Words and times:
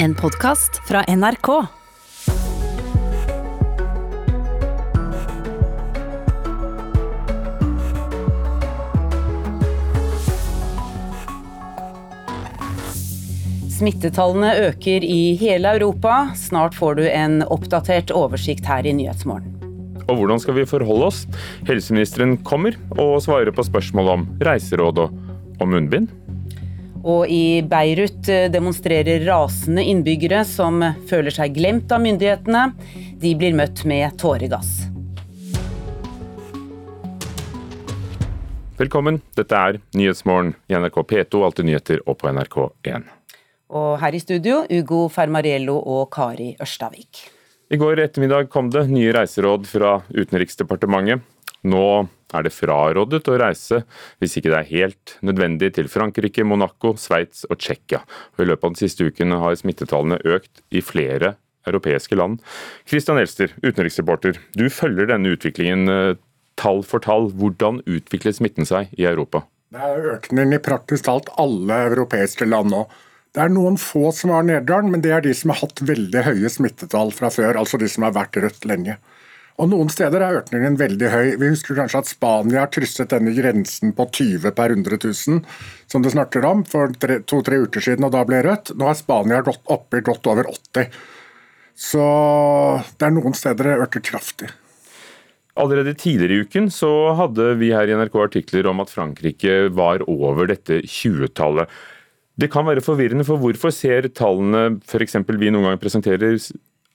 En 0.00 0.12
podkast 0.14 0.76
fra 0.86 1.00
NRK. 1.10 1.48
Smittetallene 13.78 14.52
øker 14.68 15.02
i 15.02 15.34
hele 15.34 15.72
Europa. 15.74 16.28
Snart 16.38 16.78
får 16.78 16.94
du 17.00 17.02
en 17.10 17.42
oppdatert 17.42 18.14
oversikt 18.14 18.70
her 18.70 18.86
i 18.86 18.94
Nyhetsmorgen. 18.94 19.50
Og 20.06 20.14
hvordan 20.22 20.38
skal 20.38 20.60
vi 20.60 20.68
forholde 20.76 21.10
oss? 21.10 21.24
Helseministeren 21.66 22.38
kommer 22.46 22.78
og 22.94 23.18
svarer 23.26 23.50
på 23.50 23.66
spørsmål 23.66 24.14
om 24.14 24.28
reiseråd 24.46 25.08
og, 25.08 25.18
munnbind. 25.66 26.14
Og 27.08 27.24
i 27.32 27.62
Beirut 27.64 28.28
demonstrerer 28.52 29.22
rasende 29.24 29.80
innbyggere 29.88 30.42
som 30.44 30.82
føler 31.08 31.32
seg 31.32 31.54
glemt 31.56 31.92
av 31.94 32.02
myndighetene. 32.04 32.66
De 33.16 33.32
blir 33.38 33.56
møtt 33.56 33.86
med 33.88 34.18
tåregass. 34.20 34.74
Velkommen, 38.78 39.22
dette 39.34 39.56
er 39.56 39.80
Nyhetsmorgen 39.96 40.52
i 40.70 40.76
NRK 40.76 41.00
P2, 41.10 41.40
Alltid 41.48 41.66
nyheter 41.66 42.04
og 42.04 42.20
på 42.20 42.28
NRK1. 42.30 43.08
Og 43.74 43.88
her 43.98 44.14
i 44.14 44.20
studio, 44.22 44.60
Ugo 44.70 45.08
Fermariello 45.10 45.80
og 45.80 46.06
Kari 46.14 46.52
Ørstavik. 46.60 47.24
I 47.72 47.80
går 47.80 48.04
ettermiddag 48.04 48.52
kom 48.52 48.70
det 48.72 48.84
nye 48.92 49.10
reiseråd 49.16 49.66
fra 49.68 49.96
Utenriksdepartementet. 50.12 51.24
Nå 51.66 52.06
er 52.36 52.44
det 52.44 52.52
frarådet 52.52 53.22
å 53.30 53.36
reise 53.40 53.82
hvis 54.20 54.36
ikke 54.38 54.52
det 54.52 54.58
er 54.60 54.70
helt 54.70 55.14
nødvendig 55.24 55.72
til 55.78 55.88
Frankrike, 55.90 56.44
Monaco, 56.46 56.94
Sveits 57.00 57.46
og 57.48 57.58
Tsjekkia. 57.58 58.02
I 58.38 58.46
løpet 58.46 58.64
av 58.66 58.74
den 58.74 58.80
siste 58.82 59.08
uken 59.08 59.34
har 59.40 59.56
smittetallene 59.58 60.20
økt 60.28 60.62
i 60.70 60.84
flere 60.84 61.34
europeiske 61.68 62.16
land. 62.16 62.40
Christian 62.88 63.20
Elster, 63.20 63.52
utenriksreporter. 63.62 64.38
Du 64.56 64.68
følger 64.72 65.10
denne 65.10 65.34
utviklingen 65.34 65.92
eh, 65.92 66.14
tall 66.60 66.82
for 66.86 67.04
tall. 67.04 67.30
Hvordan 67.38 67.82
utvikler 67.88 68.36
smitten 68.36 68.68
seg 68.68 68.92
i 68.98 69.08
Europa? 69.08 69.44
Det 69.74 69.84
er 69.84 70.14
økning 70.14 70.54
i 70.56 70.62
praktisk 70.64 71.04
talt 71.08 71.28
alle 71.40 71.82
europeiske 71.90 72.48
land 72.48 72.72
nå. 72.72 72.86
Det 73.36 73.42
er 73.44 73.52
noen 73.52 73.76
få 73.76 74.08
som 74.16 74.32
har 74.32 74.46
nedgang, 74.48 74.88
men 74.90 75.02
det 75.04 75.12
er 75.12 75.22
de 75.26 75.34
som 75.36 75.52
har 75.52 75.60
hatt 75.60 75.82
veldig 75.84 76.24
høye 76.24 76.50
smittetall 76.50 77.12
fra 77.14 77.28
før. 77.30 77.58
Altså 77.60 77.80
de 77.80 77.90
som 77.92 78.06
har 78.06 78.16
vært 78.16 78.38
rødt 78.40 78.64
lenge. 78.68 78.96
Og 79.58 79.66
Noen 79.72 79.88
steder 79.90 80.22
er 80.22 80.36
økningen 80.38 80.76
veldig 80.78 81.08
høy. 81.10 81.28
Vi 81.40 81.48
husker 81.50 81.74
kanskje 81.74 81.98
at 82.04 82.10
Spania 82.12 82.60
har 82.62 82.70
krysset 82.70 83.10
denne 83.10 83.32
grensen 83.34 83.90
på 83.96 84.06
20 84.06 84.52
per 84.54 84.74
100 84.76 85.00
000, 85.02 85.40
som 85.90 86.04
det 86.04 86.12
snakker 86.14 86.46
om, 86.46 86.62
for 86.62 86.94
to-tre 87.26 87.58
uker 87.64 87.82
siden, 87.82 88.06
og 88.06 88.14
da 88.14 88.22
ble 88.28 88.44
rødt. 88.46 88.70
Nå 88.78 88.86
har 88.86 88.98
Spania 88.98 89.42
gått 89.42 89.64
opp 89.66 89.98
i 89.98 90.04
godt 90.06 90.30
over 90.30 90.46
80. 90.52 90.94
Så 91.78 92.06
det 92.98 93.08
er 93.08 93.14
noen 93.16 93.34
steder 93.38 93.72
det 93.72 93.82
øker 93.88 94.04
kraftig. 94.12 94.52
Allerede 95.58 95.96
tidligere 95.98 96.38
i 96.38 96.46
uken 96.46 96.70
så 96.70 96.92
hadde 97.18 97.50
vi 97.58 97.72
her 97.74 97.90
i 97.90 97.98
NRK 97.98 98.14
artikler 98.28 98.70
om 98.70 98.78
at 98.84 98.94
Frankrike 98.94 99.72
var 99.74 100.06
over 100.06 100.46
dette 100.52 100.84
20-tallet. 100.86 101.66
Det 102.38 102.46
kan 102.54 102.66
være 102.68 102.84
forvirrende, 102.86 103.26
for 103.26 103.42
hvorfor 103.42 103.74
ser 103.74 104.06
tallene 104.14 104.78
f.eks. 104.86 105.18
vi 105.26 105.50
noen 105.50 105.66
ganger 105.66 105.82
presenterer 105.82 106.38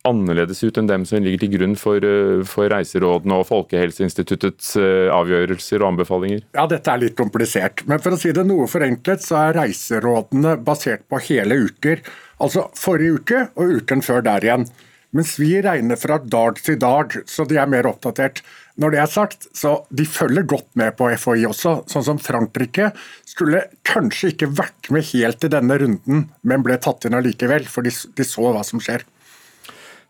annerledes 0.08 0.64
ut 0.64 0.78
enn 0.80 0.90
dem 0.90 1.06
som 1.08 1.24
ligger 1.24 1.44
til 1.44 1.54
grunn 1.56 1.76
for, 1.80 2.04
for 2.50 2.72
reiserådene 2.74 3.40
og 3.40 3.48
Folkehelseinstituttets 3.50 4.76
avgjørelser 5.16 5.84
og 5.84 5.94
anbefalinger? 5.94 6.46
Ja, 6.58 6.68
Dette 6.72 6.92
er 6.92 7.04
litt 7.06 7.18
komplisert, 7.20 7.86
men 7.90 8.04
for 8.04 8.16
å 8.16 8.20
si 8.20 8.34
det 8.36 8.46
noe 8.48 8.68
forenklet, 8.72 9.24
så 9.24 9.40
er 9.46 9.60
reiserådene 9.62 10.58
basert 10.66 11.08
på 11.12 11.22
hele 11.30 11.62
uker. 11.70 12.04
Altså 12.44 12.68
forrige 12.76 13.20
uke 13.22 13.46
og 13.56 13.78
uken 13.80 14.04
før 14.04 14.26
der 14.28 14.48
igjen. 14.48 14.68
Mens 15.14 15.36
vi 15.38 15.60
regner 15.62 16.00
fra 16.00 16.18
dag 16.18 16.58
til 16.66 16.80
dag, 16.82 17.14
så 17.30 17.46
de 17.46 17.60
er 17.62 17.70
mer 17.70 17.86
oppdatert. 17.86 18.42
Når 18.82 18.96
det 18.96 19.00
er 19.04 19.12
sagt, 19.12 19.46
så 19.54 19.76
de 19.94 20.08
følger 20.10 20.48
godt 20.50 20.72
med 20.80 20.96
på 20.98 21.12
FHI 21.14 21.46
også. 21.52 21.76
Sånn 21.92 22.06
som 22.08 22.22
Frankrike 22.22 22.90
skulle 23.30 23.68
kanskje 23.86 24.32
ikke 24.34 24.50
vært 24.58 24.90
med 24.94 25.06
helt 25.12 25.46
i 25.46 25.52
denne 25.54 25.78
runden, 25.84 26.26
men 26.42 26.66
ble 26.66 26.80
tatt 26.82 27.06
inn 27.06 27.18
allikevel, 27.20 27.70
for 27.70 27.86
de, 27.86 27.94
de 27.94 28.26
så 28.26 28.50
hva 28.50 28.66
som 28.66 28.82
skjer. 28.82 29.06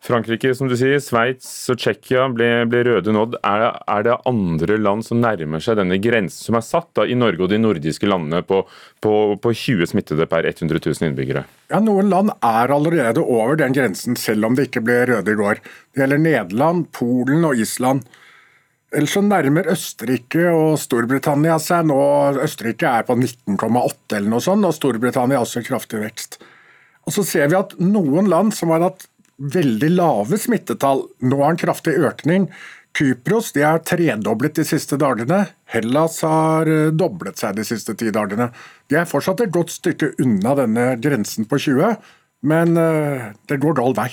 Frankrike, 0.04 0.50
som 0.52 0.68
du 0.68 0.76
sier, 0.76 0.98
Sveits 1.00 1.48
og 1.72 1.78
Tsjekkia 1.80 2.26
ble, 2.36 2.48
ble, 2.68 2.82
røde 2.90 3.14
nådd. 3.16 3.38
Er, 3.48 3.70
er, 3.88 4.02
det 4.04 4.18
andre 4.28 4.76
land 4.76 5.06
som 5.08 5.22
nærmer 5.24 5.64
seg 5.64 5.78
denne 5.80 5.96
grensen 6.04 6.50
som 6.50 6.58
er 6.60 6.66
satt 6.68 6.90
da, 7.00 7.06
i 7.08 7.16
Norge 7.16 7.46
og 7.46 7.54
de 7.54 7.60
nordiske 7.62 8.10
landene 8.10 8.42
på, 8.44 8.66
på, 9.00 9.14
på 9.40 9.54
20 9.56 9.94
smittede 9.94 10.28
per 10.28 10.50
100 10.50 10.82
000 10.84 11.08
innbyggere? 11.08 11.46
Ja, 11.72 11.80
Noen 11.80 12.12
land 12.12 12.34
er 12.36 12.74
allerede 12.76 13.24
over 13.24 13.56
den 13.62 13.76
grensen, 13.78 14.20
selv 14.20 14.50
om 14.50 14.60
det 14.60 14.68
ikke 14.68 14.84
ble 14.84 15.00
røde 15.14 15.32
i 15.32 15.40
går. 15.40 15.64
Det 15.96 16.04
gjelder 16.04 16.24
Nederland, 16.26 16.90
Polen 16.92 17.48
og 17.48 17.64
Island. 17.64 18.04
Ellers 18.94 19.16
så 19.16 19.24
nærmer 19.26 19.72
Østerrike 19.72 20.52
og 20.52 20.76
Storbritannia 20.84 21.56
seg 21.64 21.88
nå. 21.88 22.02
Østerrike 22.44 22.92
er 22.92 23.08
på 23.08 23.16
19,8 23.16 24.20
eller 24.20 24.36
noe 24.36 24.44
sånt, 24.44 24.68
og 24.68 24.76
Storbritannia 24.76 25.40
er 25.40 25.48
også 25.48 25.64
kraftig 25.64 26.04
vekst. 26.04 26.42
Og 27.08 27.16
Så 27.16 27.24
ser 27.28 27.50
vi 27.52 27.58
at 27.58 27.74
noen 27.80 28.28
land 28.32 28.54
som 28.56 28.72
har 28.76 28.84
hatt 28.84 29.08
veldig 29.38 29.90
lave 29.96 30.38
smittetall. 30.40 31.06
Nå 31.26 31.42
har 31.42 31.54
en 31.54 31.62
kraftig 31.62 31.96
økning. 31.98 32.50
Kypros 32.94 33.52
de 33.56 33.64
er 33.66 33.82
tredoblet 33.82 34.60
de 34.60 34.66
siste 34.68 35.00
dagene. 35.02 35.48
Hellas 35.74 36.20
har 36.26 36.70
eh, 36.70 36.92
doblet 36.94 37.40
seg 37.42 37.58
de 37.58 37.66
siste 37.66 37.96
ti 37.98 38.12
dagene. 38.14 38.52
De 38.90 39.00
er 39.00 39.10
fortsatt 39.10 39.42
et 39.42 39.54
godt 39.54 39.74
stykke 39.74 40.14
unna 40.22 40.54
denne 40.62 40.92
grensen 41.02 41.50
på 41.50 41.58
20, 41.66 41.96
men 42.46 42.78
eh, 42.78 43.32
det 43.50 43.58
går 43.64 43.80
gal 43.82 43.98
vei. 43.98 44.12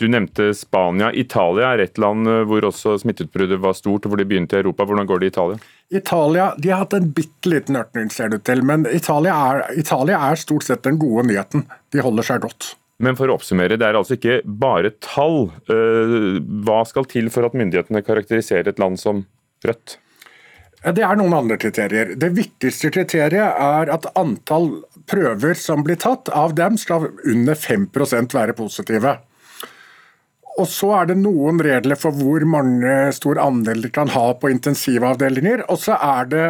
Du 0.00 0.06
nevnte 0.08 0.48
Spania. 0.56 1.10
Italia 1.12 1.74
er 1.74 1.82
et 1.84 1.98
land 2.00 2.30
eh, 2.30 2.44
hvor 2.46 2.64
også 2.70 2.94
smitteutbruddet 3.02 3.58
var 3.62 3.74
stort, 3.78 4.06
og 4.06 4.14
hvor 4.14 4.22
de 4.22 4.28
begynte 4.30 4.54
i 4.54 4.62
Europa. 4.62 4.86
Hvordan 4.86 5.10
går 5.10 5.22
det 5.22 5.32
i 5.32 5.34
Italia? 5.34 5.58
Italia 5.92 6.46
de 6.62 6.70
har 6.70 6.84
hatt 6.84 6.96
en 6.98 7.10
bitte 7.16 7.50
liten 7.50 7.80
økning, 7.82 8.10
ser 8.14 8.30
det 8.30 8.38
ut 8.38 8.46
til. 8.46 8.62
Men 8.66 8.86
Italia 8.86 9.34
er, 9.50 9.64
Italia 9.82 10.22
er 10.30 10.38
stort 10.40 10.68
sett 10.68 10.86
den 10.86 11.02
gode 11.02 11.26
nyheten. 11.26 11.66
De 11.90 12.06
holder 12.06 12.30
seg 12.30 12.46
godt. 12.46 12.72
Men 13.02 13.18
for 13.18 13.30
å 13.30 13.36
oppsummere, 13.38 13.78
det 13.80 13.88
er 13.88 13.98
altså 13.98 14.14
ikke 14.14 14.40
bare 14.46 14.94
tall. 15.02 15.48
Eh, 15.66 16.38
hva 16.62 16.82
skal 16.86 17.08
til 17.10 17.32
for 17.34 17.48
at 17.48 17.56
myndighetene 17.58 18.04
karakteriserer 18.06 18.70
et 18.70 18.82
land 18.82 19.00
som 19.02 19.24
rødt? 19.66 19.98
Det 20.82 21.02
er 21.06 21.18
noen 21.18 21.34
andre 21.36 21.58
kriterier. 21.62 22.14
Det 22.18 22.32
viktigste 22.34 22.90
kriteriet 22.94 23.58
er 23.62 23.90
at 23.94 24.08
antall 24.18 24.82
prøver 25.10 25.54
som 25.58 25.84
blir 25.86 25.98
tatt, 26.02 26.30
av 26.34 26.56
dem 26.58 26.78
skal 26.78 27.10
under 27.10 27.58
5% 27.58 28.34
være 28.34 28.56
positive. 28.58 29.16
Og 30.58 30.66
så 30.68 30.90
er 30.98 31.12
det 31.12 31.20
noen 31.22 31.62
regler 31.64 31.96
for 31.98 32.14
hvor 32.18 32.44
mange 32.46 33.12
stor 33.16 33.38
andel 33.40 33.86
de 33.86 33.92
kan 33.94 34.10
ha 34.12 34.26
på 34.36 34.50
intensivavdelinger. 34.52 35.64
Og 35.72 35.80
så 35.80 35.96
er 35.96 36.28
det 36.28 36.46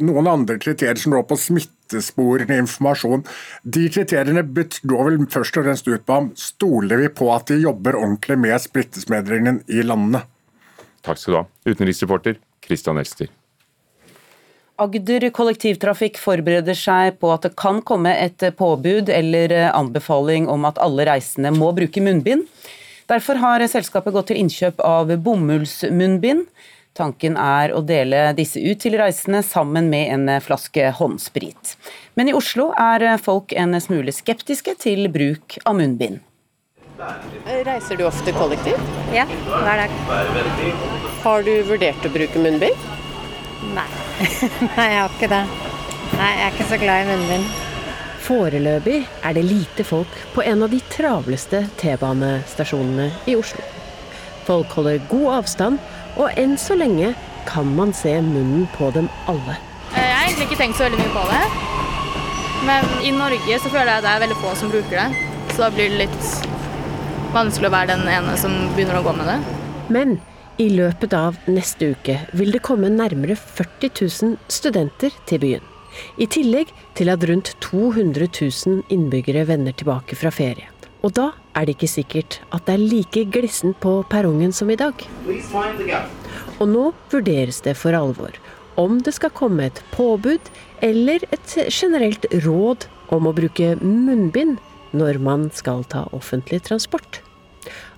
noen 0.00 0.28
andre 0.30 0.58
kriterier 0.62 0.98
som 1.00 1.14
går 1.14 1.26
på 1.28 1.38
smittesporende 1.40 2.56
informasjon. 2.62 3.24
De 3.62 3.88
kriteriene 3.92 4.44
går 4.44 5.04
vel 5.08 5.20
først 5.32 5.58
og 5.58 5.68
fremst 5.68 5.90
ut 5.90 6.06
på 6.06 6.18
om 6.22 6.30
stoler 6.38 7.04
vi 7.04 7.12
på 7.12 7.28
at 7.34 7.50
de 7.52 7.60
jobber 7.62 7.98
ordentlig 7.98 8.38
med 8.44 8.64
splittesmedringen 8.64 9.62
i 9.68 9.84
landene. 9.84 10.24
Takk 11.02 11.18
skal 11.18 11.34
du 11.34 11.38
ha. 11.42 11.46
Utenriksreporter 11.66 12.38
Christian 12.64 13.00
Elster. 13.02 13.30
Agder 14.82 15.28
kollektivtrafikk 15.34 16.16
forbereder 16.18 16.76
seg 16.78 17.18
på 17.20 17.30
at 17.34 17.44
det 17.44 17.52
kan 17.60 17.82
komme 17.86 18.14
et 18.16 18.42
påbud 18.58 19.10
eller 19.12 19.52
anbefaling 19.70 20.48
om 20.50 20.64
at 20.66 20.80
alle 20.82 21.06
reisende 21.06 21.52
må 21.54 21.70
bruke 21.76 22.02
munnbind. 22.02 22.46
Derfor 23.10 23.38
har 23.42 23.62
selskapet 23.68 24.14
gått 24.14 24.30
til 24.30 24.40
innkjøp 24.40 24.80
av 24.86 25.10
bomullsmunnbind. 25.22 26.46
Tanken 26.92 27.38
er 27.40 27.72
å 27.72 27.80
dele 27.80 28.34
disse 28.36 28.60
ut 28.60 28.82
til 28.84 28.98
reisende 29.00 29.40
sammen 29.46 29.88
med 29.92 30.10
en 30.12 30.42
flaske 30.44 30.90
håndsprit. 30.98 31.76
Men 32.14 32.28
i 32.28 32.34
Oslo 32.36 32.68
er 32.76 33.16
folk 33.22 33.54
en 33.56 33.78
smule 33.80 34.12
skeptiske 34.12 34.76
til 34.82 35.08
bruk 35.12 35.56
av 35.64 35.78
munnbind. 35.78 36.20
Reiser 37.64 37.96
du 37.96 38.04
ofte 38.06 38.34
kollektivt? 38.36 38.92
Ja, 39.14 39.24
hver 39.48 39.80
dag. 39.80 39.96
Har 41.24 41.42
du 41.42 41.52
vurdert 41.66 42.04
å 42.04 42.12
bruke 42.12 42.42
munnbind? 42.42 42.88
Nei. 43.72 43.88
Nei, 44.76 44.86
jeg 44.92 45.00
har 45.00 45.16
ikke 45.16 45.30
det. 45.32 45.42
Nei, 46.12 46.30
Jeg 46.36 46.44
er 46.44 46.52
ikke 46.52 46.68
så 46.68 46.78
glad 46.82 47.02
i 47.02 47.08
munnbind. 47.08 47.52
Foreløpig 48.22 48.98
er 49.24 49.34
det 49.34 49.42
lite 49.48 49.86
folk 49.86 50.12
på 50.34 50.44
en 50.46 50.62
av 50.62 50.70
de 50.70 50.78
travleste 50.92 51.64
T-banestasjonene 51.80 53.08
i 53.26 53.34
Oslo. 53.40 53.64
Folk 54.46 54.76
holder 54.76 55.02
god 55.10 55.28
avstand 55.40 55.80
og 56.16 56.38
enn 56.38 56.56
så 56.60 56.76
lenge 56.78 57.14
kan 57.48 57.68
man 57.76 57.92
se 57.96 58.14
munnen 58.22 58.66
på 58.76 58.90
dem 58.94 59.08
alle. 59.30 59.58
Jeg 59.92 60.08
har 60.14 60.26
egentlig 60.26 60.48
ikke 60.50 60.60
tenkt 60.60 60.78
så 60.78 60.86
veldig 60.86 61.00
mye 61.00 61.14
på 61.14 61.24
det. 61.30 61.42
Men 62.66 62.90
i 63.02 63.10
Norge 63.14 63.58
så 63.58 63.70
føler 63.72 63.96
jeg 63.96 64.04
det 64.04 64.10
er 64.12 64.22
veldig 64.22 64.40
få 64.42 64.54
som 64.58 64.70
bruker 64.72 64.98
det. 65.00 65.30
Så 65.52 65.64
da 65.64 65.70
blir 65.74 65.90
det 65.90 66.04
litt 66.04 66.52
vanskelig 67.34 67.68
å 67.68 67.74
være 67.74 67.96
den 67.96 68.06
ene 68.12 68.36
som 68.40 68.54
begynner 68.76 69.00
å 69.00 69.06
gå 69.06 69.16
med 69.18 69.28
det. 69.28 69.38
Men 69.92 70.16
i 70.62 70.68
løpet 70.72 71.14
av 71.16 71.38
neste 71.50 71.92
uke 71.96 72.18
vil 72.38 72.52
det 72.54 72.62
komme 72.64 72.92
nærmere 72.92 73.36
40 73.40 73.92
000 73.98 74.36
studenter 74.52 75.14
til 75.28 75.42
byen. 75.42 75.68
I 76.16 76.28
tillegg 76.30 76.70
til 76.96 77.12
at 77.12 77.24
rundt 77.28 77.54
200 77.64 78.28
000 78.30 78.84
innbyggere 78.92 79.44
vender 79.48 79.76
tilbake 79.76 80.16
fra 80.16 80.32
ferie. 80.32 80.71
Og 81.02 81.14
da 81.16 81.32
er 81.58 81.66
det 81.66 81.76
ikke 81.76 81.90
sikkert 81.90 82.38
at 82.54 82.66
det 82.66 82.76
er 82.76 82.84
like 82.86 83.24
glissent 83.34 83.78
på 83.82 83.98
perrongen 84.10 84.54
som 84.54 84.70
i 84.70 84.78
dag. 84.78 84.94
Og 86.60 86.66
nå 86.70 86.88
vurderes 87.10 87.62
det 87.66 87.76
for 87.78 87.96
alvor 87.98 88.38
om 88.80 89.00
det 89.04 89.12
skal 89.16 89.32
komme 89.36 89.66
et 89.68 89.82
påbud 89.92 90.50
eller 90.82 91.24
et 91.34 91.56
generelt 91.68 92.24
råd 92.44 92.86
om 93.12 93.28
å 93.28 93.34
bruke 93.36 93.74
munnbind 93.82 94.56
når 94.96 95.20
man 95.20 95.50
skal 95.54 95.84
ta 95.92 96.06
offentlig 96.16 96.62
transport. 96.68 97.20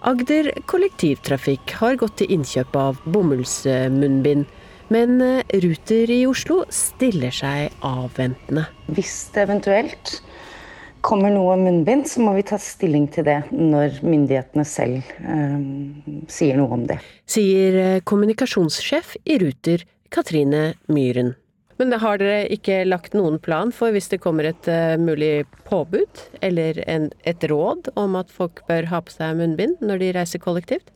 Agder 0.04 0.50
kollektivtrafikk 0.68 1.76
har 1.80 1.96
gått 2.00 2.18
til 2.20 2.34
innkjøp 2.36 2.76
av 2.76 2.98
bomullsmunnbind, 3.08 4.44
men 4.92 5.22
Ruter 5.64 6.10
i 6.12 6.20
Oslo 6.28 6.62
stiller 6.74 7.32
seg 7.32 7.72
avventende. 7.86 8.66
Hvis 8.92 9.30
det 9.32 9.46
eventuelt 9.46 10.18
kommer 11.04 11.32
noe 11.34 11.56
munnbind, 11.60 12.08
så 12.08 12.24
må 12.24 12.34
vi 12.38 12.46
ta 12.48 12.58
stilling 12.60 13.06
til 13.12 13.26
det 13.28 13.40
når 13.52 14.00
myndighetene 14.04 14.64
selv 14.68 15.04
eh, 15.20 15.58
sier 16.32 16.58
noe 16.58 16.78
om 16.78 16.84
det. 16.88 16.98
Sier 17.28 18.00
kommunikasjonssjef 18.08 19.16
i 19.28 19.38
Ruter, 19.42 19.84
Katrine 20.14 20.72
Myhren. 20.88 21.34
Men 21.80 21.90
har 21.98 22.20
dere 22.22 22.44
ikke 22.54 22.84
lagt 22.86 23.16
noen 23.18 23.40
plan 23.42 23.72
for 23.74 23.94
hvis 23.94 24.06
det 24.12 24.20
kommer 24.22 24.46
et 24.46 24.68
uh, 24.70 24.94
mulig 25.00 25.44
påbud, 25.66 26.22
eller 26.44 26.78
en, 26.86 27.08
et 27.26 27.46
råd 27.50 27.90
om 27.98 28.14
at 28.20 28.30
folk 28.30 28.62
bør 28.68 28.86
ha 28.92 29.00
på 29.02 29.14
seg 29.16 29.40
munnbind 29.40 29.82
når 29.82 30.02
de 30.02 30.12
reiser 30.14 30.42
kollektivt? 30.42 30.92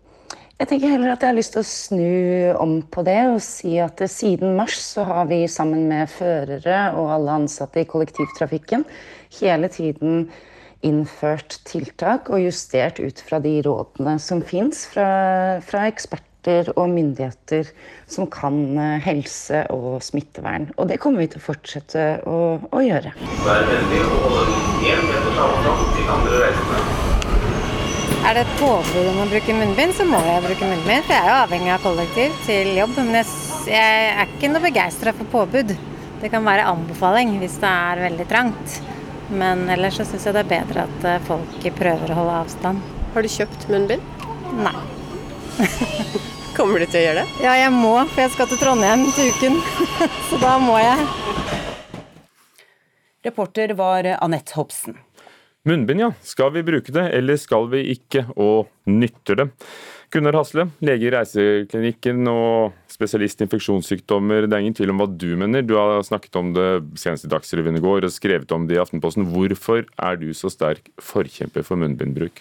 Jeg 0.59 0.73
tenker 0.73 0.91
heller 0.91 1.13
at 1.13 1.23
jeg 1.23 1.31
har 1.31 1.37
lyst 1.37 1.53
til 1.55 1.63
å 1.63 1.69
snu 1.71 2.55
om 2.59 2.73
på 2.91 3.05
det 3.07 3.21
og 3.31 3.37
si 3.47 3.77
at 3.79 4.01
siden 4.11 4.57
mars 4.59 4.75
så 4.83 5.05
har 5.07 5.29
vi 5.31 5.45
sammen 5.47 5.85
med 5.87 6.11
førere 6.11 6.81
og 6.99 7.13
alle 7.15 7.37
ansatte 7.45 7.85
i 7.85 7.87
kollektivtrafikken 7.87 8.83
hele 9.39 9.71
tiden 9.71 10.25
innført 10.83 11.61
tiltak 11.69 12.27
og 12.33 12.43
justert 12.43 12.99
ut 12.99 13.23
fra 13.23 13.39
de 13.45 13.53
rådene 13.63 14.17
som 14.19 14.43
fins 14.43 14.83
fra, 14.91 15.07
fra 15.63 15.85
eksperter 15.93 16.73
og 16.75 16.91
myndigheter 16.91 17.71
som 18.11 18.27
kan 18.27 18.59
eh, 18.75 18.99
helse 19.07 19.63
og 19.75 20.03
smittevern. 20.03 20.73
Og 20.75 20.91
det 20.91 20.99
kommer 21.03 21.23
vi 21.23 21.31
til 21.35 21.43
å 21.43 21.47
fortsette 21.53 22.09
å, 22.27 22.41
å 22.59 22.83
gjøre. 22.83 23.15
Vær 23.47 23.71
vennlig 23.71 24.03
og 24.09 24.27
hold 24.27 24.59
én 24.91 25.07
meters 25.07 25.43
avstand 25.47 25.87
til 25.95 26.13
andre 26.19 26.43
reisende. 26.49 27.18
Er 28.29 28.35
det 28.37 28.43
et 28.45 28.59
påbud 28.61 29.07
om 29.09 29.23
å 29.23 29.25
bruke 29.31 29.55
munnbind, 29.57 29.95
så 29.97 30.05
må 30.05 30.19
jeg 30.21 30.43
bruke 30.45 30.67
munnbind. 30.69 31.07
For 31.07 31.15
jeg 31.15 31.25
er 31.25 31.31
jo 31.31 31.37
avhengig 31.47 31.71
av 31.73 31.81
kollektiv 31.81 32.35
til 32.45 32.75
jobb. 32.77 32.91
Men 32.99 33.17
jeg, 33.17 33.31
jeg 33.73 34.11
er 34.11 34.35
ikke 34.35 34.51
noe 34.53 34.65
begeistra 34.67 35.15
for 35.17 35.31
påbud. 35.33 35.73
Det 36.21 36.29
kan 36.35 36.45
være 36.45 36.67
anbefaling 36.69 37.33
hvis 37.41 37.57
det 37.63 37.71
er 37.71 38.03
veldig 38.05 38.27
trangt. 38.29 38.77
Men 39.33 39.65
ellers 39.73 39.97
så 39.97 40.05
syns 40.11 40.29
jeg 40.29 40.37
det 40.37 40.43
er 40.45 40.53
bedre 40.53 40.85
at 40.85 41.09
eh, 41.09 41.25
folk 41.25 41.71
prøver 41.81 42.13
å 42.13 42.21
holde 42.21 42.37
avstand. 42.43 42.85
Har 43.17 43.25
du 43.25 43.33
kjøpt 43.33 43.65
munnbind? 43.73 44.05
Nei. 44.61 44.77
Kommer 46.59 46.85
du 46.85 46.85
til 46.85 47.01
å 47.01 47.05
gjøre 47.07 47.25
det? 47.25 47.43
Ja, 47.49 47.57
jeg 47.63 47.73
må, 47.73 47.97
for 48.13 48.27
jeg 48.27 48.37
skal 48.37 48.53
til 48.53 48.61
Trondheim 48.61 49.09
til 49.17 49.33
uken. 49.33 49.61
Så 50.29 50.45
da 50.45 50.59
må 50.61 50.77
jeg. 50.85 51.09
Reporter 53.25 53.73
var 53.81 54.13
Anette 54.21 54.61
Hobsen. 54.61 55.01
Munnbind, 55.67 56.01
ja. 56.01 56.13
Skal 56.23 56.53
vi 56.55 56.63
bruke 56.63 56.93
det, 56.95 57.09
eller 57.19 57.39
skal 57.41 57.67
vi 57.73 57.83
ikke, 57.97 58.27
og 58.39 58.69
nytter 58.87 59.43
det? 59.43 59.49
Gunnar 60.09 60.39
Hasle, 60.39 60.65
lege 60.81 61.05
i 61.05 61.11
Reiseklinikken 61.13 62.23
og 62.33 62.77
spesialist 62.89 63.43
i 63.43 63.45
infeksjonssykdommer. 63.45 64.47
Det 64.47 64.57
er 64.57 64.65
ingen 64.65 64.77
tvil 64.79 64.95
om 64.95 65.03
hva 65.03 65.09
du 65.11 65.29
mener. 65.37 65.67
Du 65.67 65.75
har 65.77 66.01
snakket 66.07 66.39
om 66.41 66.55
det 66.57 66.69
senest 66.97 67.27
i 67.29 67.33
Dagsrevyen 67.35 67.77
i 67.77 67.83
går 67.85 68.07
og 68.09 68.15
skrevet 68.15 68.55
om 68.57 68.65
det 68.71 68.79
i 68.79 68.81
Aftenposten. 68.81 69.29
Hvorfor 69.29 69.85
er 69.85 70.17
du 70.21 70.31
så 70.33 70.49
sterk 70.53 70.89
forkjemper 71.03 71.67
for 71.67 71.81
munnbindbruk? 71.83 72.41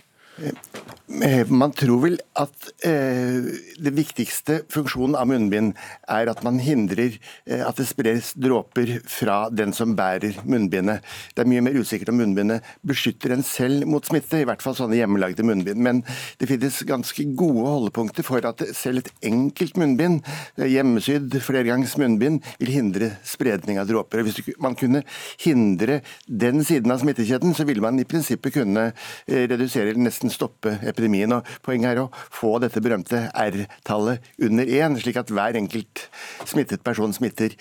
Eh, 1.07 1.47
man 1.47 1.71
tror 1.71 2.01
vel 2.03 2.17
at 2.35 2.65
eh, 2.83 3.45
det 3.79 3.91
viktigste 3.95 4.57
funksjonen 4.67 5.15
av 5.15 5.29
munnbind 5.29 5.77
er 6.11 6.27
at 6.27 6.41
man 6.43 6.57
hindrer 6.59 7.13
eh, 7.47 7.61
at 7.63 7.79
det 7.79 7.85
spres 7.87 8.33
dråper 8.35 8.97
fra 9.07 9.37
den 9.47 9.71
som 9.71 9.93
bærer 9.95 10.35
munnbindet. 10.43 11.05
Det 11.31 11.45
er 11.45 11.47
mye 11.47 11.63
mer 11.63 11.77
usikkert 11.79 12.11
om 12.11 12.19
munnbindet 12.19 12.65
beskytter 12.83 13.31
en 13.37 13.45
selv 13.47 13.87
mot 13.87 14.03
smitte, 14.03 14.41
i 14.41 14.47
hvert 14.49 14.65
fall 14.65 14.75
sånne 14.75 14.99
hjemmelagde 14.99 15.45
munnbind. 15.47 15.79
Men 15.79 16.03
det 16.41 16.49
finnes 16.51 16.81
ganske 16.89 17.23
gode 17.39 17.63
holdepunkter 17.63 18.27
for 18.27 18.43
at 18.51 18.65
selv 18.75 19.05
et 19.05 19.13
enkelt 19.31 19.79
munnbind, 19.79 20.27
eh, 20.59 20.67
hjemmesydd 20.75 21.39
flergangs 21.39 21.95
munnbind, 22.01 22.43
vil 22.59 22.73
hindre 22.75 23.13
spredning 23.23 23.79
av 23.79 23.87
dråper. 23.87 24.25
Hvis 24.27 24.59
man 24.59 24.75
kunne 24.75 25.05
hindre 25.39 26.01
den 26.27 26.67
siden 26.67 26.91
av 26.91 26.99
smittekjeden, 26.99 27.55
så 27.55 27.63
ville 27.63 27.87
man 27.87 28.03
i 28.03 28.07
prinsippet 28.11 28.59
kunne 28.59 28.89
eh, 28.91 29.47
redusere 29.47 29.95
eller 29.95 30.09
nesten 30.11 30.35
stoppe 30.35 30.75
epidemien. 30.75 30.96
Og 30.97 31.51
Poenget 31.63 31.91
er 31.91 32.01
å 32.01 32.09
få 32.13 32.57
dette 32.59 32.81
berømte 32.81 33.27
R-tallet 33.33 34.23
under 34.41 34.65
én, 34.65 34.97
slik 34.99 35.17
at 35.17 35.29
hver 35.29 35.57
enkelt 35.59 36.07
smittet 36.45 36.83
person 36.83 37.13
smitter 37.13 37.53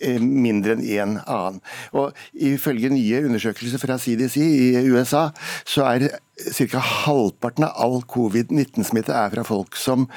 eh, 0.00 0.20
mindre 0.20 0.76
enn 0.76 0.84
én 0.84 1.16
annen. 1.26 1.60
Og 1.92 2.12
Ifølge 2.32 2.92
nye 2.92 3.24
undersøkelser 3.26 3.82
fra 3.82 3.98
CDC 3.98 4.38
i 4.42 4.86
USA, 4.92 5.30
så 5.64 5.86
er 5.90 6.08
ca. 6.52 6.78
halvparten 7.06 7.66
av 7.68 7.76
all 7.76 8.02
covid-19-smitte 8.02 9.14
er 9.14 9.34
fra 9.34 9.46
folk 9.46 9.76
som 9.76 10.08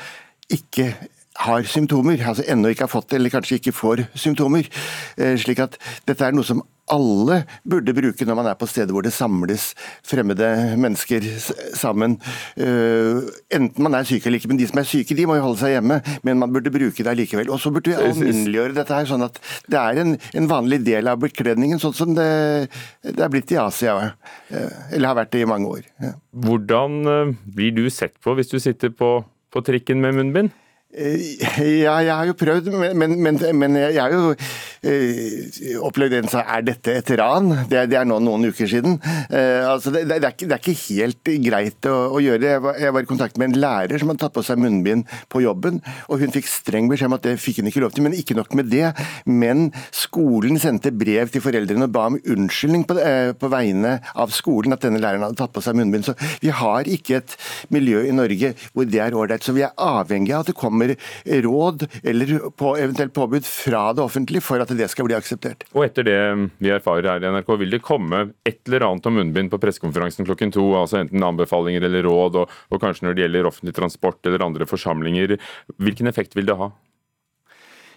ikke 0.51 0.91
har 1.35 1.67
symptomer, 1.67 2.21
altså 2.23 2.45
ennå 2.47 2.71
ikke 2.71 2.87
har 2.87 2.93
fått 2.93 3.09
det, 3.11 3.19
eller 3.19 3.33
kanskje 3.33 3.59
ikke 3.59 3.75
får 3.75 4.05
symptomer. 4.15 4.69
Eh, 5.17 5.35
slik 5.39 5.59
at 5.63 5.75
dette 6.07 6.23
er 6.23 6.35
noe 6.35 6.47
som 6.47 6.63
alle 6.93 7.39
burde 7.65 7.95
bruke 7.97 8.25
når 8.27 8.37
man 8.37 8.47
er 8.49 8.57
på 8.59 8.67
steder 8.69 8.93
hvor 8.93 9.01
det 9.05 9.13
samles 9.15 9.71
fremmede 10.05 10.47
mennesker 10.77 11.25
sammen. 11.73 12.17
Uh, 12.59 13.25
enten 13.53 13.81
man 13.81 13.97
er 13.97 14.05
syk 14.05 14.27
eller 14.27 14.37
ikke, 14.37 14.51
men 14.51 14.59
de 14.59 14.67
som 14.69 14.81
er 14.81 14.89
syke 14.89 15.17
de 15.17 15.25
må 15.25 15.37
jo 15.39 15.47
holde 15.47 15.61
seg 15.63 15.75
hjemme. 15.75 15.99
Men 16.27 16.41
man 16.41 16.53
burde 16.53 16.73
bruke 16.73 17.01
det 17.01 17.11
allikevel. 17.11 17.49
Og 17.53 17.61
så 17.61 17.71
burde 17.73 17.89
vi 17.89 17.97
alminneliggjøre 17.97 18.77
dette 18.77 18.99
her, 18.99 19.09
sånn 19.09 19.25
at 19.25 19.39
det 19.71 19.81
er 19.81 20.01
en, 20.03 20.13
en 20.37 20.49
vanlig 20.51 20.83
del 20.85 21.09
av 21.09 21.21
bekledningen, 21.23 21.81
sånn 21.81 21.95
som 21.97 22.13
det, 22.17 22.29
det, 23.01 23.17
er 23.17 23.33
blitt 23.33 23.55
i 23.55 23.61
Asia. 23.61 23.97
Uh, 24.51 24.93
eller 24.93 25.09
har 25.09 25.19
vært 25.23 25.33
det 25.33 25.41
i 25.41 25.49
mange 25.49 25.71
år. 25.79 25.87
Ja. 26.03 26.13
Hvordan 26.45 27.01
blir 27.55 27.73
du 27.73 27.87
sett 27.89 28.13
på 28.21 28.35
hvis 28.37 28.51
du 28.51 28.59
sitter 28.61 28.93
på, 28.93 29.17
på 29.49 29.65
trikken 29.65 30.03
med 30.03 30.19
munnbind? 30.19 30.53
Ja, 30.95 31.95
jeg 31.99 32.15
har 32.15 32.25
jo 32.29 32.33
prøvd, 32.39 32.69
men, 32.95 33.15
men, 33.23 33.39
men 33.59 33.75
jeg 33.75 33.99
er 33.99 34.13
jo 34.13 34.31
eh, 34.31 34.37
opplevd 35.85 36.19
en 36.19 36.29
som 36.29 36.43
er 36.45 36.65
dette 36.65 36.93
et 36.99 37.11
ran? 37.19 37.51
Det, 37.69 37.85
det, 37.91 37.97
er 37.99 38.07
nå 38.07 38.19
noen 38.23 38.49
uker 38.51 38.69
siden. 38.69 38.97
Eh, 39.29 39.63
altså 39.65 39.93
det, 39.93 40.05
det, 40.09 40.19
er 40.19 40.33
ikke, 40.33 40.49
det, 40.49 40.57
er 40.57 40.61
ikke, 40.61 40.77
helt 40.85 41.31
greit 41.45 41.89
å, 41.89 41.95
å 42.15 42.21
gjøre. 42.23 42.55
Jeg 42.55 42.85
jeg 42.85 42.93
var, 42.93 43.05
i 43.05 43.09
kontakt 43.09 43.39
med 43.41 43.51
en 43.51 43.59
lærer 43.61 44.01
som 44.01 44.11
hadde 44.11 44.23
tatt 44.23 44.35
på 44.35 44.43
seg 44.45 44.59
munnbind 44.61 45.05
på 45.31 45.41
jobben, 45.43 45.81
og 46.09 46.21
hun 46.21 46.33
fikk 46.33 46.47
streng 46.49 46.89
beskjed 46.91 47.09
om 47.09 47.17
at 47.17 47.25
det 47.25 47.35
fikk 47.41 47.61
hun 47.61 47.69
ikke 47.71 47.83
lov 47.83 47.95
til. 47.95 48.05
Men 48.05 48.17
ikke 48.17 48.37
nok 48.37 48.55
med 48.57 48.69
det, 48.71 48.91
men 49.25 49.67
skolen 49.95 50.59
sendte 50.61 50.93
brev 50.95 51.31
til 51.33 51.43
foreldrene 51.43 51.87
og 51.87 51.95
ba 51.95 52.07
om 52.11 52.19
unnskyldning 52.19 52.85
på, 52.89 52.97
eh, 53.01 53.31
på 53.37 53.51
vegne 53.51 53.97
av 54.13 54.33
skolen 54.35 54.75
at 54.75 54.85
denne 54.85 55.01
læreren 55.01 55.25
hadde 55.27 55.39
tatt 55.39 55.55
på 55.55 55.63
seg 55.65 55.77
munnbind. 55.79 56.07
Så 56.07 56.15
vi 56.43 56.53
har 56.53 56.89
ikke 56.89 57.19
et 57.21 57.37
miljø 57.73 58.05
i 58.05 58.15
Norge 58.15 58.53
hvor 58.73 58.89
det 58.89 59.01
er 59.01 59.17
ålreit. 59.17 59.45
Så 59.45 59.55
vi 59.55 59.65
er 59.65 59.75
avhengig 59.81 60.35
av 60.35 60.45
at 60.45 60.51
det 60.51 60.57
kommer 60.59 60.95
råd 61.45 61.87
eller 62.03 62.35
på 62.57 62.75
eventuelt 62.79 63.15
påbud 63.15 63.47
fra 63.47 63.87
det 63.95 64.03
offentlige 64.03 64.45
for 64.45 64.61
at 64.61 64.74
det 64.79 64.89
skal 64.91 65.07
bli 65.07 65.17
akseptert. 65.17 65.65
Og 65.73 65.85
etter 65.87 66.07
det 66.07 66.17
vi 66.63 66.71
erfarer 66.73 67.09
her 67.13 67.25
i 67.25 67.31
NRK, 67.35 67.51
vil 67.61 67.75
det 67.75 67.83
komme 67.85 68.23
et 68.47 68.61
eller 68.67 68.87
annet 68.89 69.09
om 69.09 69.19
munnbind 69.19 69.51
på 69.53 69.59
pressekonferansen 69.61 70.27
klokken 70.27 70.53
to? 70.55 70.65
altså 70.79 71.01
Enten 71.03 71.23
anbefalinger 71.25 71.85
eller 71.87 72.05
råd, 72.07 72.41
og, 72.41 72.57
og 72.71 72.81
kanskje 72.81 73.07
når 73.07 73.15
det 73.15 73.25
gjelder 73.25 73.51
offentlig 73.51 73.75
transport 73.77 74.19
eller 74.25 74.45
andre 74.45 74.67
forsamlinger. 74.69 75.37
Hvilken 75.81 76.11
effekt 76.11 76.35
vil 76.37 76.49
det 76.49 76.57
ha? 76.59 76.71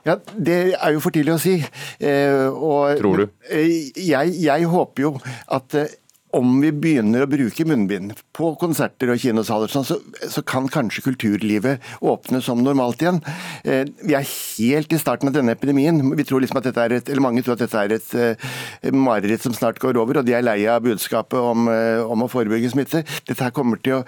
Ja, 0.06 0.16
Det 0.34 0.58
er 0.74 0.92
jo 0.94 1.00
for 1.04 1.14
tidlig 1.14 1.34
å 1.34 1.40
si. 1.42 1.56
Eh, 2.00 2.46
og, 2.48 2.98
Tror 3.00 3.24
du? 3.24 3.24
Eh, 3.50 3.90
jeg, 3.98 4.36
jeg 4.40 4.68
håper 4.70 5.04
jo 5.04 5.14
at 5.58 5.74
eh, 5.76 5.96
om 6.36 6.58
vi 6.60 6.70
begynner 6.74 7.24
å 7.24 7.30
bruke 7.30 7.64
munnbind 7.68 8.12
på 8.36 8.50
konserter 8.60 9.12
og 9.12 9.20
kinosaler, 9.22 9.70
sånn, 9.72 9.86
så, 9.88 9.98
så, 10.28 10.42
kan 10.48 10.68
kanskje 10.72 11.04
kulturlivet 11.06 11.84
åpne 12.04 12.40
som 12.44 12.60
normalt 12.64 13.02
igjen. 13.04 13.20
Eh, 13.64 13.84
vi 14.02 14.16
er 14.16 14.26
helt 14.28 14.92
i 14.92 15.00
starten 15.00 15.30
av 15.30 15.36
denne 15.36 15.54
epidemien. 15.56 16.00
Vi 16.18 16.26
tror 16.28 16.44
liksom 16.44 16.60
at 16.60 16.68
dette 16.68 16.84
er 16.84 16.96
et, 16.98 17.08
eller 17.08 17.24
Mange 17.28 17.42
tror 17.44 17.56
at 17.56 17.64
dette 17.64 17.80
er 17.80 17.96
et 17.96 18.12
eh, 18.16 18.92
mareritt 18.94 19.44
som 19.44 19.56
snart 19.56 19.80
går 19.82 19.98
over, 20.00 20.20
og 20.20 20.28
de 20.28 20.36
er 20.36 20.44
lei 20.44 20.60
av 20.70 20.84
budskapet 20.84 21.38
om, 21.40 21.68
eh, 21.72 22.02
om 22.04 22.24
å 22.24 22.30
forebygge 22.32 22.72
smitte. 22.74 23.04
Dette 23.28 23.44
her 23.44 23.54
kommer 23.56 23.80
til 23.82 24.00
å 24.00 24.04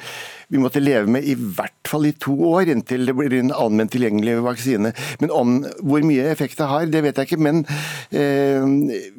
vi 0.51 0.59
måtte 0.59 0.83
leve 0.83 1.07
med 1.07 1.27
i 1.31 1.37
hvert 1.39 1.87
fall 1.87 2.09
i 2.09 2.15
to 2.19 2.35
år, 2.51 2.73
inntil 2.73 3.07
det 3.07 3.15
blir 3.15 3.37
en 3.39 3.53
allment 3.55 3.93
tilgjengelig 3.93 4.41
vaksine. 4.43 4.91
Men 5.23 5.35
om 5.35 5.53
hvor 5.79 6.03
mye 6.07 6.27
effekt 6.33 6.59
det 6.59 6.67
har, 6.67 6.89
det 6.91 7.05
vet 7.07 7.21
jeg 7.21 7.31
ikke. 7.31 7.43
Men 7.47 7.63
eh, 8.11 8.67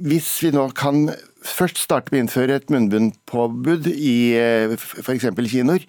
hvis 0.04 0.34
vi 0.44 0.52
nå 0.52 0.68
kan 0.76 1.06
først 1.42 1.82
starte 1.82 2.12
med 2.12 2.20
å 2.20 2.24
innføre 2.26 2.58
et 2.60 2.72
munnbindpåbud 2.74 3.90
i 3.92 4.16
eh, 4.38 4.74
f.eks. 4.78 5.28
kinoer, 5.52 5.86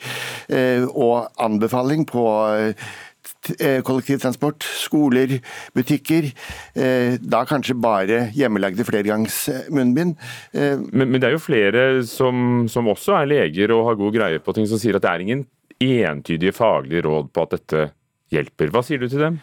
eh, 0.53 0.85
og 0.89 1.29
anbefaling 1.43 2.07
på 2.09 2.25
eh, 2.57 3.81
kollektivtransport, 3.87 4.65
skoler, 4.83 5.37
butikker. 5.75 6.29
Da 7.23 7.41
kanskje 7.47 7.75
bare 7.79 8.21
hjemmelagde 8.35 8.87
flergangs 8.87 9.45
munnbind. 9.71 10.15
Men, 10.55 11.05
men, 11.05 11.19
det 11.19 11.29
er 11.29 11.35
jo 11.37 11.43
flere 11.43 11.85
som, 12.07 12.69
som 12.71 12.91
også 12.91 13.17
er 13.19 13.31
leger 13.31 13.75
og 13.75 13.89
har 13.89 13.99
god 13.99 14.15
greie 14.15 14.43
på 14.43 14.55
ting, 14.55 14.67
som 14.71 14.79
sier 14.79 14.99
at 14.99 15.07
det 15.07 15.11
er 15.11 15.27
ingen 15.27 15.45
entydige 15.83 16.55
faglige 16.55 17.03
råd 17.07 17.33
på 17.35 17.47
at 17.47 17.57
dette 17.57 17.87
hjelper. 18.35 18.71
Hva 18.75 18.85
sier 18.87 19.03
du 19.03 19.09
til 19.11 19.23
dem? 19.27 19.43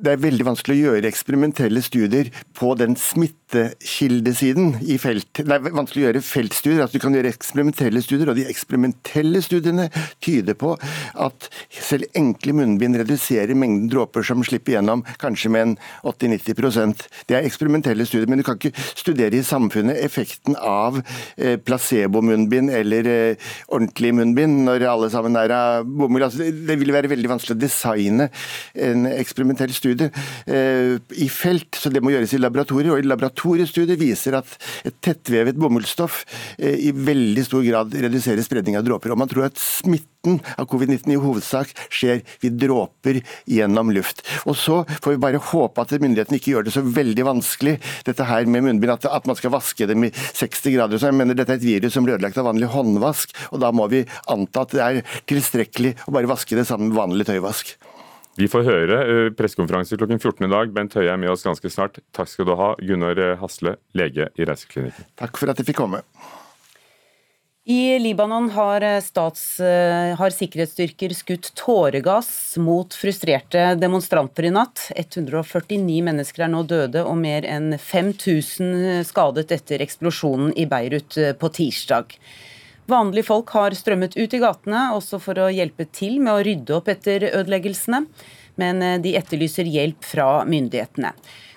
Det 0.00 0.14
er 0.14 0.20
veldig 0.22 0.46
vanskelig 0.48 0.76
å 0.78 0.94
gjøre 0.94 1.08
eksperimentelle 1.10 1.82
studier 1.84 2.30
på 2.56 2.72
den 2.80 2.96
smittekildesiden 2.98 4.78
i 4.88 4.96
felt. 5.00 5.28
Det 5.36 5.52
er 5.52 5.74
vanskelig 5.76 6.02
å 6.02 6.06
gjøre 6.06 6.22
feltstudier. 6.24 6.80
altså 6.84 6.96
Du 6.96 7.04
kan 7.04 7.16
gjøre 7.16 7.32
eksperimentelle 7.34 8.02
studier, 8.04 8.30
og 8.32 8.38
de 8.38 8.46
eksperimentelle 8.48 9.42
studiene 9.44 9.88
tyder 10.24 10.56
på 10.58 10.72
at 11.20 11.48
selv 11.68 12.08
enkle 12.16 12.54
munnbind 12.56 12.96
reduserer 13.02 13.52
mengden 13.58 13.90
dråper 13.92 14.24
som 14.26 14.44
slipper 14.46 14.78
gjennom, 14.78 15.04
kanskje 15.20 15.52
med 15.52 15.66
en 15.66 15.76
80-90% 16.08 17.04
Det 17.28 17.36
er 17.36 17.44
eksperimentelle 17.44 18.06
studier, 18.08 18.28
men 18.30 18.40
du 18.40 18.46
kan 18.46 18.56
ikke 18.56 18.72
studere 18.94 19.36
i 19.36 19.44
samfunnet 19.44 20.00
effekten 20.00 20.56
av 20.56 21.02
eh, 21.36 21.58
placebo-munnbind 21.60 22.72
eller 22.72 23.10
eh, 23.10 23.50
ordentlig 23.68 24.14
munnbind 24.16 24.64
når 24.64 24.86
alle 24.88 25.12
sammen 25.12 25.36
er 25.36 25.52
av 25.54 25.84
bomull. 25.84 26.24
Altså, 26.24 26.48
det 26.48 26.78
vil 26.80 26.94
være 26.94 27.12
veldig 27.12 27.34
vanskelig 27.34 27.58
å 27.58 27.60
designe 27.60 28.30
en 28.80 29.06
eksperimentell 29.10 29.72
studie 29.76 29.89
studie 29.90 30.10
eh, 30.46 30.96
i 31.18 31.28
felt, 31.28 31.74
så 31.74 31.90
det 31.90 32.02
må 32.02 32.14
gjøres 32.14 32.34
i 32.34 32.40
laboratorier. 32.40 32.92
og 32.94 33.02
i 33.02 33.08
Laboratoriestudier 33.08 33.98
viser 34.00 34.38
at 34.38 34.56
et 34.86 34.96
tettvevet 35.02 35.58
bomullsstoff 35.58 36.24
eh, 36.58 36.78
i 36.88 36.92
veldig 36.94 37.44
stor 37.46 37.64
grad 37.66 37.94
reduserer 37.94 38.42
spredning 38.46 38.78
av 38.78 38.86
dråper. 38.86 39.12
og 39.12 39.20
Man 39.20 39.30
tror 39.30 39.48
at 39.48 39.58
smitten 39.60 40.40
av 40.60 40.68
covid-19 40.68 41.14
i 41.14 41.20
hovedsak 41.20 41.72
skjer 41.88 42.22
ved 42.42 42.58
dråper 42.60 43.22
gjennom 43.48 43.92
luft. 43.94 44.22
Og 44.44 44.56
Så 44.56 44.82
får 45.00 45.16
vi 45.16 45.22
bare 45.22 45.42
håpe 45.50 45.80
at 45.82 45.96
myndighetene 45.96 46.40
ikke 46.40 46.54
gjør 46.54 46.68
det 46.68 46.74
så 46.76 46.84
veldig 46.84 47.26
vanskelig, 47.26 47.78
dette 48.06 48.26
her 48.28 48.46
med 48.46 48.66
munnbind, 48.66 48.92
at, 48.92 49.08
at 49.08 49.26
man 49.26 49.38
skal 49.38 49.54
vaske 49.54 49.88
dem 49.88 50.04
i 50.06 50.12
60 50.12 50.76
grader. 50.76 51.00
Så 51.00 51.10
jeg 51.10 51.18
mener 51.18 51.38
Dette 51.40 51.56
er 51.56 51.60
et 51.60 51.64
virus 51.64 51.94
som 51.96 52.04
blir 52.04 52.18
ødelagt 52.18 52.38
av 52.40 52.50
vanlig 52.50 52.68
håndvask, 52.70 53.32
og 53.50 53.62
da 53.62 53.72
må 53.72 53.88
vi 53.90 54.04
anta 54.30 54.66
at 54.66 54.76
det 54.76 54.84
er 54.84 55.16
tilstrekkelig 55.30 55.96
å 56.06 56.14
bare 56.14 56.30
vaske 56.30 56.58
det 56.58 56.68
sammen 56.68 56.90
med 56.90 57.00
vanlig 57.00 57.30
tøyvask. 57.30 57.78
Vi 58.40 58.48
får 58.48 58.64
høre 58.64 58.98
eh, 59.04 59.30
pressekonferanse 59.36 59.98
klokken 60.00 60.20
14 60.20 60.46
i 60.46 60.52
dag. 60.52 60.70
Bent 60.72 60.96
Høie 60.96 61.12
er 61.12 61.20
med 61.20 61.32
oss 61.32 61.44
ganske 61.44 61.72
snart. 61.72 62.00
Takk 62.16 62.30
skal 62.30 62.48
du 62.48 62.56
ha, 62.56 62.72
Gunnar 62.80 63.18
eh, 63.20 63.36
Hasle, 63.40 63.76
lege 63.96 64.30
i 64.40 64.46
Reiseklinikken. 64.48 65.10
Takk 65.20 65.40
for 65.40 65.52
at 65.52 65.60
jeg 65.60 65.68
fikk 65.68 65.82
komme. 65.82 66.00
I 67.70 67.98
Libanon 68.00 68.48
har, 68.54 68.82
eh, 68.86 69.02
stats, 69.04 69.44
har, 69.60 70.32
sikkerhetsstyrker 70.32 71.12
skutt 71.14 71.50
tåregass 71.58 72.56
mot 72.64 72.96
frustrerte 72.96 73.74
demonstranter 73.78 74.48
i 74.48 74.54
natt. 74.56 74.86
149 74.96 76.00
mennesker 76.08 76.46
er 76.46 76.54
nå 76.54 76.64
døde 76.64 77.04
og 77.04 77.20
mer 77.20 77.44
enn 77.44 77.74
5000 77.76 79.04
skadet 79.10 79.52
etter 79.52 79.84
eksplosjonen 79.84 80.56
i 80.56 80.64
Beirut 80.70 81.20
på 81.36 81.52
tirsdag. 81.60 82.16
Vanlige 82.90 83.28
folk 83.28 83.50
har 83.54 83.74
strømmet 83.76 84.16
ut 84.18 84.32
i 84.34 84.40
gatene, 84.42 84.88
også 84.96 85.20
for 85.22 85.38
å 85.38 85.50
hjelpe 85.52 85.86
til 85.94 86.16
med 86.18 86.32
å 86.32 86.42
rydde 86.42 86.74
opp 86.74 86.88
etter 86.90 87.28
ødeleggelsene, 87.28 88.00
men 88.58 88.82
eh, 88.82 88.96
de 89.02 89.12
etterlyser 89.20 89.68
hjelp 89.70 90.06
fra 90.06 90.42
myndighetene. 90.48 91.12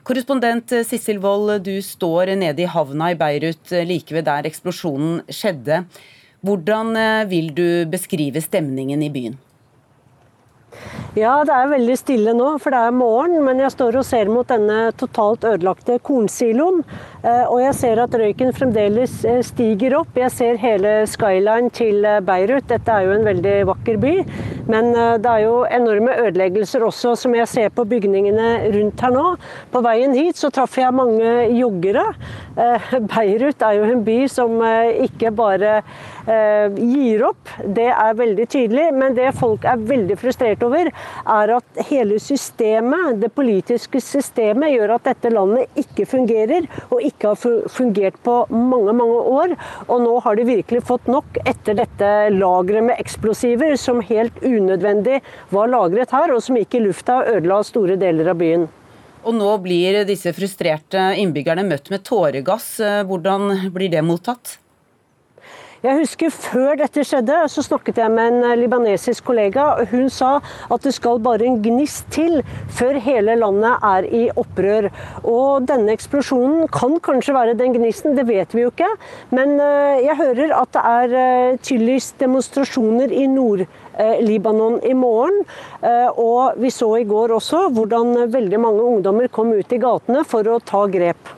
Korrespondent 0.06 0.75
eh, 0.75 0.86
Sissel 0.86 1.22
Wold, 1.24 1.56
du 1.66 1.80
står 1.82 2.36
nede 2.38 2.66
i 2.66 2.70
havna 2.70 3.13
i 3.13 3.18
Beirut 3.18 3.74
eh, 3.74 3.86
like 3.88 4.13
ved 4.13 4.28
der 4.30 4.50
eksplosjonen 4.50 5.24
skjedde. 5.32 5.84
Hvordan 6.44 6.92
vil 7.32 7.54
du 7.56 7.68
beskrive 7.88 8.42
stemningen 8.44 9.00
i 9.06 9.08
byen? 9.13 9.38
Ja, 11.13 11.44
det 11.46 11.53
er 11.53 11.68
veldig 11.70 11.96
stille 12.00 12.32
nå, 12.34 12.48
for 12.58 12.74
det 12.74 12.80
er 12.88 12.96
morgen. 12.96 13.36
Men 13.46 13.60
jeg 13.62 13.74
står 13.75 14.00
og 14.00 14.06
ser 14.08 14.32
mot 14.34 14.50
denne 14.50 14.88
totalt 14.98 15.46
ødelagte 15.46 16.00
kornsiloen. 16.01 16.82
Eh, 17.24 17.44
og 17.46 17.62
jeg 17.62 17.75
ser 17.77 18.01
at 18.01 18.15
røyken 18.18 18.50
fremdeles 18.56 19.13
eh, 19.30 19.44
stiger 19.46 20.00
opp. 20.00 20.18
Jeg 20.18 20.34
ser 20.34 20.58
hele 20.60 20.96
skyline 21.08 21.70
til 21.75 22.01
eh, 22.10 22.18
Beirut. 22.25 22.65
Dette 22.72 22.92
er 22.98 23.06
jo 23.06 23.13
en 23.13 23.27
veldig 23.30 23.53
vakker 23.70 24.00
by. 24.01 24.15
Men 24.74 24.89
det 25.22 25.27
er 25.27 25.42
jo 25.44 25.56
enorme 25.68 26.13
ødeleggelser 26.24 26.86
også, 26.88 27.13
som 27.20 27.34
jeg 27.36 27.50
ser 27.51 27.72
på 27.75 27.84
bygningene 27.88 28.72
rundt 28.74 29.01
her 29.03 29.12
nå. 29.13 29.25
På 29.74 29.82
veien 29.84 30.15
hit 30.15 30.39
så 30.39 30.50
traff 30.56 30.77
jeg 30.80 30.96
mange 30.96 31.34
joggere. 31.51 32.06
Beirut 32.56 33.64
er 33.66 33.78
jo 33.80 33.88
en 33.90 34.04
by 34.06 34.18
som 34.32 34.60
ikke 35.04 35.32
bare 35.34 35.80
gir 36.78 37.24
opp, 37.28 37.50
det 37.76 37.90
er 37.92 38.18
veldig 38.20 38.46
tydelig. 38.48 38.86
Men 38.96 39.18
det 39.18 39.32
folk 39.38 39.66
er 39.68 39.82
veldig 39.82 40.18
frustrert 40.22 40.64
over, 40.66 40.90
er 40.90 41.54
at 41.58 41.82
hele 41.90 42.20
systemet, 42.22 43.20
det 43.24 43.32
politiske 43.36 44.02
systemet, 44.04 44.76
gjør 44.76 44.96
at 44.98 45.10
dette 45.10 45.34
landet 45.34 45.82
ikke 45.84 46.08
fungerer. 46.10 46.70
og 46.94 47.02
ikke 47.02 47.34
har 47.34 47.70
fungert 47.70 48.18
på 48.24 48.36
mange, 48.50 48.94
mange 48.94 49.24
år. 49.40 49.56
Og 49.88 50.04
nå 50.04 50.20
har 50.26 50.38
de 50.38 50.48
virkelig 50.48 50.84
fått 50.88 51.10
nok 51.12 51.40
etter 51.46 51.78
dette 51.80 52.12
lageret 52.36 52.90
med 52.90 53.02
eksplosiver, 53.02 53.76
som 53.80 54.04
helt 54.06 54.40
unødvendig 54.44 55.22
var 55.54 55.72
lagret 55.74 56.14
her, 56.14 56.34
og 56.34 56.44
som 56.44 56.60
gikk 56.60 56.78
i 56.78 56.86
lufta 56.88 57.22
og 57.22 57.36
ødela 57.38 57.62
store 57.68 58.00
deler 58.00 58.34
av 58.34 58.40
byen. 58.42 58.70
Og 59.24 59.36
nå 59.38 59.51
blir 59.63 60.03
disse 60.08 60.34
frustrerte 60.36 61.13
innbyggerne 61.22 61.63
møtt 61.68 61.89
med 61.94 62.03
tåregass. 62.08 62.75
Hvordan 63.08 63.72
blir 63.72 63.92
det 63.94 64.03
mottatt? 64.03 64.58
Jeg 65.84 66.00
husker 66.00 66.32
Før 66.32 66.77
dette 66.80 67.03
skjedde, 67.03 67.36
så 67.51 67.60
snakket 67.65 67.98
jeg 68.00 68.12
med 68.13 68.30
en 68.30 68.46
eh, 68.48 68.56
libanesisk 68.56 69.25
kollega. 69.27 69.65
og 69.82 69.92
Hun 69.92 70.08
sa 70.08 70.38
at 70.72 70.86
det 70.86 70.94
skal 70.96 71.20
bare 71.20 71.44
en 71.44 71.58
gnist 71.60 72.08
til 72.15 72.39
før 72.72 73.01
hele 73.03 73.36
landet 73.36 73.84
er 73.89 74.08
i 74.08 74.22
opprør. 74.32 74.88
Og 75.27 75.68
Denne 75.68 75.92
eksplosjonen 75.92 76.70
kan 76.72 76.96
kanskje 77.03 77.36
være 77.36 77.58
den 77.60 77.75
gnisten, 77.75 78.15
det 78.15 78.30
vet 78.32 78.56
vi 78.56 78.63
jo 78.63 78.72
ikke. 78.72 78.88
Men 79.36 79.58
eh, 79.60 80.06
jeg 80.06 80.20
hører 80.22 80.56
at 80.62 80.72
det 80.72 80.86
er 80.94 81.12
tydeligst 81.12 81.72
tydeligvis 81.74 82.13
demonstrasjoner 82.22 83.12
i 83.12 83.27
Nord-Libanon 83.27 83.83
i 84.00 84.94
morgen. 84.98 85.44
Og 86.18 86.58
vi 86.58 86.72
så 86.72 86.90
i 87.00 87.06
går 87.08 87.36
også 87.38 87.70
hvordan 87.76 88.30
veldig 88.34 88.60
mange 88.60 88.82
ungdommer 88.82 89.28
kom 89.28 89.54
ut 89.54 89.74
i 89.74 89.82
gatene 89.82 90.24
for 90.26 90.48
å 90.48 90.60
ta 90.60 90.86
grep. 90.88 91.32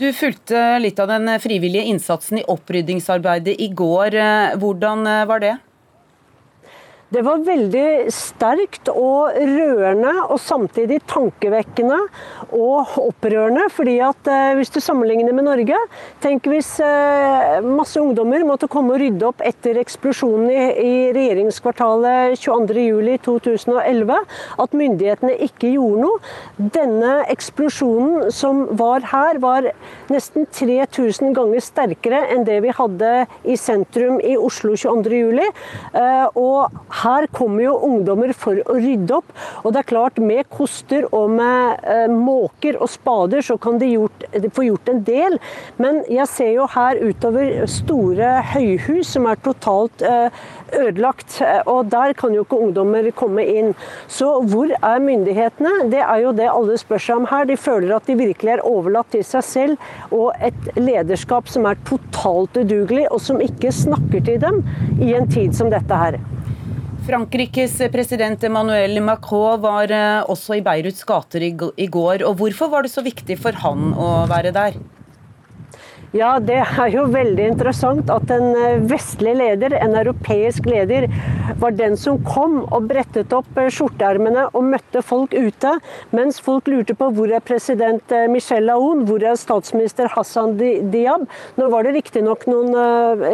Du 0.00 0.12
fulgte 0.16 0.78
litt 0.80 0.98
av 0.98 1.08
den 1.12 1.28
frivillige 1.40 1.84
innsatsen 1.92 2.40
i 2.40 2.46
oppryddingsarbeidet 2.48 3.58
i 3.60 3.68
går. 3.68 4.16
Hvordan 4.60 5.04
var 5.28 5.42
det? 5.44 5.56
Det 7.10 7.24
var 7.26 7.40
veldig 7.42 8.06
sterkt 8.14 8.86
og 8.92 9.34
rørende, 9.34 10.12
og 10.30 10.38
samtidig 10.38 11.00
tankevekkende 11.10 11.96
og 12.54 12.92
opprørende. 13.02 13.64
fordi 13.70 13.96
at 13.98 14.28
eh, 14.30 14.54
Hvis 14.54 14.70
du 14.70 14.78
sammenligner 14.80 15.32
med 15.34 15.44
Norge 15.44 15.74
Tenk 16.22 16.46
hvis 16.46 16.78
eh, 16.78 17.58
masse 17.66 17.98
ungdommer 18.00 18.44
måtte 18.46 18.68
komme 18.70 18.94
og 18.94 19.00
rydde 19.02 19.26
opp 19.26 19.42
etter 19.42 19.80
eksplosjonen 19.82 20.50
i, 20.50 20.62
i 20.86 20.92
regjeringskvartalet 21.16 22.38
22.07.2011. 22.38 24.14
At 24.62 24.78
myndighetene 24.78 25.34
ikke 25.48 25.72
gjorde 25.74 26.04
noe. 26.04 26.22
Denne 26.78 27.24
eksplosjonen 27.26 28.30
som 28.30 28.68
var 28.78 29.02
her, 29.10 29.42
var 29.42 29.66
nesten 30.14 30.46
3000 30.46 31.34
ganger 31.34 31.64
sterkere 31.64 32.22
enn 32.30 32.46
det 32.46 32.60
vi 32.62 32.70
hadde 32.78 33.12
i 33.42 33.58
sentrum 33.58 34.22
i 34.22 34.38
Oslo 34.38 34.78
22.07. 34.78 35.42
Eh, 35.98 36.26
og 36.38 36.70
her 37.02 37.26
kommer 37.34 37.64
jo 37.64 37.74
ungdommer 37.86 38.32
for 38.36 38.60
å 38.64 38.76
rydde 38.78 39.18
opp. 39.20 39.32
Og 39.64 39.74
det 39.74 39.82
er 39.82 39.90
klart, 39.90 40.20
med 40.20 40.48
koster 40.52 41.06
og 41.14 41.32
med 41.34 41.84
eh, 41.88 42.06
måker 42.12 42.78
og 42.80 42.90
spader 42.92 43.44
så 43.44 43.56
kan 43.60 43.80
de, 43.80 43.92
gjort, 43.96 44.26
få 44.56 44.66
gjort 44.68 44.90
en 44.92 45.02
del. 45.06 45.38
Men 45.80 46.02
jeg 46.10 46.28
ser 46.30 46.52
jo 46.56 46.68
her 46.74 47.00
utover 47.00 47.64
store 47.70 48.32
høyhus 48.52 49.14
som 49.16 49.28
er 49.30 49.40
totalt 49.44 50.04
eh, 50.06 50.42
ødelagt. 50.76 51.40
Og 51.70 51.90
der 51.92 52.14
kan 52.18 52.34
jo 52.36 52.44
ikke 52.46 52.60
ungdommer 52.66 53.10
komme 53.16 53.44
inn. 53.48 53.72
Så 54.10 54.32
hvor 54.50 54.72
er 54.76 55.04
myndighetene? 55.04 55.90
Det 55.92 56.02
er 56.04 56.24
jo 56.24 56.34
det 56.36 56.50
alle 56.52 56.78
spør 56.80 57.04
seg 57.06 57.22
om 57.22 57.30
her. 57.30 57.48
De 57.48 57.58
føler 57.60 57.96
at 57.96 58.08
de 58.08 58.18
virkelig 58.20 58.56
er 58.56 58.66
overlatt 58.66 59.12
til 59.14 59.24
seg 59.26 59.46
selv 59.46 60.14
og 60.14 60.32
et 60.42 60.70
lederskap 60.78 61.48
som 61.50 61.66
er 61.68 61.78
totalt 61.88 62.56
udugelig, 62.60 63.06
og 63.10 63.20
som 63.22 63.40
ikke 63.42 63.72
snakker 63.74 64.24
til 64.26 64.40
dem 64.42 64.62
i 65.00 65.14
en 65.16 65.30
tid 65.30 65.56
som 65.56 65.70
dette 65.72 66.02
her. 66.02 66.18
Frankrikes 67.06 67.78
president 67.92 68.42
Emmanuel 68.44 69.00
Macron 69.00 69.60
var 69.62 69.90
eh, 69.94 70.22
også 70.28 70.58
i 70.58 70.62
Beiruts 70.64 71.04
gater 71.08 71.44
i 71.46 71.86
går. 71.88 72.24
og 72.28 72.36
Hvorfor 72.40 72.68
var 72.72 72.84
det 72.84 72.92
så 72.92 73.04
viktig 73.04 73.38
for 73.40 73.56
han 73.64 73.94
å 73.96 74.10
være 74.30 74.52
der? 74.52 74.76
Ja, 76.10 76.40
det 76.42 76.56
er 76.58 76.88
jo 76.90 77.04
veldig 77.06 77.44
interessant 77.52 78.08
at 78.10 78.32
en 78.34 78.48
eh, 78.58 78.80
vestlig 78.90 79.30
leder, 79.38 79.76
en 79.78 79.92
europeisk 79.94 80.64
leder, 80.66 81.04
var 81.60 81.76
den 81.78 81.94
som 81.94 82.16
kom 82.26 82.64
og 82.64 82.88
brettet 82.90 83.30
opp 83.36 83.46
eh, 83.54 83.68
skjorteermene 83.70 84.48
og 84.48 84.66
møtte 84.72 85.04
folk 85.06 85.36
ute, 85.38 85.76
mens 86.10 86.40
folk 86.42 86.66
lurte 86.66 86.96
på 86.98 87.12
hvor 87.14 87.30
er 87.30 87.44
president 87.46 88.10
eh, 88.10 88.26
Michel 88.26 88.72
Aoun, 88.74 89.04
hvor 89.06 89.22
er 89.22 89.38
statsminister 89.38 90.10
Hassan 90.10 90.56
Diab. 90.58 91.28
Nå 91.60 91.68
var 91.70 91.86
det 91.86 91.94
riktignok 92.00 92.42
noen 92.50 92.74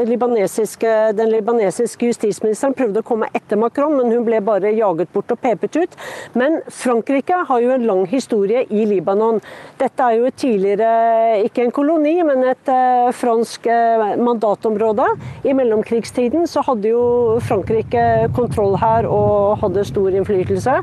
libanesiske 0.04 0.92
Den 1.16 1.32
libanesiske 1.32 2.10
justisministeren 2.10 2.76
prøvde 2.76 3.00
å 3.00 3.08
komme 3.08 3.30
etter 3.32 3.56
Macron, 3.56 3.96
men 3.96 4.12
hun 4.12 4.28
ble 4.28 4.42
bare 4.44 4.74
jaget 4.76 5.14
bort 5.16 5.32
og 5.32 5.40
pepet 5.40 5.80
ut. 5.80 5.96
Men 6.36 6.60
Frankrike 6.68 7.40
har 7.48 7.64
jo 7.64 7.72
en 7.72 7.88
lang 7.88 8.04
historie 8.12 8.66
i 8.68 8.84
Libanon. 8.92 9.40
Dette 9.80 10.12
er 10.12 10.20
jo 10.20 10.36
tidligere 10.44 11.40
ikke 11.48 11.64
en 11.64 11.76
koloni, 11.80 12.18
men 12.26 12.44
et 12.44 12.65
et 12.66 12.72
eh, 12.72 13.12
fransk 13.14 13.66
eh, 13.66 14.16
mandatområde. 14.18 15.06
I 15.46 15.54
mellomkrigstiden 15.54 16.46
så 16.50 16.62
hadde 16.66 16.90
jo 16.90 17.38
Frankrike 17.46 18.28
kontroll 18.36 18.76
her 18.80 19.06
og 19.06 19.58
hadde 19.62 19.84
stor 19.86 20.14
innflytelse, 20.14 20.76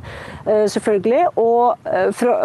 eh, 0.48 0.66
selvfølgelig. 0.72 1.26
Og, 1.40 1.76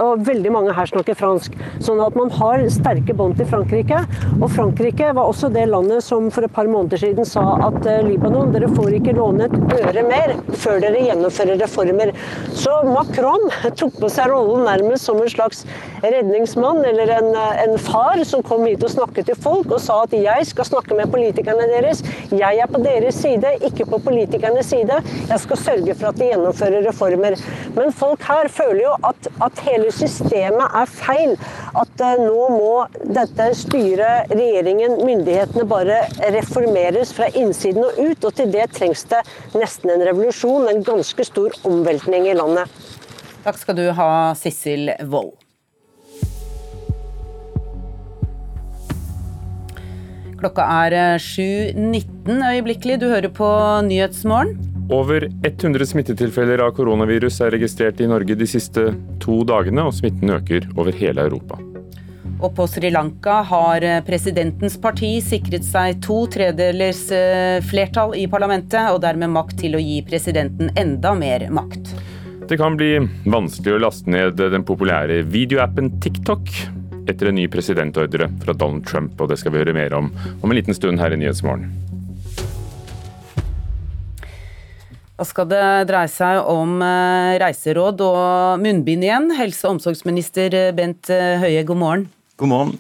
og 0.03 0.27
veldig 0.27 0.53
mange 0.53 0.75
her 0.75 0.91
snakker 0.91 1.19
fransk. 1.19 1.55
Sånn 1.85 2.03
at 2.03 2.17
man 2.19 2.33
har 2.35 2.65
sterke 2.73 3.15
bånd 3.17 3.39
til 3.39 3.49
Frankrike. 3.51 4.03
Og 4.41 4.49
Frankrike 4.55 5.13
var 5.15 5.31
også 5.31 5.51
det 5.55 5.69
landet 5.71 6.05
som 6.05 6.31
for 6.35 6.47
et 6.47 6.55
par 6.55 6.69
måneder 6.71 7.01
siden 7.01 7.29
sa 7.29 7.45
at 7.69 7.87
Libanon, 8.07 8.53
dere 8.55 8.71
får 8.73 8.99
ikke 8.99 9.17
låne 9.19 9.49
et 9.49 9.77
øre 9.79 10.05
mer 10.07 10.35
før 10.59 10.83
dere 10.83 11.05
gjennomfører 11.07 11.61
reformer. 11.63 12.15
Så 12.57 12.75
Macron 12.89 13.49
tok 13.79 13.99
på 14.01 14.11
seg 14.13 14.31
rollen 14.33 14.67
nærmest 14.69 15.09
som 15.09 15.21
en 15.23 15.31
slags 15.31 15.65
redningsmann 16.03 16.83
eller 16.87 17.13
en, 17.19 17.31
en 17.37 17.77
far 17.83 18.21
som 18.29 18.43
kom 18.47 18.67
hit 18.69 18.85
og 18.87 18.93
snakket 18.93 19.28
til 19.29 19.39
folk 19.39 19.73
og 19.75 19.81
sa 19.83 20.01
at 20.07 20.15
jeg 20.17 20.47
skal 20.49 20.69
snakke 20.69 20.97
med 20.99 21.11
politikerne 21.13 21.67
deres. 21.71 22.03
Jeg 22.33 22.63
er 22.63 22.71
på 22.71 22.81
deres 22.83 23.19
side, 23.23 23.55
ikke 23.69 23.87
på 23.89 24.01
politikernes 24.05 24.71
side. 24.73 25.01
Jeg 25.29 25.41
skal 25.45 25.61
sørge 25.65 25.97
for 25.99 26.11
at 26.11 26.21
de 26.21 26.31
gjennomfører 26.31 26.87
reformer. 26.89 27.39
Men 27.77 27.93
folk 27.93 28.25
her 28.29 28.51
føler 28.53 28.83
jo 28.87 28.95
at, 29.11 29.31
at 29.45 29.65
hele 29.69 29.93
systemet 29.95 30.79
er 30.83 30.93
feil. 30.93 31.35
At 31.79 32.05
uh, 32.05 32.15
nå 32.23 32.49
må 32.55 32.73
dette 33.05 33.51
styret, 33.59 34.33
regjeringen, 34.33 34.99
myndighetene 35.05 35.67
bare 35.69 36.03
reformeres 36.39 37.13
fra 37.17 37.31
innsiden 37.35 37.85
og 37.85 37.99
ut. 38.01 38.25
Og 38.25 38.39
til 38.39 38.53
det 38.55 38.71
trengs 38.77 39.05
det 39.11 39.25
nesten 39.57 39.93
en 39.95 40.07
revolusjon, 40.09 40.69
en 40.71 40.85
ganske 40.87 41.29
stor 41.29 41.59
omveltning 41.69 42.29
i 42.31 42.39
landet. 42.39 42.71
Takk 43.45 43.61
skal 43.61 43.79
du 43.79 43.87
ha, 43.97 44.09
Sissel 44.37 44.91
Wold. 45.09 45.37
Klokka 50.39 50.65
er 50.87 51.19
7.19 51.19 52.31
eh, 52.31 52.51
øyeblikkelig. 52.55 53.01
Du 53.03 53.09
hører 53.11 53.31
på 53.35 53.49
Nyhetsmorgen. 53.89 54.55
Over 54.89 55.27
100 55.45 55.85
smittetilfeller 55.91 56.63
av 56.65 56.77
koronavirus 56.79 57.41
er 57.45 57.53
registrert 57.57 57.99
i 58.01 58.07
Norge 58.09 58.37
de 58.39 58.47
siste 58.49 58.87
to 59.21 59.43
dagene, 59.49 59.83
og 59.85 59.97
smitten 59.99 60.31
øker 60.33 60.71
over 60.79 60.95
hele 60.97 61.27
Europa. 61.27 61.59
Og 62.39 62.55
på 62.55 62.69
Sri 62.71 62.93
Lanka 62.95 63.41
har 63.51 63.83
eh, 63.83 63.99
presidentens 64.07 64.79
parti 64.79 65.17
sikret 65.27 65.67
seg 65.67 65.99
to 66.07 66.23
tredelers 66.31 67.03
eh, 67.11 67.59
flertall 67.67 68.15
i 68.15 68.29
parlamentet, 68.31 68.93
og 68.95 69.03
dermed 69.03 69.35
makt 69.35 69.59
til 69.65 69.75
å 69.75 69.83
gi 69.83 69.99
presidenten 70.07 70.71
enda 70.79 71.17
mer 71.19 71.49
makt. 71.51 71.97
Det 72.49 72.57
kan 72.57 72.79
bli 72.79 72.95
vanskelig 73.29 73.75
å 73.75 73.85
laste 73.89 74.15
ned 74.15 74.39
den 74.39 74.63
populære 74.65 75.25
videoappen 75.35 75.99
TikTok 76.01 76.47
etter 77.09 77.31
en 77.31 77.39
ny 77.39 77.47
presidentordre 77.53 78.29
fra 78.43 78.55
Donald 78.55 78.87
Trump, 78.89 79.17
og 79.21 79.31
det 79.33 79.39
skal 79.41 79.55
vi 79.55 79.63
høre 79.63 79.77
mer 79.77 79.95
om 79.97 80.11
om 80.43 80.51
en 80.51 80.59
liten 80.59 80.77
stund 80.77 81.01
her 81.01 81.15
i 81.15 81.21
Nyhetsmorgen. 81.21 81.71
Da 85.19 85.27
skal 85.27 85.49
det 85.51 85.65
dreie 85.89 86.11
seg 86.13 86.45
om 86.47 86.77
eh, 86.85 87.39
reiseråd 87.43 88.05
og 88.07 88.63
munnbind 88.63 89.03
igjen. 89.09 89.33
Helse- 89.35 89.67
og 89.67 89.79
omsorgsminister 89.79 90.55
Bent 90.79 91.11
Høie, 91.11 91.65
god 91.67 91.83
morgen. 91.83 92.07
God 92.39 92.53
morgen. 92.53 92.79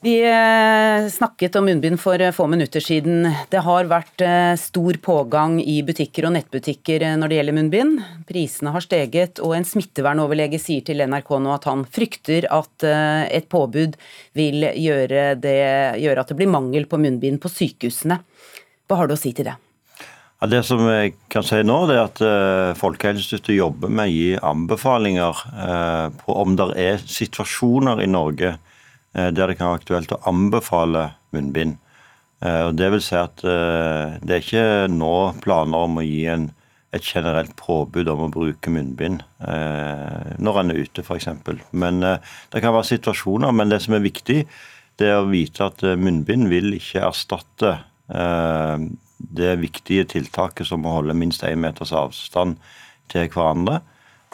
Vi 0.00 0.20
eh, 0.28 1.08
snakket 1.08 1.56
om 1.56 1.64
munnbind 1.64 2.00
for 2.00 2.20
eh, 2.20 2.32
få 2.32 2.46
minutter 2.46 2.80
siden. 2.80 3.30
Det 3.48 3.62
har 3.64 3.88
vært 3.88 4.20
eh, 4.20 4.52
stor 4.60 4.98
pågang 5.02 5.56
i 5.62 5.78
butikker 5.82 6.26
og 6.28 6.34
nettbutikker 6.34 7.06
når 7.16 7.32
det 7.32 7.38
gjelder 7.38 7.56
munnbind. 7.56 8.02
Prisene 8.28 8.74
har 8.74 8.84
steget, 8.84 9.40
og 9.40 9.54
en 9.56 9.64
smittevernoverlege 9.64 10.60
sier 10.60 10.84
til 10.84 11.00
NRK 11.00 11.32
nå 11.40 11.54
at 11.54 11.68
han 11.70 11.86
frykter 11.88 12.44
at 12.52 12.84
et 12.86 13.48
påbud 13.48 13.96
vil 14.36 14.68
gjøre, 14.68 15.30
det, 15.40 15.56
gjøre 16.02 16.22
at 16.22 16.32
det 16.32 16.36
blir 16.42 16.52
mangel 16.52 16.84
på 16.90 17.00
munnbind 17.00 17.40
på 17.40 17.50
sykehusene. 17.54 18.20
Hva 18.86 19.00
har 19.00 19.08
du 19.08 19.16
å 19.16 19.18
si 19.20 19.32
til 19.32 19.48
det? 19.48 19.56
Ja, 20.36 20.50
det 20.52 20.60
som 20.68 20.84
jeg 20.90 21.16
kan 21.32 21.46
si 21.46 21.62
nå, 21.64 21.78
er 21.88 22.02
at 22.02 22.20
uh, 22.20 22.76
Folkehelseinstituttet 22.76 23.56
jobber 23.56 23.88
med 23.88 24.10
å 24.10 24.12
gi 24.12 24.30
anbefalinger 24.44 25.42
på 26.20 26.36
om 26.44 26.58
det 26.60 26.68
er 26.84 27.00
situasjoner 27.00 28.04
i 28.04 28.10
Norge 28.12 28.58
der 29.16 29.48
det 29.48 29.56
kan 29.56 29.70
være 29.70 29.80
aktuelt 29.80 30.12
å 30.12 30.20
anbefale 30.28 31.06
munnbind. 31.32 31.78
Eh, 32.44 32.68
det 32.76 32.90
vil 32.92 33.02
si 33.04 33.16
at 33.16 33.42
eh, 33.48 34.16
det 34.20 34.34
er 34.34 34.44
ikke 34.44 34.92
nå 34.92 35.16
planer 35.44 35.88
om 35.88 36.00
å 36.00 36.04
gi 36.04 36.26
en, 36.32 36.50
et 36.94 37.04
generelt 37.04 37.54
påbud 37.58 38.08
om 38.12 38.26
å 38.26 38.32
bruke 38.32 38.72
munnbind 38.72 39.24
når 39.36 40.58
en 40.60 40.72
er 40.72 40.78
ute, 40.80 41.02
f.eks. 41.02 41.26
Men 41.76 41.98
det 42.00 42.62
kan 42.62 42.72
være 42.72 42.88
situasjoner. 42.88 43.52
Men 43.52 43.68
det 43.68 43.82
som 43.84 43.96
er 43.98 44.04
viktig, 44.06 44.38
det 44.96 45.10
er 45.10 45.18
å 45.20 45.28
vite 45.28 45.66
at 45.66 45.82
munnbind 46.00 46.48
vil 46.48 46.70
ikke 46.78 47.02
erstatte 47.04 47.74
det 49.36 49.52
viktige 49.60 50.06
tiltaket 50.14 50.70
som 50.70 50.86
å 50.88 50.94
holde 50.94 51.18
minst 51.18 51.44
én 51.44 51.60
meters 51.60 51.92
avstand 51.92 52.56
til 53.12 53.28
hverandre. 53.34 53.82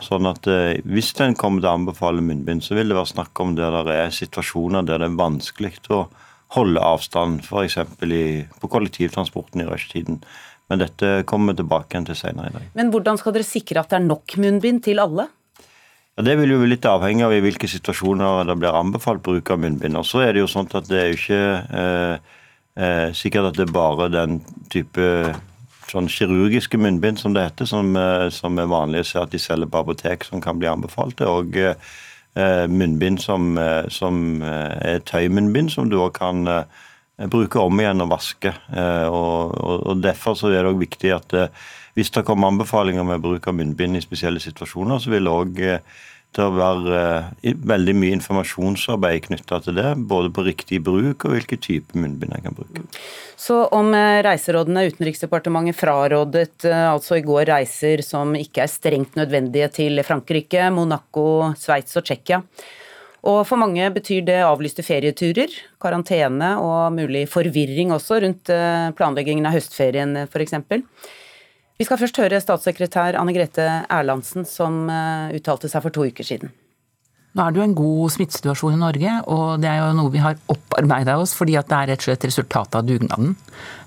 Sånn 0.01 0.27
at 0.27 0.47
eh, 0.49 0.81
Hvis 0.89 1.13
en 1.21 1.37
kommer 1.39 1.61
til 1.61 1.69
å 1.69 1.77
anbefale 1.77 2.25
munnbind, 2.25 2.65
så 2.65 2.77
vil 2.79 2.89
det 2.89 2.97
være 2.97 3.13
snakk 3.13 3.43
om 3.45 3.57
der 3.59 3.77
det 3.87 3.99
er 4.07 4.15
situasjoner 4.15 4.87
der 4.89 5.03
det 5.03 5.11
er 5.11 5.19
vanskelig 5.21 5.75
å 5.93 6.07
holde 6.57 6.81
avstand, 6.85 7.45
f.eks. 7.45 7.79
på 8.61 8.69
kollektivtransporten 8.73 9.63
i 9.63 9.69
rushtiden. 9.69 10.19
Men 10.69 10.83
dette 10.83 11.23
kommer 11.29 11.53
vi 11.53 11.63
tilbake 11.63 11.95
igjen 11.95 12.09
til 12.09 12.19
senere 12.19 12.51
i 12.51 12.57
dag. 12.57 12.67
Men 12.79 12.91
hvordan 12.93 13.21
skal 13.21 13.35
dere 13.37 13.47
sikre 13.47 13.83
at 13.83 13.93
det 13.93 13.99
er 13.99 14.05
nok 14.05 14.37
munnbind 14.41 14.83
til 14.85 15.03
alle? 15.03 15.29
Ja, 16.17 16.25
Det 16.25 16.37
vil 16.41 16.53
jo 16.53 16.61
bli 16.61 16.75
litt 16.75 16.89
avhengig 16.89 17.25
av 17.25 17.35
i 17.37 17.41
hvilke 17.45 17.69
situasjoner 17.69 18.45
det 18.49 18.59
blir 18.61 18.77
anbefalt 18.77 19.25
bruk 19.25 19.53
av 19.53 19.61
munnbind. 19.61 19.97
Og 20.01 20.09
så 20.09 20.27
er 20.27 20.33
det 20.35 20.45
jo 20.45 20.51
sånn 20.51 20.69
at 20.73 20.89
det 20.89 21.01
er 21.01 21.09
jo 21.11 21.19
ikke 21.19 21.43
eh, 21.81 22.35
eh, 22.77 23.09
sikkert 23.17 23.51
at 23.51 23.61
det 23.61 23.69
er 23.69 23.75
bare 23.77 24.11
den 24.13 24.41
type 24.73 25.09
sånn 25.91 26.09
kirurgiske 26.11 26.79
munnbind, 26.81 27.21
som 27.21 27.35
det 27.35 27.47
heter, 27.47 27.69
som, 27.69 27.97
eh, 27.97 28.29
som 28.31 28.59
er 28.59 28.71
vanlig 28.71 29.03
å 29.03 29.09
se 29.11 29.21
at 29.23 29.33
de 29.33 29.41
selger 29.43 29.71
på 29.71 29.83
apotek, 29.83 30.25
som 30.25 30.41
kan 30.41 30.59
bli 30.59 30.69
anbefalt. 30.71 31.21
Og 31.21 31.57
eh, 31.57 32.67
munnbind 32.69 33.21
som, 33.23 33.57
eh, 33.59 33.89
som 33.89 34.43
er 34.43 35.03
tøymunnbind, 35.09 35.73
som 35.73 35.91
du 35.91 35.99
òg 35.99 36.13
kan 36.19 36.47
eh, 36.49 36.65
bruke 37.33 37.61
om 37.61 37.81
igjen 37.81 38.05
og 38.05 38.13
vaske. 38.13 38.55
Eh, 38.73 39.07
og, 39.09 39.59
og, 39.59 39.87
og, 39.87 40.03
Derfor 40.03 40.39
så 40.39 40.53
er 40.53 40.63
det 40.63 40.73
òg 40.73 40.81
viktig 40.85 41.13
at 41.17 41.35
eh, 41.35 41.53
hvis 41.95 42.11
det 42.11 42.25
kommer 42.25 42.49
anbefalinger 42.49 43.05
med 43.05 43.21
bruk 43.21 43.47
av 43.49 43.59
munnbind 43.59 43.99
i 43.99 44.05
spesielle 44.05 44.41
situasjoner, 44.41 45.03
så 45.03 45.13
vil 45.13 45.29
òg 45.29 45.61
til 46.37 46.49
å 46.49 46.55
være 46.57 46.99
uh, 47.45 47.55
veldig 47.73 47.95
mye 47.99 48.17
informasjonsarbeid 48.17 49.27
knytta 49.29 49.61
til 49.65 49.77
det. 49.79 49.89
Både 50.11 50.33
på 50.35 50.45
riktig 50.47 50.81
bruk 50.85 51.27
og 51.27 51.37
hvilken 51.37 51.63
type 51.63 51.99
munnbind 51.99 52.37
en 52.37 52.47
kan 52.47 52.57
bruke. 52.57 52.85
Så 53.37 53.63
om 53.75 53.93
uh, 53.95 54.21
reiserådene 54.25 54.87
Utenriksdepartementet 54.91 55.79
frarådet 55.79 56.69
uh, 56.69 56.93
altså 56.95 57.19
i 57.21 57.25
går 57.27 57.49
reiser 57.53 58.05
som 58.07 58.37
ikke 58.39 58.65
er 58.65 58.73
strengt 58.73 59.19
nødvendige 59.21 59.69
til 59.81 60.05
Frankrike, 60.07 60.71
Monaco, 60.75 61.27
Sveits 61.61 62.01
og 62.01 62.09
Tsjekkia. 62.09 62.43
Og 63.23 63.45
for 63.47 63.61
mange 63.61 63.87
betyr 63.95 64.25
det 64.27 64.41
avlyste 64.43 64.83
ferieturer, 64.83 65.53
karantene 65.83 66.57
og 66.59 66.89
mulig 66.97 67.29
forvirring 67.31 67.93
også 67.95 68.19
rundt 68.25 68.51
planleggingen 68.99 69.47
av 69.47 69.55
høstferien 69.55 70.25
f.eks. 70.25 70.57
Vi 71.83 71.87
skal 71.89 71.99
først 71.99 72.19
høre 72.23 72.39
statssekretær 72.39 73.17
Anne 73.19 73.33
Grete 73.35 73.65
Erlandsen, 73.91 74.45
som 74.47 74.85
eh, 74.87 75.33
uttalte 75.35 75.67
seg 75.67 75.83
for 75.83 75.91
to 75.91 76.05
uker 76.07 76.23
siden. 76.23 76.53
Nå 77.35 77.43
er 77.43 77.51
det 77.51 77.59
jo 77.59 77.65
en 77.65 77.75
god 77.75 78.13
smittesituasjon 78.15 78.77
i 78.77 78.79
Norge, 78.79 79.15
og 79.35 79.65
det 79.65 79.67
er 79.67 79.81
jo 79.81 79.97
noe 79.99 80.13
vi 80.15 80.21
har 80.23 80.39
opparbeida 80.53 81.17
oss 81.19 81.33
fordi 81.35 81.57
at 81.59 81.67
det 81.73 81.81
er 81.81 81.91
rett 81.91 82.05
og 82.05 82.07
slett 82.07 82.29
resultatet 82.29 82.79
av 82.79 82.87
dugnaden 82.87 83.35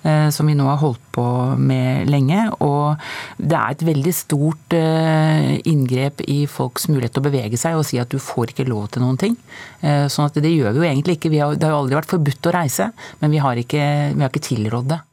eh, 0.02 0.28
som 0.36 0.52
vi 0.52 0.58
nå 0.60 0.68
har 0.68 0.82
holdt 0.84 1.08
på 1.16 1.26
med 1.56 2.12
lenge. 2.12 2.50
Og 2.68 3.00
det 3.40 3.62
er 3.62 3.78
et 3.78 3.88
veldig 3.94 4.16
stort 4.20 4.76
eh, 4.76 5.56
inngrep 5.64 6.26
i 6.28 6.42
folks 6.52 6.90
mulighet 6.92 7.16
til 7.16 7.24
å 7.24 7.30
bevege 7.30 7.64
seg 7.64 7.80
og 7.80 7.88
si 7.88 8.04
at 8.04 8.12
du 8.12 8.20
får 8.20 8.52
ikke 8.52 8.68
lov 8.68 8.90
til 8.92 9.08
noen 9.08 9.24
ting. 9.24 9.40
Sånn 9.80 10.28
at 10.28 10.44
det 10.44 10.52
gjør 10.52 10.76
vi 10.76 10.84
jo 10.84 10.92
egentlig 10.92 11.22
ikke. 11.22 11.32
Har, 11.38 11.56
det 11.56 11.70
har 11.70 11.78
jo 11.78 11.84
aldri 11.86 12.02
vært 12.02 12.12
forbudt 12.18 12.52
å 12.52 12.58
reise, 12.60 12.92
men 13.24 13.32
vi 13.32 13.46
har 13.48 13.64
ikke, 13.64 13.92
vi 14.18 14.34
ikke 14.34 14.48
tilrådd 14.52 14.98
det. 14.98 15.04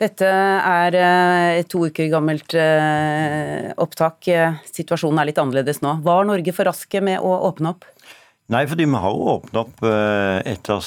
Dette 0.00 0.26
er 0.26 0.96
eh, 0.98 1.60
et 1.60 1.68
to 1.70 1.84
uker 1.86 2.08
gammelt 2.10 2.56
eh, 2.58 3.70
opptak. 3.78 4.26
Situasjonen 4.66 5.20
er 5.22 5.30
litt 5.30 5.38
annerledes 5.38 5.82
nå. 5.84 6.00
Var 6.06 6.26
Norge 6.26 6.54
for 6.56 6.66
raske 6.66 7.02
med 7.04 7.22
å 7.22 7.34
åpne 7.50 7.74
opp? 7.76 7.86
Nei, 8.52 8.64
fordi 8.68 8.88
vi 8.90 9.00
har 9.00 9.20
åpnet 9.34 9.60
opp 9.62 9.84
eh, 9.86 10.40
etter 10.50 10.82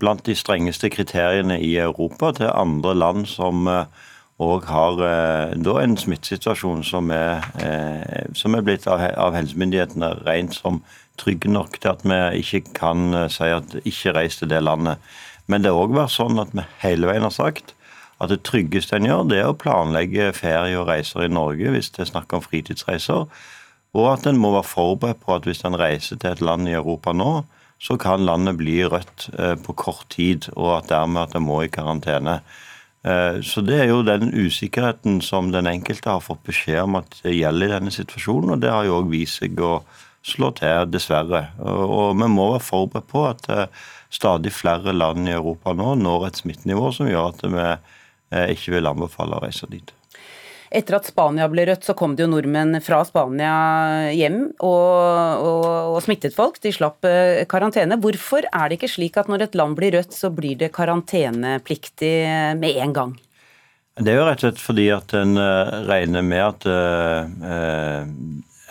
blant 0.00 0.24
de 0.26 0.36
strengeste 0.38 0.88
kriteriene 0.90 1.60
i 1.60 1.76
Europa 1.82 2.32
til 2.40 2.48
andre 2.48 2.96
land 2.96 3.28
som 3.30 3.68
òg 4.42 4.64
har 4.66 4.96
da 5.62 5.74
en 5.78 5.92
smittesituasjon 6.00 6.80
som 6.82 7.12
er, 7.14 7.44
som 8.34 8.56
er 8.56 8.64
blitt 8.66 8.88
av 8.90 9.36
helsemyndighetene 9.36 10.08
rent 10.24 10.56
som 10.56 10.80
trygg 11.20 11.46
nok 11.46 11.76
til 11.78 11.92
at 11.92 12.02
vi 12.02 12.18
ikke 12.40 12.72
kan 12.80 13.12
si 13.30 13.52
at 13.54 13.76
ikke 13.84 14.16
reis 14.16 14.40
til 14.40 14.50
det 14.50 14.64
landet. 14.64 14.98
Men 15.46 15.62
det 15.62 15.70
har 15.70 15.84
òg 15.84 15.94
vært 15.94 16.16
sånn 16.16 16.42
at 16.42 16.50
vi 16.56 16.66
hele 16.82 17.12
veien 17.12 17.28
har 17.28 17.36
sagt 17.36 17.76
at 18.22 18.30
det 18.30 18.44
tryggeste 18.46 18.96
en 18.96 19.08
gjør, 19.08 19.24
det 19.30 19.40
er 19.40 19.50
å 19.50 19.58
planlegge 19.58 20.30
ferie 20.36 20.78
og 20.78 20.86
reiser 20.90 21.26
i 21.26 21.32
Norge 21.32 21.74
hvis 21.74 21.90
det 21.94 22.04
er 22.04 22.12
snakk 22.12 22.32
om 22.36 22.44
fritidsreiser. 22.44 23.26
Og 23.92 24.06
at 24.08 24.28
en 24.28 24.38
må 24.40 24.54
være 24.54 24.68
forberedt 24.68 25.20
på 25.24 25.34
at 25.34 25.48
hvis 25.48 25.64
en 25.68 25.76
reiser 25.78 26.20
til 26.20 26.32
et 26.32 26.44
land 26.44 26.70
i 26.70 26.76
Europa 26.78 27.12
nå, 27.16 27.42
så 27.82 27.96
kan 27.98 28.22
landet 28.24 28.60
bli 28.60 28.78
rødt 28.86 29.26
eh, 29.38 29.56
på 29.58 29.74
kort 29.74 30.06
tid, 30.14 30.46
og 30.54 30.76
at 30.76 30.92
dermed 30.92 31.26
at 31.26 31.34
en 31.36 31.44
må 31.48 31.64
i 31.64 31.72
karantene. 31.72 32.38
Eh, 33.02 33.40
så 33.42 33.64
det 33.66 33.80
er 33.82 33.90
jo 33.90 34.04
den 34.06 34.30
usikkerheten 34.30 35.18
som 35.24 35.50
den 35.52 35.66
enkelte 35.66 36.14
har 36.14 36.22
fått 36.22 36.44
beskjed 36.46 36.84
om 36.84 37.00
at 37.00 37.18
det 37.24 37.34
gjelder 37.34 37.66
i 37.66 37.74
denne 37.74 37.94
situasjonen, 37.94 38.54
og 38.54 38.62
det 38.62 38.70
har 38.70 38.86
jo 38.86 39.00
òg 39.00 39.10
vist 39.10 39.42
seg 39.42 39.58
å 39.58 39.80
slå 40.22 40.52
til, 40.54 40.86
dessverre. 40.94 41.48
Og 41.58 42.14
vi 42.20 42.30
må 42.30 42.52
være 42.52 42.62
forberedt 42.62 43.10
på 43.10 43.26
at 43.26 43.50
eh, 43.50 43.82
stadig 44.12 44.54
flere 44.54 44.94
land 44.94 45.26
i 45.26 45.34
Europa 45.34 45.74
nå 45.74 45.96
når 45.98 46.28
et 46.28 46.42
smittenivå 46.44 46.92
som 46.94 47.10
gjør 47.10 47.32
at 47.32 47.42
vi 47.42 47.66
ikke 48.52 48.76
vil 48.76 48.88
anbefale 48.88 49.36
å 49.38 49.44
reise 49.44 49.68
dit. 49.70 49.92
Etter 50.72 50.96
at 50.96 51.08
Spania 51.08 51.48
ble 51.52 51.66
rødt, 51.68 51.84
så 51.84 51.92
kom 51.96 52.14
det 52.16 52.24
jo 52.24 52.30
nordmenn 52.32 52.78
fra 52.84 53.02
Spania 53.04 53.52
hjem 54.16 54.38
og, 54.64 55.42
og, 55.44 55.66
og, 55.92 55.98
smittet 56.04 56.36
folk. 56.36 56.56
De 56.64 56.72
slapp 56.72 57.04
eh, 57.08 57.42
karantene. 57.50 57.98
Hvorfor 58.00 58.48
er 58.48 58.70
det 58.70 58.78
ikke 58.78 58.94
slik 58.94 59.18
at 59.20 59.28
når 59.28 59.46
et 59.46 59.58
land 59.58 59.76
blir 59.76 59.92
rødt, 59.98 60.16
så 60.16 60.32
blir 60.32 60.56
det 60.62 60.72
karantenepliktig 60.72 62.14
med 62.60 62.80
en 62.86 62.96
gang? 62.96 63.12
Det 64.00 64.14
er 64.14 64.22
jo 64.22 64.24
rett 64.24 64.40
og 64.40 64.46
slett 64.46 64.62
fordi 64.64 64.88
at 64.96 65.12
en 65.18 65.36
eh, 65.36 65.74
regner 65.90 66.24
med 66.24 66.46
at 66.46 66.68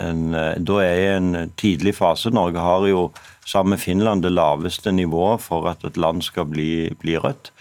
en, 0.02 0.22
da 0.34 0.80
er 0.82 0.98
i 0.98 1.10
en 1.14 1.52
tidlig 1.62 1.94
fase. 2.00 2.34
Norge 2.34 2.66
har 2.66 2.88
jo 2.90 3.12
sammen 3.46 3.76
med 3.76 3.84
Finland 3.84 4.26
det 4.26 4.34
laveste 4.34 4.90
nivået 4.90 5.46
for 5.46 5.70
at 5.70 5.86
et 5.86 6.02
land 6.02 6.26
skal 6.26 6.50
bli, 6.50 6.90
bli 7.04 7.20
rødt. 7.22 7.54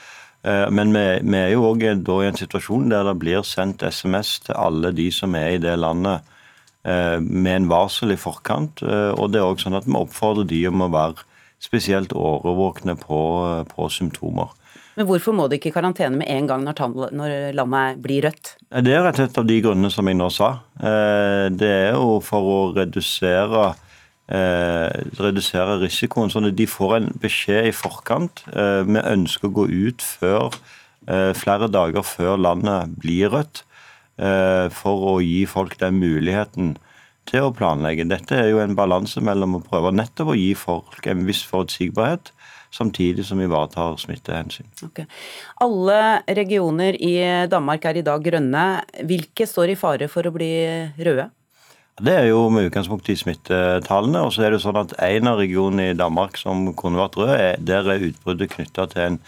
Eh, 0.43 0.67
men 0.73 0.93
vi, 0.95 1.05
vi 1.23 1.39
er 1.39 1.51
jo 1.53 1.67
òg 1.69 1.85
i 1.85 1.91
en 1.93 2.39
situasjon 2.39 2.89
der 2.93 3.05
det 3.11 3.19
blir 3.21 3.45
sendt 3.47 3.85
SMS 3.85 4.39
til 4.47 4.57
alle 4.57 4.93
de 4.97 5.11
som 5.13 5.35
er 5.37 5.57
i 5.57 5.61
det 5.61 5.77
landet 5.81 6.25
eh, 6.85 7.19
med 7.21 7.53
en 7.57 7.69
varsel 7.73 8.15
i 8.15 8.21
forkant. 8.21 8.83
Eh, 8.85 9.11
og 9.17 9.33
det 9.33 9.43
er 9.43 9.49
også 9.49 9.69
sånn 9.69 9.81
at 9.81 9.91
vi 9.91 9.99
oppfordrer 10.01 10.49
de 10.49 10.63
om 10.71 10.87
å 10.87 10.93
være 10.93 11.29
spesielt 11.61 12.15
årevåkne 12.17 12.97
på, 13.03 13.21
på 13.69 13.91
symptomer. 13.93 14.57
Men 14.97 15.07
hvorfor 15.07 15.37
må 15.37 15.45
de 15.49 15.57
ikke 15.57 15.71
i 15.71 15.75
karantene 15.75 16.19
med 16.19 16.29
en 16.33 16.49
gang 16.49 16.65
når 16.65 17.53
landet 17.57 18.01
blir 18.03 18.25
rødt? 18.27 18.57
Det 18.69 18.95
er 18.97 19.05
rett 19.05 19.21
og 19.21 19.23
slett 19.23 19.39
av 19.41 19.47
de 19.49 19.61
grunnene 19.63 19.93
som 19.93 20.09
jeg 20.09 20.19
nå 20.19 20.27
sa. 20.35 20.49
Det 20.81 21.69
er 21.69 21.95
jo 21.95 22.19
for 22.25 22.49
å 22.49 22.59
redusere 22.75 23.69
redusere 24.31 25.79
risikoen, 25.81 26.31
sånn 26.31 26.51
at 26.51 26.59
de 26.59 26.67
får 26.71 26.97
en 26.99 27.09
beskjed 27.23 27.71
i 27.71 27.75
forkant. 27.75 28.45
Eh, 28.53 28.83
vi 28.87 29.03
ønsker 29.03 29.49
å 29.49 29.57
gå 29.59 29.67
ut 29.69 30.05
før, 30.05 30.55
eh, 31.09 31.33
flere 31.35 31.71
dager 31.71 32.03
før 32.03 32.39
landet 32.39 32.97
blir 33.01 33.31
rødt, 33.31 33.63
eh, 34.19 34.69
for 34.69 35.19
å 35.19 35.23
gi 35.23 35.45
folk 35.47 35.77
den 35.79 35.99
muligheten 36.01 36.77
til 37.27 37.41
å 37.41 37.55
planlegge. 37.55 38.09
Dette 38.09 38.33
er 38.33 38.51
jo 38.51 38.61
en 38.61 38.77
balanse 38.77 39.21
mellom 39.21 39.57
å 39.57 39.65
prøve 39.65 39.93
nettopp 39.93 40.33
å 40.33 40.39
gi 40.39 40.55
folk 40.55 41.07
en 41.07 41.27
viss 41.27 41.43
forutsigbarhet, 41.43 42.31
samtidig 42.71 43.25
som 43.25 43.41
ivaretar 43.41 43.99
smittehensyn. 43.99 44.67
Okay. 44.85 45.07
Alle 45.61 46.23
regioner 46.29 46.95
i 46.95 47.47
Danmark 47.49 47.85
er 47.85 47.99
i 47.99 48.03
dag 48.03 48.23
grønne. 48.23 48.85
Hvilke 49.03 49.47
står 49.47 49.71
i 49.71 49.75
fare 49.75 50.09
for 50.09 50.23
å 50.23 50.33
bli 50.33 50.93
røde? 50.97 51.31
Det 52.01 52.15
er 52.17 52.31
jo 52.31 52.49
med 52.49 52.71
utgangspunkt 52.71 53.09
i 53.13 53.17
smittetallene. 53.17 54.23
Og 54.25 54.33
så 54.33 54.47
er 54.47 54.55
det 54.55 54.63
sånn 54.63 54.79
at 54.81 54.95
en 55.05 55.29
av 55.29 55.37
regionene 55.37 55.91
i 55.91 55.97
Danmark 55.99 56.39
som 56.41 56.71
kunne 56.73 56.97
vært 56.97 57.19
rød, 57.21 57.33
er, 57.35 57.59
der 57.61 57.91
er 57.93 58.07
utbruddet 58.07 58.55
knytta 58.55 58.87
til 58.89 59.03
en 59.05 59.19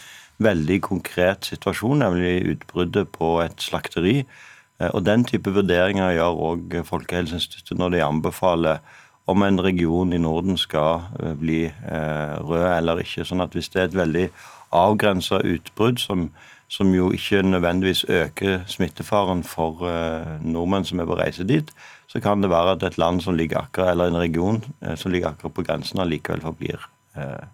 veldig 0.40 0.78
konkret 0.86 1.50
situasjon, 1.50 2.00
nemlig 2.00 2.54
utbruddet 2.54 3.12
på 3.12 3.34
et 3.44 3.60
slakteri. 3.60 4.22
Eh, 4.80 4.88
og 4.88 5.04
Den 5.04 5.28
type 5.28 5.52
vurderinger 5.52 6.14
gjør 6.16 6.40
òg 6.48 6.78
Folkehelseinstituttet 6.88 7.76
når 7.76 7.92
de 7.92 8.04
anbefaler 8.06 8.80
om 9.28 9.44
en 9.44 9.60
region 9.60 10.16
i 10.16 10.24
Norden 10.24 10.56
skal 10.56 11.04
eh, 11.20 11.36
bli 11.36 11.62
eh, 11.68 12.34
rød 12.40 12.68
eller 12.72 13.04
ikke. 13.04 13.28
Sånn 13.28 13.44
at 13.44 13.52
Hvis 13.52 13.68
det 13.68 13.82
er 13.82 13.90
et 13.90 14.00
veldig 14.00 14.28
avgrensa 14.72 15.44
utbrudd 15.44 16.00
som, 16.00 16.30
som, 16.72 16.94
jo 16.96 17.12
ikke 17.12 17.42
nødvendigvis 17.44 18.06
øker 18.08 18.62
smittefaren 18.66 19.44
for 19.44 19.84
nordmenn 20.40 20.88
som 20.88 21.04
er 21.04 21.10
på 21.10 21.18
reise 21.20 21.44
dit, 21.44 21.68
så 22.12 22.20
kan 22.20 22.42
det 22.44 22.50
være 22.52 22.76
at 22.76 22.82
et 22.84 22.98
land 23.00 23.22
som 23.24 23.36
ligger 23.38 23.62
akkurat, 23.62 23.94
eller 23.94 24.10
en 24.10 24.20
region 24.20 24.60
eh, 24.82 24.96
som 25.00 25.12
ligger 25.12 25.32
akkurat 25.32 25.54
på 25.56 25.64
grensen, 25.64 26.02
allikevel 26.02 26.42
forblir 26.44 26.82
eh, 27.16 27.46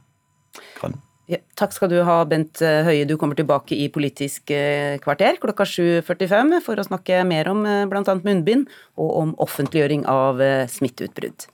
grønn. 0.81 0.99
Ja, 1.29 1.38
takk 1.61 1.77
skal 1.77 1.92
du 1.92 1.99
ha, 2.09 2.16
Bent 2.27 2.62
eh, 2.64 2.81
Høie. 2.88 3.05
Du 3.07 3.14
kommer 3.21 3.38
tilbake 3.38 3.77
i 3.77 3.87
Politisk 3.92 4.51
eh, 4.51 4.97
kvarter 5.05 5.38
klokka 5.38 5.68
7.45 5.68 6.59
for 6.64 6.81
å 6.81 6.88
snakke 6.88 7.21
mer 7.29 7.53
om 7.53 7.62
bl.a. 7.62 8.18
munnbind 8.25 8.66
og 8.99 9.14
om 9.23 9.33
offentliggjøring 9.47 10.09
av 10.11 10.42
smitteutbrudd. 10.73 11.47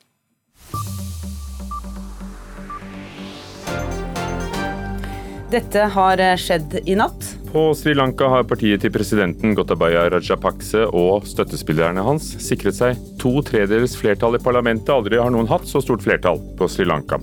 Dette 5.53 5.88
har 5.93 6.29
skjedd 6.40 6.81
i 6.88 6.97
natt. 6.99 7.43
På 7.55 7.75
Sri 7.75 7.93
Lanka 7.95 8.27
har 8.27 8.43
partiet 8.51 8.83
til 8.83 8.90
presidenten 8.90 9.53
Gotabaya 9.55 10.09
Rajapakse 10.11 10.88
og 10.90 11.23
støttespillerne 11.31 12.03
hans 12.03 12.33
sikret 12.43 12.75
seg 12.75 12.99
to 13.23 13.31
tredjedels 13.47 13.95
flertall 13.95 14.35
i 14.35 14.40
parlamentet. 14.43 14.90
Aldri 14.90 15.21
har 15.23 15.31
noen 15.31 15.47
hatt 15.47 15.69
så 15.71 15.79
stort 15.85 16.03
flertall 16.03 16.43
på 16.59 16.67
Sri 16.67 16.88
Lanka. 16.90 17.21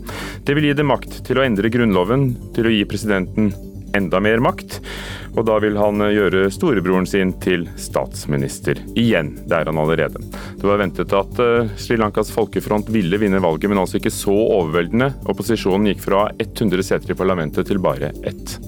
Det 0.47 0.55
vil 0.55 0.69
gi 0.69 0.77
det 0.79 0.87
makt 0.87 1.19
til 1.27 1.35
å 1.35 1.43
endre 1.43 1.67
grunnloven, 1.75 2.29
til 2.55 2.69
å 2.69 2.71
gi 2.71 2.87
presidenten 2.87 3.51
enda 3.91 4.23
mer 4.23 4.39
makt. 4.39 4.79
Og 5.35 5.43
da 5.51 5.59
vil 5.59 5.75
han 5.75 5.99
gjøre 5.99 6.47
storebroren 6.55 7.11
sin 7.11 7.35
til 7.43 7.67
statsminister 7.75 8.79
igjen. 8.95 9.35
Det 9.43 9.59
er 9.59 9.67
han 9.67 9.83
allerede. 9.83 10.23
Det 10.55 10.63
var 10.63 10.79
ventet 10.79 11.11
at 11.11 11.43
eh, 11.43 11.75
Sri 11.75 11.99
Lankas 11.99 12.31
folkefront 12.31 12.87
ville 12.95 13.19
vinne 13.19 13.43
valget, 13.43 13.67
men 13.67 13.83
altså 13.83 13.99
ikke 13.99 14.15
så 14.15 14.39
overveldende. 14.61 15.11
Opposisjonen 15.27 15.91
gikk 15.91 16.07
fra 16.07 16.29
100 16.39 16.87
seter 16.87 17.11
i 17.11 17.19
parlamentet 17.19 17.67
til 17.67 17.83
bare 17.83 18.15
ett. 18.23 18.61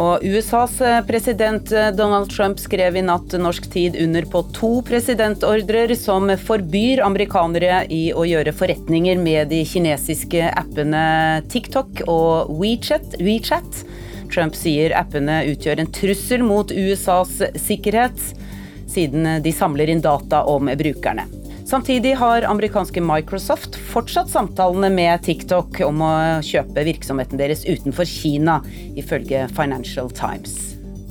Og 0.00 0.22
USAs 0.24 0.78
eh, 0.80 0.98
president 1.04 1.72
eh, 1.76 1.90
Donald 1.92 2.30
Trump 2.32 2.60
skrev 2.60 2.96
i 2.96 3.02
natt 3.04 3.34
norsk 3.36 3.66
tid 3.72 3.98
under 4.00 4.24
på 4.32 4.42
to 4.56 4.70
presidentordrer 4.88 5.92
som 5.98 6.30
forbyr 6.40 7.02
amerikanere 7.04 7.82
i 7.92 8.06
å 8.16 8.24
gjøre 8.24 8.54
forretninger 8.56 9.20
med 9.20 9.52
de 9.52 9.60
kinesiske 9.68 10.46
appene 10.56 11.02
TikTok 11.52 12.06
og 12.08 12.54
WeChat. 12.62 13.18
WeChat. 13.20 13.82
Trump 14.30 14.56
sier 14.56 14.94
appene 14.96 15.42
utgjør 15.50 15.82
en 15.82 15.92
trussel 15.92 16.46
mot 16.46 16.72
USAs 16.72 17.36
sikkerhet, 17.60 18.24
siden 18.88 19.42
de 19.44 19.52
samler 19.52 19.90
inn 19.92 20.04
data 20.04 20.46
om 20.48 20.70
brukerne. 20.80 21.39
Samtidig 21.70 22.16
har 22.18 22.42
amerikanske 22.42 23.00
Microsoft 23.00 23.76
fortsatt 23.92 24.30
samtalene 24.30 24.88
med 24.90 25.22
TikTok 25.22 25.76
om 25.86 26.00
å 26.02 26.14
kjøpe 26.42 26.82
virksomheten 26.82 27.38
deres 27.38 27.62
utenfor 27.62 28.08
Kina, 28.10 28.56
ifølge 28.98 29.44
Financial 29.54 30.10
Times. 30.10 30.56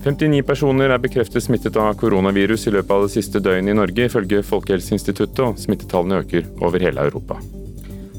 59 0.04 0.42
personer 0.44 0.92
er 0.92 1.00
bekreftet 1.00 1.46
smittet 1.46 1.80
av 1.80 1.94
koronavirus 2.02 2.68
i 2.68 2.74
løpet 2.76 2.92
av 2.92 3.06
det 3.06 3.14
siste 3.14 3.40
døgnet 3.40 3.72
i 3.72 3.78
Norge, 3.80 4.10
ifølge 4.12 4.44
Folkehelseinstituttet, 4.50 5.40
og 5.46 5.64
smittetallene 5.64 6.20
øker 6.26 6.52
over 6.60 6.84
hele 6.84 7.08
Europa. 7.08 7.40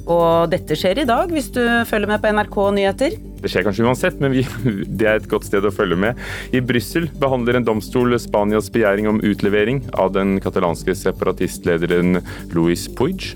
Og 0.09 0.49
dette 0.55 0.81
skjer 0.81 1.03
i 1.03 1.09
dag, 1.13 1.29
hvis 1.29 1.53
du 1.53 1.61
følger 1.93 2.09
med 2.09 2.25
på 2.25 2.33
NRK 2.33 2.59
Nyheter. 2.79 3.21
Det 3.41 3.49
skjer 3.49 3.65
kanskje 3.67 3.87
uansett, 3.89 4.19
men 4.21 4.35
vi, 4.35 4.45
det 5.01 5.09
er 5.09 5.21
et 5.21 5.29
godt 5.31 5.49
sted 5.49 5.65
å 5.65 5.75
følge 5.75 5.99
med. 6.01 6.19
I 6.53 6.63
Brussel 6.65 7.09
behandler 7.21 7.61
en 7.61 7.69
domstol 7.69 8.17
Spanias 8.21 8.71
begjæring 8.73 9.09
om 9.11 9.23
utlevering 9.25 9.85
av 9.97 10.13
den 10.17 10.39
katalanske 10.43 10.97
separatistlederen 10.99 12.21
Luis 12.55 12.89
Puig. 12.97 13.33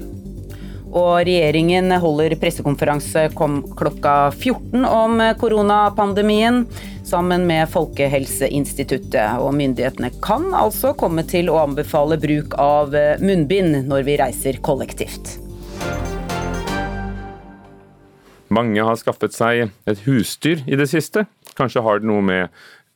Og 0.95 1.25
regjeringen 1.27 1.91
holder 1.99 2.37
pressekonferanse 2.39 3.27
klokka 3.35 4.15
14 4.31 4.85
om 4.87 5.23
koronapandemien 5.41 6.61
sammen 7.05 7.49
med 7.49 7.67
Folkehelseinstituttet. 7.73 9.41
Og 9.43 9.57
myndighetene 9.59 10.13
kan 10.23 10.53
altså 10.55 10.95
komme 10.99 11.27
til 11.27 11.51
å 11.51 11.59
anbefale 11.65 12.21
bruk 12.23 12.55
av 12.63 12.95
munnbind 13.25 13.89
når 13.91 14.07
vi 14.07 14.21
reiser 14.23 14.63
kollektivt. 14.63 15.41
Mange 18.55 18.87
har 18.87 18.99
skaffet 19.01 19.35
seg 19.35 19.69
et 19.91 20.03
husdyr 20.07 20.63
i 20.69 20.79
det 20.79 20.87
siste. 20.93 21.27
Kanskje 21.59 21.83
har 21.85 22.01
det 22.01 22.09
noe 22.11 22.23
med 22.25 22.55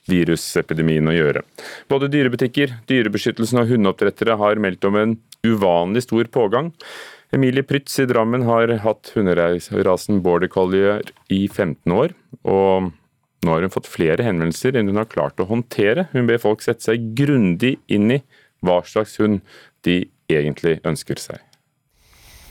virusepidemien 0.08 1.08
å 1.10 1.14
gjøre. 1.16 1.42
Både 1.90 2.08
dyrebutikker, 2.12 2.78
Dyrebeskyttelsen 2.88 3.60
og 3.62 3.72
hundeoppdrettere 3.72 4.38
har 4.40 4.60
meldt 4.62 4.86
om 4.88 4.96
en 4.96 5.16
uvanlig 5.46 6.06
stor 6.06 6.30
pågang. 6.32 6.72
Emilie 7.34 7.66
Prytz 7.66 7.98
i 8.00 8.06
Drammen 8.08 8.46
har 8.48 8.70
hatt 8.84 9.10
hunderasen 9.12 10.22
border 10.24 10.48
collier 10.52 11.10
i 11.28 11.44
15 11.48 11.92
år. 11.92 12.16
og 12.44 12.94
nå 13.44 13.52
har 13.54 13.62
hun 13.62 13.70
fått 13.70 13.86
flere 13.86 14.24
henvendelser 14.26 14.74
enn 14.74 14.88
hun 14.90 14.98
har 14.98 15.06
klart 15.06 15.38
å 15.38 15.46
håndtere. 15.46 16.08
Hun 16.10 16.26
ber 16.26 16.40
folk 16.42 16.64
sette 16.64 16.88
seg 16.88 17.12
grundig 17.18 17.76
inn 17.86 18.10
i 18.10 18.22
hva 18.66 18.80
slags 18.82 19.14
hund 19.22 19.44
de 19.86 20.00
egentlig 20.26 20.80
ønsker 20.88 21.20
seg. 21.22 21.38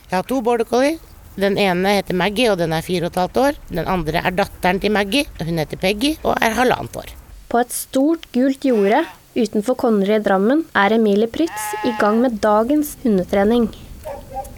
Jeg 0.07 0.15
har 0.15 0.27
to 0.29 0.39
border 0.41 0.67
collier. 0.69 0.95
Den 1.37 1.57
ene 1.61 1.99
heter 1.99 2.17
Maggie, 2.17 2.49
og 2.49 2.57
den 2.57 2.73
er 2.73 2.81
fire 2.85 3.05
og 3.05 3.13
et 3.13 3.21
halvt 3.21 3.37
år. 3.43 3.57
Den 3.69 3.85
andre 3.85 4.23
er 4.25 4.33
datteren 4.33 4.81
til 4.81 4.93
Maggie. 4.95 5.29
Hun 5.37 5.61
heter 5.61 5.77
Peggy 5.77 6.15
og 6.23 6.33
er 6.41 6.55
halvannet 6.57 6.97
år. 6.97 7.13
På 7.47 7.61
et 7.61 7.71
stort, 7.71 8.25
gult 8.33 8.65
jorde 8.65 9.03
utenfor 9.37 9.77
Konnerud 9.77 10.17
i 10.17 10.23
Drammen 10.25 10.63
er 10.75 10.95
Emilie 10.97 11.29
Prytz 11.29 11.85
i 11.85 11.93
gang 12.01 12.17
med 12.23 12.39
dagens 12.41 12.95
hundetrening. 13.03 13.69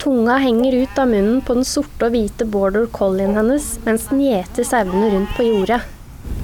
Tunga 0.00 0.38
henger 0.40 0.78
ut 0.80 0.98
av 1.02 1.10
munnen 1.10 1.42
på 1.44 1.58
den 1.58 1.68
sorte 1.68 2.08
og 2.08 2.14
hvite 2.16 2.46
border 2.48 2.86
collien 2.96 3.36
hennes 3.36 3.74
mens 3.84 4.08
den 4.08 4.24
gjeter 4.24 4.64
sauene 4.64 5.10
rundt 5.12 5.34
på 5.36 5.44
jordet. 5.44 5.82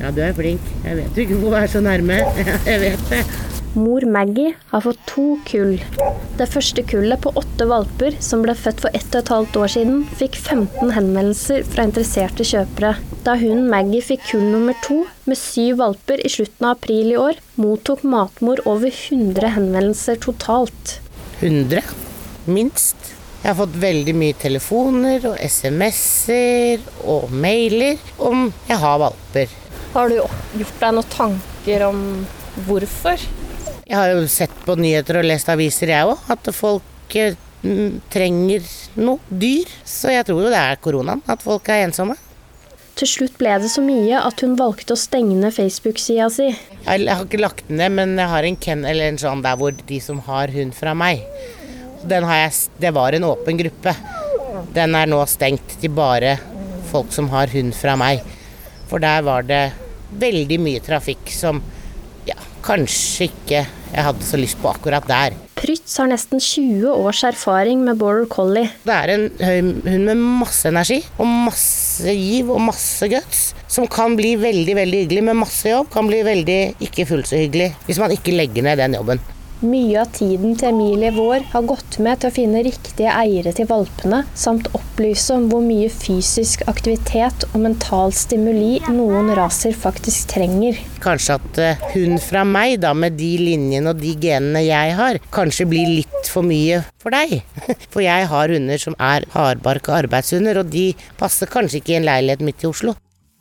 Ja, 0.02 0.12
du 0.12 0.20
er 0.20 0.36
flink. 0.36 0.72
Jeg 0.84 0.98
vet 1.00 1.14
du 1.16 1.22
ikke 1.24 1.40
hvorfor 1.40 1.62
er 1.62 1.72
så 1.72 1.80
nærme. 1.80 2.20
Jeg 2.70 2.82
vet 2.82 3.06
det. 3.08 3.22
Mor 3.76 4.00
Maggie 4.00 4.54
har 4.70 4.80
fått 4.80 5.00
to 5.06 5.24
kull. 5.44 5.76
Det 6.38 6.46
første 6.48 6.80
kullet 6.88 7.20
på 7.20 7.32
åtte 7.36 7.66
valper, 7.68 8.14
som 8.24 8.40
ble 8.40 8.54
født 8.56 8.80
for 8.86 8.96
ett 8.96 9.10
og 9.10 9.18
et 9.18 9.32
halvt 9.34 9.58
år 9.60 9.72
siden, 9.74 9.98
fikk 10.16 10.38
15 10.38 10.94
henvendelser 10.96 11.66
fra 11.68 11.84
interesserte 11.84 12.46
kjøpere. 12.48 12.94
Da 13.26 13.34
hun 13.36 13.66
Maggie 13.68 14.00
fikk 14.04 14.24
kull 14.30 14.46
nummer 14.48 14.76
to, 14.86 15.02
med 15.28 15.36
syv 15.36 15.82
valper 15.82 16.24
i 16.24 16.32
slutten 16.32 16.70
av 16.70 16.78
april 16.78 17.12
i 17.12 17.20
år, 17.20 17.42
mottok 17.60 18.06
matmor 18.08 18.64
over 18.64 18.88
100 18.88 19.52
henvendelser 19.58 20.24
totalt. 20.24 20.96
100? 21.42 21.84
Minst. 22.48 23.12
Jeg 23.42 23.52
har 23.52 23.60
fått 23.60 23.76
veldig 23.84 24.16
mye 24.16 24.40
telefoner 24.40 25.28
og 25.34 25.36
SMS-er 25.36 26.80
og 27.04 27.28
mailer 27.28 28.00
om 28.16 28.48
jeg 28.70 28.80
har 28.88 29.00
valper. 29.04 29.52
Har 29.92 30.08
du 30.08 30.16
gjort 30.16 30.80
deg 30.80 30.96
noen 30.96 31.12
tanker 31.12 31.90
om 31.92 32.06
hvorfor? 32.64 33.20
Jeg 33.86 34.00
har 34.00 34.16
jo 34.16 34.22
sett 34.26 34.54
på 34.66 34.74
nyheter 34.74 35.20
og 35.20 35.28
lest 35.28 35.46
aviser, 35.52 35.92
jeg 35.92 36.06
òg, 36.10 36.22
at 36.34 36.48
folk 36.50 37.14
eh, 37.14 37.36
trenger 38.10 38.64
noe 38.98 39.22
dyr. 39.30 39.70
Så 39.86 40.10
jeg 40.10 40.26
tror 40.26 40.40
jo 40.42 40.50
det 40.50 40.58
er 40.58 40.80
koronaen, 40.82 41.22
at 41.30 41.44
folk 41.44 41.70
er 41.70 41.84
ensomme. 41.84 42.16
Til 42.98 43.06
slutt 43.12 43.36
ble 43.38 43.52
det 43.62 43.70
så 43.70 43.84
mye 43.84 44.18
at 44.18 44.42
hun 44.42 44.56
valgte 44.58 44.96
å 44.96 44.98
stenge 44.98 45.52
Facebook-sida 45.54 46.26
si. 46.34 46.48
Jeg 46.48 47.06
har 47.06 47.22
ikke 47.28 47.38
lagt 47.38 47.68
den 47.68 47.78
ned, 47.78 47.94
men 47.94 48.16
jeg 48.18 48.32
har 48.32 48.48
en 48.48 48.58
kennel 48.66 48.90
eller 48.90 49.12
en 49.12 49.22
sånn 49.22 49.46
der 49.46 49.60
hvor 49.60 49.78
de 49.78 50.00
som 50.02 50.18
har 50.26 50.50
hund 50.56 50.74
fra 50.74 50.96
meg. 50.98 51.22
Den 52.02 52.26
har 52.26 52.42
jeg, 52.42 52.58
det 52.82 52.94
var 52.96 53.14
en 53.14 53.28
åpen 53.30 53.62
gruppe. 53.62 53.94
Den 54.74 54.98
er 54.98 55.06
nå 55.12 55.22
stengt 55.30 55.78
til 55.78 55.94
bare 55.94 56.40
folk 56.90 57.14
som 57.14 57.30
har 57.30 57.54
hund 57.54 57.76
fra 57.78 57.94
meg. 58.00 58.26
For 58.90 58.98
der 58.98 59.22
var 59.30 59.46
det 59.46 59.62
veldig 60.18 60.58
mye 60.66 60.82
trafikk 60.82 61.30
som 61.30 61.62
kanskje 62.66 63.30
ikke 63.30 63.64
jeg 63.96 64.04
hadde 64.04 64.26
så 64.26 64.38
lyst 64.40 64.58
på 64.60 64.68
akkurat 64.68 65.06
der. 65.08 65.36
Prytz 65.56 65.94
har 66.00 66.10
nesten 66.10 66.40
20 66.42 66.90
års 66.92 67.22
erfaring 67.24 67.80
med 67.86 67.96
border 68.00 68.26
collie. 68.28 68.68
Det 68.84 68.92
er 68.92 69.12
en 69.14 69.28
hund 69.86 70.04
med 70.10 70.20
masse 70.42 70.68
energi 70.68 70.98
og 71.16 71.30
masse 71.46 72.12
giv 72.12 72.50
og 72.52 72.60
masse 72.66 73.08
guts. 73.08 73.46
Som 73.72 73.88
kan 73.90 74.18
bli 74.18 74.34
veldig 74.40 74.76
veldig 74.76 75.04
hyggelig 75.04 75.24
med 75.30 75.40
masse 75.40 75.70
jobb. 75.70 75.88
Kan 75.94 76.10
bli 76.10 76.20
veldig 76.26 76.60
ikke 76.90 77.08
fullt 77.08 77.30
så 77.32 77.40
hyggelig 77.40 77.72
hvis 77.86 78.02
man 78.02 78.12
ikke 78.12 78.36
legger 78.36 78.68
ned 78.68 78.82
den 78.82 78.98
jobben. 78.98 79.22
Mye 79.64 80.02
av 80.02 80.10
tiden 80.12 80.52
til 80.60 80.68
Emilie 80.68 81.08
Vår 81.16 81.46
har 81.54 81.62
gått 81.64 81.96
med 82.04 82.20
til 82.20 82.28
å 82.28 82.34
finne 82.34 82.60
riktige 82.60 83.08
eiere 83.08 83.54
til 83.56 83.64
valpene, 83.70 84.18
samt 84.36 84.68
opplyse 84.76 85.32
om 85.32 85.46
hvor 85.48 85.62
mye 85.64 85.88
fysisk 85.88 86.66
aktivitet 86.68 87.46
og 87.54 87.62
mental 87.64 88.12
stimuli 88.12 88.82
noen 88.92 89.30
raser 89.38 89.72
faktisk 89.72 90.28
trenger. 90.34 90.76
Kanskje 91.00 91.38
at 91.38 91.62
uh, 91.62 91.88
hun 91.94 92.20
fra 92.20 92.44
meg, 92.44 92.76
da 92.84 92.92
med 92.92 93.16
de 93.16 93.32
linjene 93.40 93.94
og 93.94 94.04
de 94.04 94.12
genene 94.20 94.60
jeg 94.66 94.92
har, 95.00 95.22
kanskje 95.32 95.70
blir 95.72 95.88
litt 96.02 96.28
for 96.28 96.44
mye 96.44 96.82
for 97.00 97.16
deg. 97.16 97.40
For 97.96 98.04
jeg 98.04 98.28
har 98.28 98.52
hunder 98.52 98.82
som 98.82 99.00
er 99.00 99.24
hardbarka 99.32 99.96
arbeidshunder, 100.02 100.60
og 100.60 100.68
de 100.68 100.90
passer 101.16 101.48
kanskje 101.48 101.80
ikke 101.80 101.96
i 101.96 102.00
en 102.02 102.10
leilighet 102.12 102.44
midt 102.44 102.66
i 102.66 102.68
Oslo. 102.68 102.98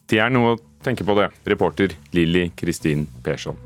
Det 0.07 0.23
er 0.23 0.31
noe 0.31 0.55
å 0.55 0.59
tenke 0.85 1.03
på 1.03 1.19
det, 1.19 1.33
reporter 1.49 1.99
Lilly 2.15 2.53
Kristin 2.55 3.09
Persson. 3.25 3.59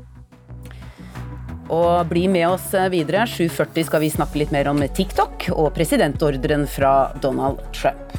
Og 1.70 2.08
bli 2.10 2.26
med 2.30 2.48
oss 2.50 2.72
videre. 2.90 3.26
7.40 3.30 3.86
skal 3.86 4.02
vi 4.02 4.10
snakke 4.10 4.42
litt 4.42 4.54
mer 4.54 4.70
om 4.72 4.82
TikTok 4.82 5.52
og 5.54 5.70
presidentordren 5.76 6.66
fra 6.66 7.12
Donald 7.22 7.62
Trump. 7.76 8.10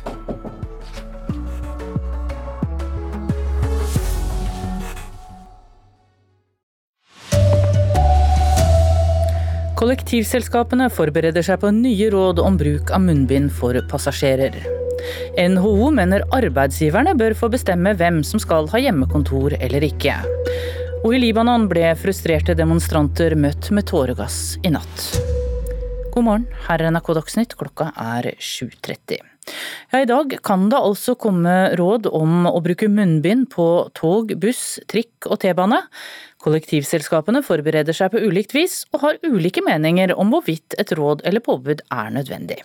Kollektivselskapene 9.81 10.91
forbereder 10.93 11.41
seg 11.41 11.57
på 11.63 11.71
nye 11.73 12.11
råd 12.13 12.37
om 12.43 12.53
bruk 12.59 12.91
av 12.93 13.01
munnbind 13.01 13.49
for 13.57 13.73
passasjerer. 13.89 14.53
NHO 15.41 15.89
mener 15.95 16.21
arbeidsgiverne 16.37 17.15
bør 17.17 17.33
få 17.39 17.49
bestemme 17.49 17.95
hvem 17.97 18.19
som 18.27 18.37
skal 18.43 18.69
ha 18.69 18.81
hjemmekontor 18.83 19.55
eller 19.57 19.87
ikke. 19.87 20.19
Og 21.01 21.15
i 21.17 21.19
Libanon 21.23 21.63
ble 21.65 21.95
frustrerte 21.97 22.53
demonstranter 22.53 23.33
møtt 23.33 23.71
med 23.73 23.87
tåregass 23.89 24.59
i 24.61 24.69
natt. 24.69 25.07
God 26.13 26.27
morgen, 26.27 26.45
her 26.67 26.83
er 26.83 26.93
NRK 26.93 27.09
Dagsnytt, 27.17 27.57
klokka 27.57 27.89
er 27.97 28.35
7.30. 28.37 29.30
Ja, 29.91 30.01
I 30.01 30.07
dag 30.07 30.33
kan 30.45 30.69
det 30.71 30.79
altså 30.79 31.15
komme 31.19 31.73
råd 31.79 32.07
om 32.13 32.45
å 32.47 32.59
bruke 32.63 32.87
munnbind 32.91 33.49
på 33.51 33.67
tog, 33.97 34.31
buss, 34.39 34.79
trikk 34.91 35.27
og 35.27 35.41
T-bane. 35.41 35.81
Kollektivselskapene 36.41 37.43
forbereder 37.45 37.93
seg 37.93 38.13
på 38.13 38.21
ulikt 38.21 38.55
vis, 38.55 38.79
og 38.93 39.03
har 39.03 39.19
ulike 39.25 39.61
meninger 39.65 40.13
om 40.17 40.31
hvorvidt 40.33 40.77
et 40.81 40.93
råd 40.97 41.21
eller 41.27 41.43
påbud 41.45 41.83
er 41.93 42.13
nødvendig. 42.15 42.61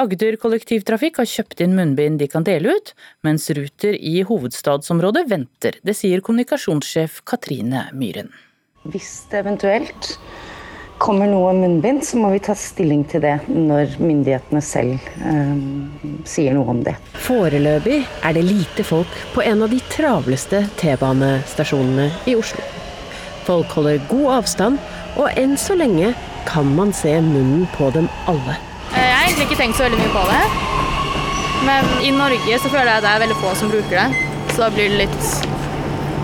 Agder 0.00 0.38
kollektivtrafikk 0.40 1.20
har 1.20 1.28
kjøpt 1.28 1.60
inn 1.64 1.76
munnbind 1.76 2.22
de 2.22 2.30
kan 2.32 2.46
dele 2.46 2.76
ut, 2.76 2.94
mens 3.26 3.50
Ruter 3.52 3.96
i 3.96 4.22
hovedstadsområdet 4.28 5.26
venter. 5.32 5.76
Det 5.84 5.96
sier 5.96 6.24
kommunikasjonssjef 6.24 7.20
Katrine 7.28 7.88
Myhren. 7.96 8.32
Hvis 8.88 9.26
det 9.30 9.42
eventuelt 9.44 10.16
kommer 11.02 11.26
noe 11.26 11.50
munnbind, 11.56 12.04
så 12.06 12.18
må 12.20 12.30
vi 12.30 12.40
ta 12.46 12.54
stilling 12.58 13.02
til 13.10 13.24
det 13.24 13.34
når 13.50 13.96
myndighetene 13.98 14.62
selv 14.62 15.02
eh, 15.26 15.56
sier 16.28 16.54
noe 16.54 16.70
om 16.70 16.82
det. 16.86 16.94
Foreløpig 17.24 17.98
er 18.22 18.36
det 18.36 18.44
lite 18.46 18.86
folk 18.86 19.16
på 19.34 19.42
en 19.42 19.64
av 19.66 19.72
de 19.72 19.80
travleste 19.90 20.62
T-banestasjonene 20.78 22.06
i 22.30 22.36
Oslo. 22.38 22.62
Folk 23.42 23.74
holder 23.74 23.98
god 24.10 24.28
avstand, 24.36 24.78
og 25.18 25.26
enn 25.38 25.56
så 25.58 25.74
lenge 25.74 26.12
kan 26.46 26.70
man 26.76 26.94
se 26.94 27.16
munnen 27.24 27.66
på 27.74 27.90
dem 27.96 28.06
alle. 28.30 28.54
Jeg 28.92 29.10
har 29.10 29.26
egentlig 29.26 29.48
ikke 29.48 29.58
tenkt 29.64 29.80
så 29.80 29.88
veldig 29.88 29.98
mye 29.98 30.14
på 30.14 30.24
det. 30.30 30.42
Men 31.66 31.90
i 32.06 32.14
Norge 32.14 32.62
så 32.62 32.70
føler 32.70 32.92
jeg 32.92 33.04
det 33.04 33.10
er 33.10 33.24
veldig 33.24 33.40
få 33.42 33.56
som 33.58 33.74
bruker 33.74 33.98
det. 33.98 34.30
Så 34.52 34.62
da 34.62 34.70
blir 34.74 34.90
det 34.92 35.02
litt 35.04 35.28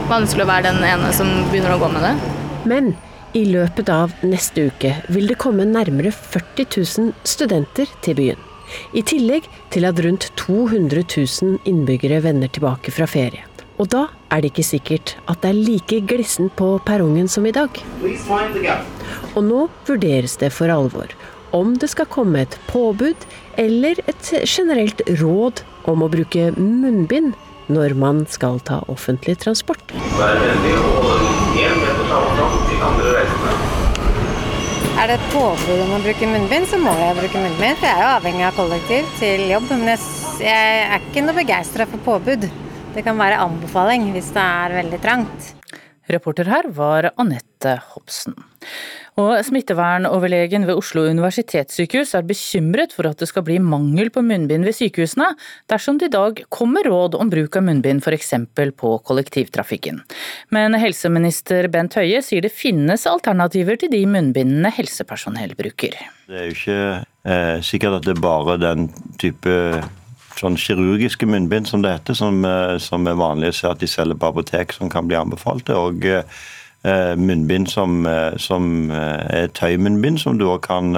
vanskelig 0.09 0.47
å 0.47 0.51
være 0.51 0.71
den 0.71 0.87
ene 0.87 1.11
som 1.17 1.31
begynner 1.51 1.75
å 1.75 1.83
gå 1.83 1.91
med 1.95 2.07
det. 2.07 2.15
Men 2.69 2.91
i 3.37 3.45
løpet 3.49 3.91
av 3.93 4.13
neste 4.25 4.69
uke 4.71 4.93
vil 5.13 5.29
det 5.29 5.39
komme 5.41 5.67
nærmere 5.69 6.13
40 6.15 6.69
000 6.77 7.13
studenter 7.29 7.91
til 8.05 8.17
byen. 8.19 8.41
I 8.93 9.03
tillegg 9.05 9.49
til 9.73 9.89
at 9.89 10.01
rundt 10.05 10.29
200 10.41 11.05
000 11.05 11.59
innbyggere 11.69 12.21
vender 12.25 12.53
tilbake 12.53 12.93
fra 12.93 13.09
ferie. 13.09 13.45
Og 13.79 13.89
da 13.93 14.09
er 14.35 14.43
det 14.43 14.53
ikke 14.53 14.67
sikkert 14.67 15.15
at 15.31 15.43
det 15.43 15.53
er 15.53 15.61
like 15.61 16.01
glissent 16.11 16.55
på 16.59 16.75
perrongen 16.87 17.29
som 17.31 17.47
i 17.47 17.55
dag. 17.55 17.71
Og 19.37 19.43
nå 19.47 19.67
vurderes 19.89 20.37
det 20.41 20.53
for 20.53 20.73
alvor 20.73 21.13
om 21.57 21.77
det 21.81 21.89
skal 21.89 22.09
komme 22.13 22.43
et 22.45 22.59
påbud 22.69 23.27
eller 23.57 24.01
et 24.11 24.33
generelt 24.45 25.01
råd 25.21 25.63
om 25.89 26.05
å 26.05 26.11
bruke 26.13 26.51
munnbind 26.59 27.33
når 27.73 27.97
man 27.97 28.25
skal 28.29 28.61
ta 28.65 28.83
offentlig 28.89 29.39
transport. 29.45 29.97
Vær 30.19 30.41
vennlig 30.41 30.77
å 30.77 31.28
Er 34.99 35.11
det 35.11 35.17
et 35.19 35.27
påbud 35.31 35.81
om 35.85 35.91
å 35.95 35.99
bruke 36.03 36.29
munnbind, 36.31 36.67
så 36.71 36.79
må 36.81 36.95
jeg 36.97 37.17
bruke 37.19 37.43
munnbind. 37.43 37.77
For 37.79 37.87
jeg 37.87 37.95
er 37.95 38.03
jo 38.03 38.15
avhengig 38.17 38.47
av 38.49 38.57
kollektiv 38.57 39.11
til 39.21 39.45
jobb. 39.53 39.69
Men 39.75 39.93
jeg, 39.93 40.01
jeg 40.43 40.81
er 40.87 41.05
ikke 41.05 41.23
noe 41.27 41.37
begeistra 41.37 41.87
for 41.91 42.03
påbud. 42.07 42.49
Det 42.97 43.05
kan 43.07 43.21
være 43.21 43.43
anbefaling 43.45 44.09
hvis 44.15 44.33
det 44.35 44.43
er 44.43 44.77
veldig 44.81 45.01
trangt. 45.05 45.53
Reporter 46.09 46.49
her 46.49 46.71
var 46.73 47.11
Anette 47.21 47.77
Hobsen. 47.93 48.35
Og 49.19 49.33
Smittevernoverlegen 49.43 50.63
ved 50.69 50.79
Oslo 50.79 51.03
universitetssykehus 51.11 52.13
er 52.15 52.27
bekymret 52.27 52.93
for 52.95 53.09
at 53.09 53.19
det 53.19 53.27
skal 53.31 53.43
bli 53.49 53.57
mangel 53.59 54.13
på 54.15 54.23
munnbind 54.23 54.67
ved 54.69 54.77
sykehusene 54.79 55.33
dersom 55.71 55.99
det 55.99 56.13
i 56.13 56.15
dag 56.15 56.43
kommer 56.55 56.87
råd 56.87 57.17
om 57.19 57.33
bruk 57.33 57.59
av 57.59 57.67
munnbind 57.67 58.05
f.eks. 58.07 58.31
på 58.79 58.93
kollektivtrafikken. 59.09 59.99
Men 60.55 60.79
helseminister 60.79 61.67
Bent 61.73 61.99
Høie 61.99 62.23
sier 62.23 62.47
det 62.47 62.55
finnes 62.55 63.09
alternativer 63.11 63.81
til 63.81 63.91
de 63.91 64.05
munnbindene 64.07 64.71
helsepersonell 64.77 65.57
bruker. 65.59 65.99
Det 66.29 66.39
er 66.39 66.47
jo 66.47 66.55
ikke 66.55 66.83
eh, 67.27 67.57
sikkert 67.67 67.99
at 67.99 68.07
det 68.07 68.15
er 68.15 68.23
bare 68.23 68.59
den 68.63 68.87
type 69.19 69.57
sånn 70.39 70.59
kirurgiske 70.61 71.27
munnbind, 71.27 71.67
som 71.67 71.83
det 71.83 71.97
heter, 71.97 72.15
som, 72.15 72.39
eh, 72.47 72.77
som 72.79 73.11
er 73.11 73.19
vanlig 73.19 73.51
å 73.51 73.59
se 73.59 73.73
at 73.73 73.83
de 73.83 73.91
selger 73.91 74.15
på 74.15 74.31
apotek, 74.31 74.77
som 74.77 74.93
kan 74.93 75.11
bli 75.11 75.19
anbefalt. 75.19 75.75
Og 75.75 76.07
eh, 76.07 76.23
munnbind 77.19 77.69
som, 77.71 78.07
eh, 78.07 78.37
som 78.37 78.91
eh, 78.91 79.43
er 79.43 79.49
tøymunnbind, 79.55 80.21
som 80.23 80.39
du 80.39 80.47
òg 80.47 80.63
kan 80.67 80.95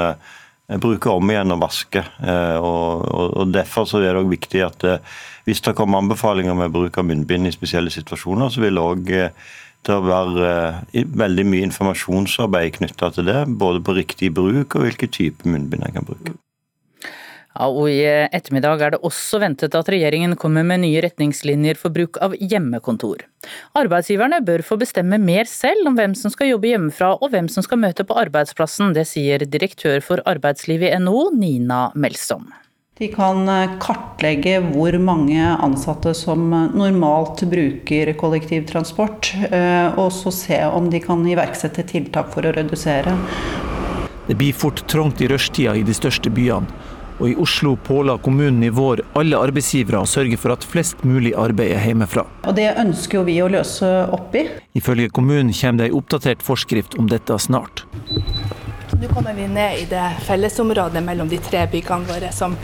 bruke 0.81 1.11
om 1.11 1.31
igjen 1.33 1.51
og 1.51 1.65
vaske. 1.65 2.05
Og, 2.23 3.07
og, 3.11 3.33
og 3.41 3.49
Derfor 3.51 3.89
så 3.91 3.99
er 3.99 4.13
det 4.13 4.21
også 4.21 4.31
viktig 4.31 4.61
at 4.63 4.85
hvis 5.49 5.65
det 5.67 5.75
kommer 5.75 5.99
anbefalinger 5.99 6.55
med 6.55 6.71
bruk 6.71 7.01
av 7.01 7.09
munnbind 7.09 7.49
i 7.49 7.51
spesielle 7.51 7.91
situasjoner, 7.91 8.53
så 8.55 8.63
vil 8.63 8.79
det 8.79 8.85
òg 8.85 9.11
være 10.07 10.53
veldig 11.25 11.47
mye 11.49 11.67
informasjonsarbeid 11.67 12.77
knytta 12.77 13.11
til 13.17 13.27
det. 13.33 13.41
Både 13.59 13.83
på 13.83 13.97
riktig 13.99 14.31
bruk 14.37 14.79
og 14.79 14.87
hvilken 14.87 15.11
type 15.11 15.49
munnbind 15.49 15.89
en 15.89 15.99
kan 15.99 16.07
bruke. 16.07 16.37
Ja, 17.51 17.67
og 17.67 17.89
I 17.91 17.99
ettermiddag 18.31 18.83
er 18.85 18.93
det 18.95 19.01
også 19.07 19.41
ventet 19.43 19.75
at 19.75 19.89
regjeringen 19.91 20.37
kommer 20.39 20.63
med 20.67 20.85
nye 20.85 21.03
retningslinjer 21.03 21.79
for 21.81 21.91
bruk 21.91 22.21
av 22.23 22.37
hjemmekontor. 22.39 23.25
Arbeidsgiverne 23.79 24.39
bør 24.47 24.63
få 24.63 24.79
bestemme 24.79 25.19
mer 25.19 25.51
selv 25.51 25.91
om 25.91 25.99
hvem 25.99 26.15
som 26.15 26.31
skal 26.31 26.53
jobbe 26.53 26.71
hjemmefra 26.71 27.17
og 27.19 27.33
hvem 27.33 27.51
som 27.51 27.67
skal 27.67 27.83
møte 27.83 28.07
på 28.07 28.15
arbeidsplassen. 28.23 28.95
Det 28.95 29.09
sier 29.11 29.43
direktør 29.43 29.99
for 30.05 30.23
arbeidslivet 30.31 30.93
i 30.93 31.01
NHO, 31.03 31.31
Nina 31.35 31.89
Melsom. 31.99 32.53
De 33.01 33.09
kan 33.09 33.43
eh, 33.49 33.75
kartlegge 33.81 34.59
hvor 34.71 34.95
mange 35.01 35.41
ansatte 35.41 36.13
som 36.15 36.53
eh, 36.53 36.77
normalt 36.77 37.43
bruker 37.51 38.13
kollektivtransport, 38.21 39.33
eh, 39.49 39.99
og 39.99 40.13
så 40.13 40.31
se 40.37 40.61
om 40.69 40.91
de 40.93 41.01
kan 41.03 41.25
iverksette 41.27 41.87
tiltak 41.89 42.31
for 42.35 42.47
å 42.47 42.55
redusere. 42.55 43.17
Det 44.29 44.37
blir 44.39 44.55
fort 44.55 44.85
trangt 44.87 45.25
i 45.25 45.31
rushtida 45.33 45.75
i 45.81 45.83
de 45.83 45.97
største 45.97 46.31
byene 46.31 46.69
og 47.21 47.29
i 47.29 47.37
Oslo 47.41 47.77
påla 47.77 48.17
kommunen 48.19 48.63
i 48.65 48.73
vår 48.73 49.05
alle 49.21 49.39
arbeidsgivere 49.39 50.01
å 50.01 50.09
sørge 50.09 50.39
for 50.41 50.55
at 50.55 50.65
flest 50.67 51.05
mulig 51.05 51.35
arbeider 51.37 51.85
hjemmefra. 51.85 52.25
Og 52.49 52.57
Det 52.57 52.71
ønsker 52.81 53.21
jo 53.21 53.25
vi 53.29 53.39
å 53.45 53.49
løse 53.53 53.89
opp 54.11 54.35
i. 54.37 54.47
Ifølge 54.77 55.13
kommunen 55.13 55.53
kommer 55.53 55.85
det 55.85 55.91
en 55.91 55.99
oppdatert 56.01 56.43
forskrift 56.43 56.97
om 56.99 57.09
dette 57.11 57.39
snart. 57.39 57.85
Nå 59.01 59.09
kommer 59.15 59.37
vi 59.37 59.47
ned 59.49 59.81
i 59.81 59.89
det 59.89 60.07
fellesområdet 60.27 61.03
mellom 61.05 61.29
de 61.31 61.39
tre 61.41 61.67
byggene 61.71 62.09
våre 62.09 62.33
som 62.37 62.57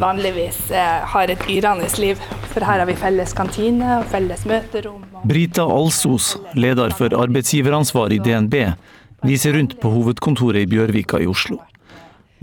vanligvis 0.00 0.70
eh, 0.70 1.04
har 1.12 1.30
et 1.30 1.44
yrende 1.50 1.90
liv. 1.98 2.22
For 2.54 2.64
her 2.66 2.82
har 2.82 2.88
vi 2.88 2.96
felles 2.98 3.34
kantine 3.36 4.00
og 4.00 4.08
felles 4.10 4.46
møterom. 4.48 5.04
Brita 5.24 5.66
Alsos, 5.70 6.34
leder 6.54 6.94
for 6.98 7.14
arbeidsgiveransvar 7.14 8.14
i 8.14 8.18
DNB, 8.22 8.56
viser 9.24 9.54
rundt 9.56 9.78
på 9.80 9.92
hovedkontoret 9.94 10.64
i 10.64 10.70
Bjørvika 10.70 11.22
i 11.22 11.30
Oslo. 11.30 11.60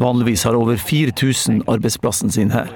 Vanligvis 0.02 0.44
har 0.44 0.58
over 0.58 0.78
4000 0.78 1.64
arbeidsplassen 1.70 2.32
sin 2.32 2.52
her. 2.52 2.72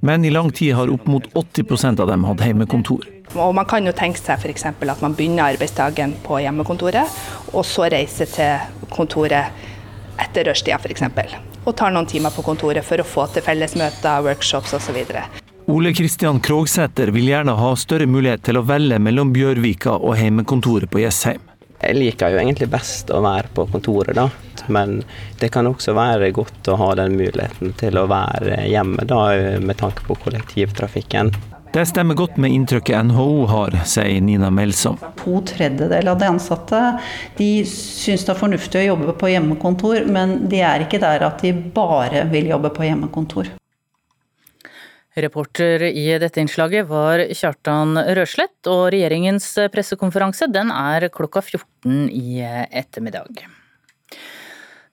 Men 0.00 0.24
i 0.24 0.30
lang 0.30 0.50
tid 0.52 0.74
har 0.74 0.90
opp 0.92 1.06
mot 1.06 1.24
80% 1.34 2.00
av 2.00 2.10
dem 2.10 2.26
hatt 2.28 2.44
hjemmekontor. 2.44 3.06
Og 3.34 3.54
Man 3.54 3.66
kan 3.68 3.86
jo 3.86 3.92
tenke 3.96 4.20
seg 4.20 4.38
f.eks. 4.38 4.66
at 4.68 5.02
man 5.02 5.16
begynner 5.16 5.54
arbeidsdagen 5.54 6.14
på 6.24 6.38
hjemmekontoret, 6.44 7.18
og 7.52 7.64
så 7.66 7.88
reiser 7.92 8.30
til 8.30 8.86
kontoret 8.92 9.48
etter 10.20 10.48
rushtida 10.50 10.78
f.eks. 10.78 11.02
Og 11.64 11.74
tar 11.76 11.92
noen 11.94 12.08
timer 12.08 12.34
på 12.36 12.44
kontoret 12.46 12.84
for 12.84 13.00
å 13.00 13.06
få 13.06 13.26
til 13.32 13.44
fellesmøter, 13.44 14.22
workshops 14.28 14.76
osv. 14.76 15.00
Ole 15.68 15.92
Kristian 15.92 16.40
Krogsæter 16.40 17.12
vil 17.12 17.28
gjerne 17.28 17.56
ha 17.58 17.74
større 17.76 18.06
mulighet 18.08 18.44
til 18.44 18.60
å 18.60 18.64
velge 18.64 19.00
mellom 19.04 19.32
Bjørvika 19.34 19.98
og 19.98 20.16
hjemmekontoret 20.20 20.88
på 20.92 21.02
Jessheim. 21.02 21.42
Jeg 21.78 21.94
liker 21.94 22.32
jo 22.32 22.40
egentlig 22.40 22.70
best 22.72 23.12
å 23.14 23.20
være 23.22 23.52
på 23.54 23.68
kontoret, 23.72 24.16
da. 24.16 24.28
Men 24.68 25.02
det 25.40 25.52
kan 25.54 25.68
også 25.68 25.94
være 25.96 26.32
godt 26.36 26.68
å 26.68 26.78
ha 26.80 26.94
den 26.98 27.16
muligheten 27.18 27.74
til 27.80 28.00
å 28.00 28.08
være 28.10 28.64
hjemme, 28.68 29.06
da, 29.08 29.22
med 29.60 29.80
tanke 29.80 30.04
på 30.06 30.18
kollektivtrafikken. 30.24 31.32
Det 31.72 31.84
stemmer 31.84 32.16
godt 32.16 32.38
med 32.40 32.54
inntrykket 32.56 33.10
NHO 33.10 33.44
har, 33.50 33.74
sier 33.84 34.22
Nina 34.24 34.48
Melsom. 34.50 34.96
To 35.20 35.42
tredjedeler 35.44 36.14
av 36.14 36.20
de 36.20 36.30
ansatte 36.30 36.80
de 37.36 37.48
syns 37.68 38.24
det 38.24 38.32
er 38.32 38.40
fornuftig 38.40 38.80
å 38.80 38.86
jobbe 38.86 39.12
på 39.20 39.28
hjemmekontor, 39.34 40.06
men 40.08 40.48
de 40.48 40.62
er 40.64 40.86
ikke 40.86 41.00
der 41.02 41.26
at 41.28 41.44
de 41.44 41.52
bare 41.52 42.24
vil 42.32 42.48
jobbe 42.54 42.72
på 42.72 42.88
hjemmekontor. 42.88 43.52
Reporter 45.18 45.82
i 45.90 46.06
dette 46.22 46.40
innslaget 46.40 46.88
var 46.88 47.20
Kjartan 47.36 47.98
Røslett, 48.16 48.58
og 48.70 48.88
regjeringens 48.94 49.50
pressekonferanse 49.74 50.48
den 50.54 50.72
er 50.72 51.10
klokka 51.12 51.42
14 51.44 52.08
i 52.14 52.40
ettermiddag. 52.42 53.44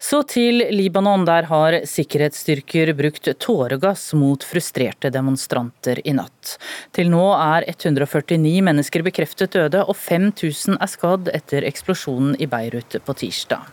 Så 0.05 0.19
til 0.29 0.61
Libanon, 0.69 1.23
der 1.25 1.47
har 1.49 1.79
sikkerhetsstyrker 1.89 2.91
brukt 2.97 3.29
tåregass 3.41 4.11
mot 4.13 4.43
frustrerte 4.45 5.09
demonstranter 5.09 6.01
i 6.05 6.13
natt. 6.13 6.57
Til 6.93 7.09
nå 7.09 7.23
er 7.33 7.65
149 7.71 8.61
mennesker 8.67 9.05
bekreftet 9.07 9.55
døde, 9.57 9.81
og 9.81 9.97
5000 9.97 10.77
er 10.77 10.91
skadd 10.91 11.31
etter 11.33 11.65
eksplosjonen 11.65 12.37
i 12.37 12.45
Beirut 12.51 12.99
på 13.01 13.17
tirsdag. 13.17 13.65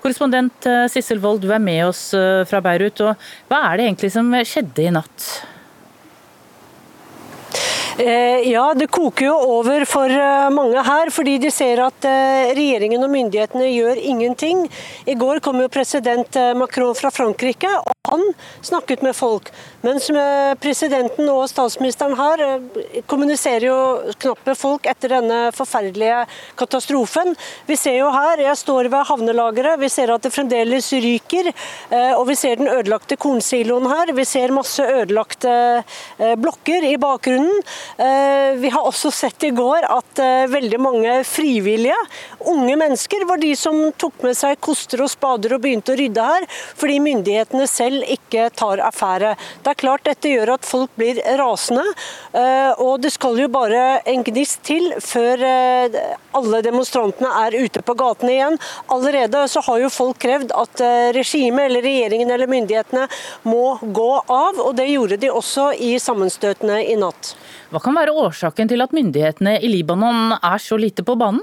Korrespondent 0.00 0.70
eh, 0.70 0.86
Sissel 0.92 1.20
Wold, 1.20 1.44
du 1.44 1.52
er 1.52 1.60
med 1.60 1.82
oss 1.90 2.06
eh, 2.16 2.46
fra 2.48 2.64
Beirut, 2.64 3.04
og 3.04 3.28
hva 3.52 3.66
er 3.68 3.76
det 3.76 3.90
egentlig 3.90 4.14
som 4.16 4.32
skjedde 4.40 4.88
i 4.88 4.94
natt? 4.94 5.28
Eh, 7.98 8.50
ja, 8.50 8.74
det 8.74 8.88
koker 8.90 9.28
jo 9.28 9.34
over 9.58 9.84
for 9.86 10.10
eh, 10.10 10.50
mange 10.50 10.82
her, 10.82 11.10
fordi 11.14 11.36
de 11.38 11.50
ser 11.54 11.78
at 11.84 12.06
eh, 12.10 12.50
regjeringen 12.58 13.06
og 13.06 13.12
myndighetene 13.12 13.70
gjør 13.70 14.00
ingenting. 14.02 14.64
I 15.06 15.14
går 15.14 15.38
kom 15.44 15.62
jo 15.62 15.70
president 15.70 16.34
Macron 16.58 16.96
fra 16.98 17.14
Frankrike, 17.14 17.70
han 18.14 18.24
snakket 18.64 19.04
med 19.04 19.16
folk. 19.16 19.50
Mens 19.84 20.08
presidenten 20.62 21.28
og 21.28 21.44
statsministeren 21.50 22.14
her 22.16 23.02
kommuniserer 23.10 23.66
jo 23.68 23.78
knapt 24.22 24.48
med 24.48 24.58
folk 24.58 24.88
etter 24.88 25.12
denne 25.18 25.40
forferdelige 25.56 26.22
katastrofen. 26.58 27.34
Vi 27.68 27.76
ser 27.76 27.98
jo 27.98 28.08
her, 28.14 28.40
jeg 28.46 28.60
står 28.60 28.88
ved 28.92 29.08
havnelageret, 29.10 29.80
vi 29.82 29.90
ser 29.92 30.14
at 30.14 30.24
det 30.24 30.32
fremdeles 30.32 30.88
ryker. 31.04 31.50
Og 32.16 32.24
vi 32.30 32.38
ser 32.38 32.56
den 32.60 32.70
ødelagte 32.72 33.18
kornsiloen 33.20 33.90
her. 33.90 34.14
Vi 34.16 34.24
ser 34.28 34.54
masse 34.56 34.84
ødelagte 34.84 35.52
blokker 36.40 36.88
i 36.88 36.96
bakgrunnen. 37.00 37.60
Eh, 37.98 38.54
vi 38.60 38.68
har 38.68 38.86
også 38.86 39.10
sett 39.14 39.44
i 39.44 39.50
går 39.54 39.86
at 39.90 40.20
eh, 40.22 40.46
veldig 40.50 40.80
mange 40.80 41.14
frivillige, 41.28 41.98
unge 42.52 42.76
mennesker, 42.80 43.26
var 43.28 43.40
de 43.42 43.52
som 43.58 43.78
tok 44.00 44.22
med 44.26 44.36
seg 44.38 44.60
koster 44.64 45.02
og 45.04 45.10
spader 45.12 45.56
og 45.56 45.62
begynte 45.64 45.94
å 45.94 45.98
rydde 45.98 46.26
her, 46.28 46.46
fordi 46.78 47.00
myndighetene 47.04 47.66
selv 47.70 48.03
ikke 48.16 48.48
tar 48.56 48.82
affære. 48.84 49.34
Det 49.64 49.72
er 49.72 49.80
klart 49.80 50.04
dette 50.06 50.32
gjør 50.32 50.54
at 50.56 50.68
folk 50.68 50.92
blir 50.98 51.20
rasende, 51.40 51.84
eh, 52.36 52.72
og 52.82 53.02
det 53.04 53.12
skal 53.14 53.38
jo 53.40 53.48
bare 53.52 54.00
en 54.10 54.24
gnist 54.26 54.62
til 54.66 54.92
før 55.02 55.42
alle 56.34 56.60
demonstrantene 56.64 57.30
er 57.44 57.56
ute 57.64 57.82
på 57.84 57.96
gatene 57.98 58.32
igjen. 58.34 58.58
Allerede 58.92 59.44
så 59.50 59.62
har 59.66 59.80
jo 59.82 59.92
folk 59.92 60.18
krevd 60.22 60.52
at 60.56 60.82
regimet 61.16 61.68
eller 61.68 61.84
regjeringen 61.84 62.30
eller 62.34 62.50
myndighetene 62.50 63.06
må 63.48 63.76
gå 63.82 64.10
av, 64.20 64.60
og 64.60 64.74
det 64.78 64.88
gjorde 64.90 65.18
de 65.20 65.32
også 65.32 65.70
i 65.78 65.94
sammenstøtene 66.02 66.80
i 66.90 66.96
natt. 67.00 67.34
Hva 67.74 67.82
kan 67.82 67.96
være 67.96 68.14
årsaken 68.14 68.70
til 68.70 68.84
at 68.84 68.94
myndighetene 68.94 69.56
i 69.58 69.70
Libanon 69.72 70.36
er 70.36 70.62
så 70.62 70.78
lite 70.80 71.02
på 71.06 71.16
banen? 71.18 71.42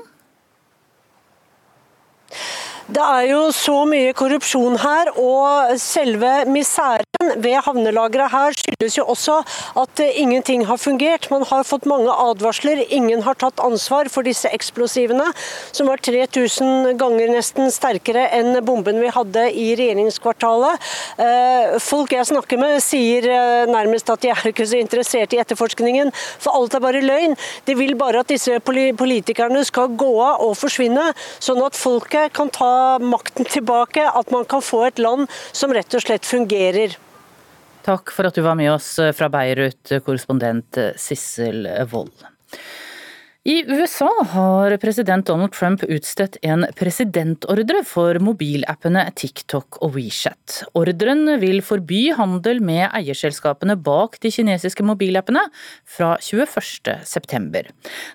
Det 2.92 3.00
er 3.00 3.30
jo 3.30 3.44
så 3.56 3.86
mye 3.88 4.12
korrupsjon 4.18 4.74
her, 4.82 5.14
og 5.16 5.78
selve 5.80 6.32
misæren 6.52 7.30
ved 7.40 7.54
havnelageret 7.64 8.34
her 8.34 8.56
skyldes 8.58 8.98
jo 8.98 9.06
også 9.14 9.38
at 9.80 10.02
ingenting 10.10 10.66
har 10.68 10.80
fungert. 10.82 11.30
Man 11.32 11.46
har 11.48 11.64
fått 11.64 11.88
mange 11.88 12.12
advarsler, 12.12 12.82
ingen 12.92 13.22
har 13.24 13.38
tatt 13.40 13.62
ansvar 13.64 14.10
for 14.12 14.28
disse 14.28 14.50
eksplosivene, 14.52 15.30
som 15.72 15.88
var 15.88 16.04
3000 16.04 16.98
ganger 17.00 17.32
nesten 17.32 17.72
sterkere 17.72 18.26
enn 18.36 18.60
bomben 18.68 19.00
vi 19.00 19.14
hadde 19.16 19.46
i 19.56 19.70
regjeringskvartalet. 19.80 20.92
Eh, 21.16 21.78
folk 21.80 22.12
jeg 22.18 22.28
snakker 22.34 22.60
med 22.60 22.82
sier 22.84 23.30
eh, 23.30 23.72
nærmest 23.72 24.12
at 24.12 24.26
de 24.26 24.34
er 24.34 24.52
ikke 24.52 24.68
så 24.68 24.82
interessert 24.82 25.32
i 25.32 25.40
etterforskningen, 25.40 26.12
for 26.44 26.60
alt 26.60 26.76
er 26.76 26.84
bare 26.84 27.06
løgn. 27.06 27.40
De 27.70 27.78
vil 27.80 27.96
bare 27.96 28.26
at 28.26 28.36
disse 28.36 28.60
politikerne 28.68 29.64
skal 29.70 29.96
gå 29.96 30.12
av 30.28 30.44
og 30.50 30.58
forsvinne, 30.60 31.12
sånn 31.40 31.64
at 31.64 31.80
folket 31.80 32.36
kan 32.36 32.52
ta 32.52 32.81
makten 33.04 33.48
tilbake, 33.50 34.04
at 34.08 34.34
man 34.34 34.46
kan 34.50 34.64
få 34.66 34.86
et 34.90 35.02
land 35.02 35.30
som 35.52 35.74
rett 35.76 35.98
og 35.98 36.04
slett 36.04 36.28
fungerer. 36.28 36.98
Takk 37.86 38.14
for 38.14 38.30
at 38.30 38.38
du 38.38 38.44
var 38.46 38.58
med 38.60 38.70
oss 38.74 38.94
fra 39.18 39.30
Beirut, 39.34 39.96
korrespondent 40.06 40.78
Sissel 41.02 41.66
Wold. 41.90 42.28
I 43.42 43.64
USA 43.66 44.10
har 44.30 44.76
president 44.78 45.26
Donald 45.26 45.50
Trump 45.56 45.82
utstedt 45.90 46.36
en 46.46 46.62
presidentordre 46.78 47.80
for 47.90 48.20
mobilappene 48.22 49.02
TikTok 49.18 49.80
og 49.82 49.96
WeChat. 49.96 50.60
Ordren 50.78 51.26
vil 51.42 51.64
forby 51.66 52.12
handel 52.14 52.62
med 52.62 52.84
eierselskapene 52.94 53.74
bak 53.82 54.20
de 54.22 54.30
kinesiske 54.30 54.86
mobilappene 54.86 55.42
fra 55.90 56.12
21.9. 56.22 57.64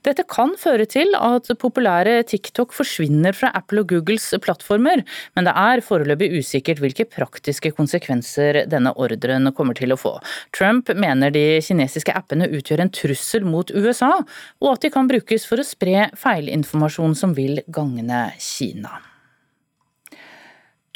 Dette 0.07 0.26
kan 0.30 0.55
føre 0.62 0.86
til 0.86 1.11
at 1.18 1.50
populære 1.59 2.20
TikTok 2.30 2.70
forsvinner 2.78 3.34
fra 3.34 3.50
Apple 3.59 3.82
og 3.82 3.90
Googles 3.96 4.28
plattformer, 4.46 5.03
men 5.34 5.50
det 5.50 5.57
er 5.59 5.82
foreløpig 5.88 6.30
usikkert 6.38 6.84
hvilke 6.84 7.09
praktiske 7.16 7.74
konsekvenser 7.74 8.61
denne 8.70 8.94
ordren 8.94 9.50
kommer 9.59 9.74
til 9.74 9.90
å 9.90 9.98
få. 9.98 10.14
Trump 10.55 10.94
mener 10.94 11.34
de 11.34 11.59
kinesiske 11.66 12.14
appene 12.14 12.46
utgjør 12.46 12.86
en 12.86 12.94
trussel 13.03 13.42
mot 13.42 13.74
USA, 13.74 14.14
og 14.62 14.72
at 14.76 14.86
de 14.86 14.94
kan 14.94 15.11
bruke 15.11 15.15
brukes 15.16 15.46
for 15.48 15.62
å 15.62 15.64
spre 15.64 16.10
feilinformasjon 16.18 17.14
som 17.16 17.32
vil 17.36 17.62
gagne 17.72 18.28
Kina. 18.42 19.15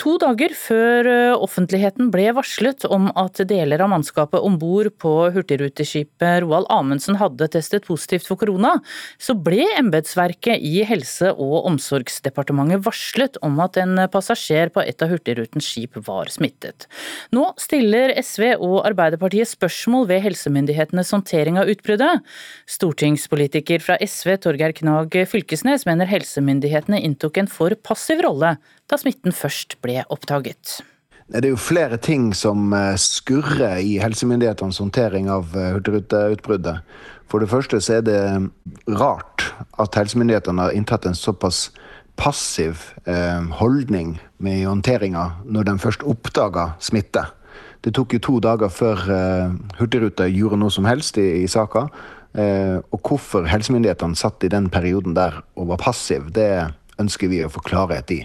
To 0.01 0.15
dager 0.17 0.55
før 0.57 1.05
eh, 1.11 1.43
offentligheten 1.45 2.09
ble 2.13 2.31
varslet 2.33 2.87
om 2.89 3.11
at 3.21 3.43
deler 3.49 3.83
av 3.85 3.91
mannskapet 3.93 4.41
om 4.41 4.55
bord 4.57 4.89
på 5.03 5.11
hurtigruteskipet 5.35 6.41
Roald 6.41 6.69
Amundsen 6.73 7.19
hadde 7.21 7.51
testet 7.53 7.85
positivt 7.85 8.25
for 8.29 8.41
korona, 8.41 8.79
så 9.21 9.37
ble 9.37 9.67
embetsverket 9.77 10.65
i 10.65 10.87
Helse- 10.89 11.35
og 11.35 11.69
omsorgsdepartementet 11.69 12.81
varslet 12.87 13.37
om 13.45 13.61
at 13.61 13.77
en 13.83 14.07
passasjer 14.13 14.73
på 14.73 14.81
et 14.87 15.05
av 15.05 15.13
Hurtigrutens 15.13 15.69
skip 15.69 16.01
var 16.09 16.33
smittet. 16.33 16.89
Nå 17.37 17.51
stiller 17.61 18.15
SV 18.17 18.55
og 18.57 18.81
Arbeiderpartiet 18.89 19.53
spørsmål 19.53 20.09
ved 20.15 20.25
helsemyndighetenes 20.31 21.13
håndtering 21.13 21.61
av 21.61 21.69
utbruddet. 21.69 22.25
Stortingspolitiker 22.65 23.85
fra 23.85 24.01
SV 24.01 24.39
Torgeir 24.47 24.73
Knag 24.81 25.21
Fylkesnes 25.29 25.85
mener 25.89 26.09
helsemyndighetene 26.09 27.05
inntok 27.05 27.43
en 27.43 27.53
for 27.53 27.77
passiv 27.85 28.25
rolle 28.25 28.57
da 28.91 28.99
smitten 28.99 29.35
først 29.35 29.77
ble 29.85 29.90
oppdaget. 30.09 30.81
Det 31.31 31.45
er 31.45 31.53
jo 31.53 31.61
flere 31.63 31.95
ting 32.03 32.33
som 32.35 32.73
eh, 32.75 32.97
skurrer 32.99 33.79
i 33.79 34.01
helsemyndighetenes 34.03 34.81
håndtering 34.83 35.29
av 35.31 35.53
eh, 35.55 35.69
hurtigruteutbruddet. 35.77 36.81
For 37.31 37.39
det 37.39 37.51
første 37.53 37.79
så 37.79 38.01
er 38.01 38.03
det 38.03 38.23
rart 38.99 39.45
at 39.79 39.95
helsemyndighetene 39.95 40.67
har 40.67 40.75
inntatt 40.75 41.07
en 41.07 41.15
såpass 41.15 41.69
passiv 42.19 42.83
eh, 43.07 43.47
holdning 43.61 44.17
med 44.43 44.65
håndteringa 44.67 45.29
når 45.47 45.69
de 45.69 45.77
først 45.85 46.03
oppdaga 46.03 46.73
smitte. 46.83 47.23
Det 47.87 47.95
tok 47.95 48.17
jo 48.17 48.23
to 48.27 48.35
dager 48.45 48.69
før 48.69 48.99
Hurtigruta 49.79 50.27
gjorde 50.29 50.59
noe 50.61 50.75
som 50.75 50.85
helst 50.85 51.17
i, 51.17 51.31
i 51.41 51.47
saka. 51.49 51.87
og 52.37 53.01
hvorfor 53.01 53.49
helsemyndighetene 53.49 54.19
satt 54.21 54.45
i 54.45 54.53
den 54.53 54.69
perioden 54.69 55.17
der 55.17 55.41
og 55.57 55.71
var 55.73 55.81
passiv, 55.81 56.29
det 56.29 56.75
ønsker 57.01 57.33
vi 57.33 57.41
å 57.41 57.49
få 57.49 57.65
klarhet 57.65 58.13
i. 58.13 58.21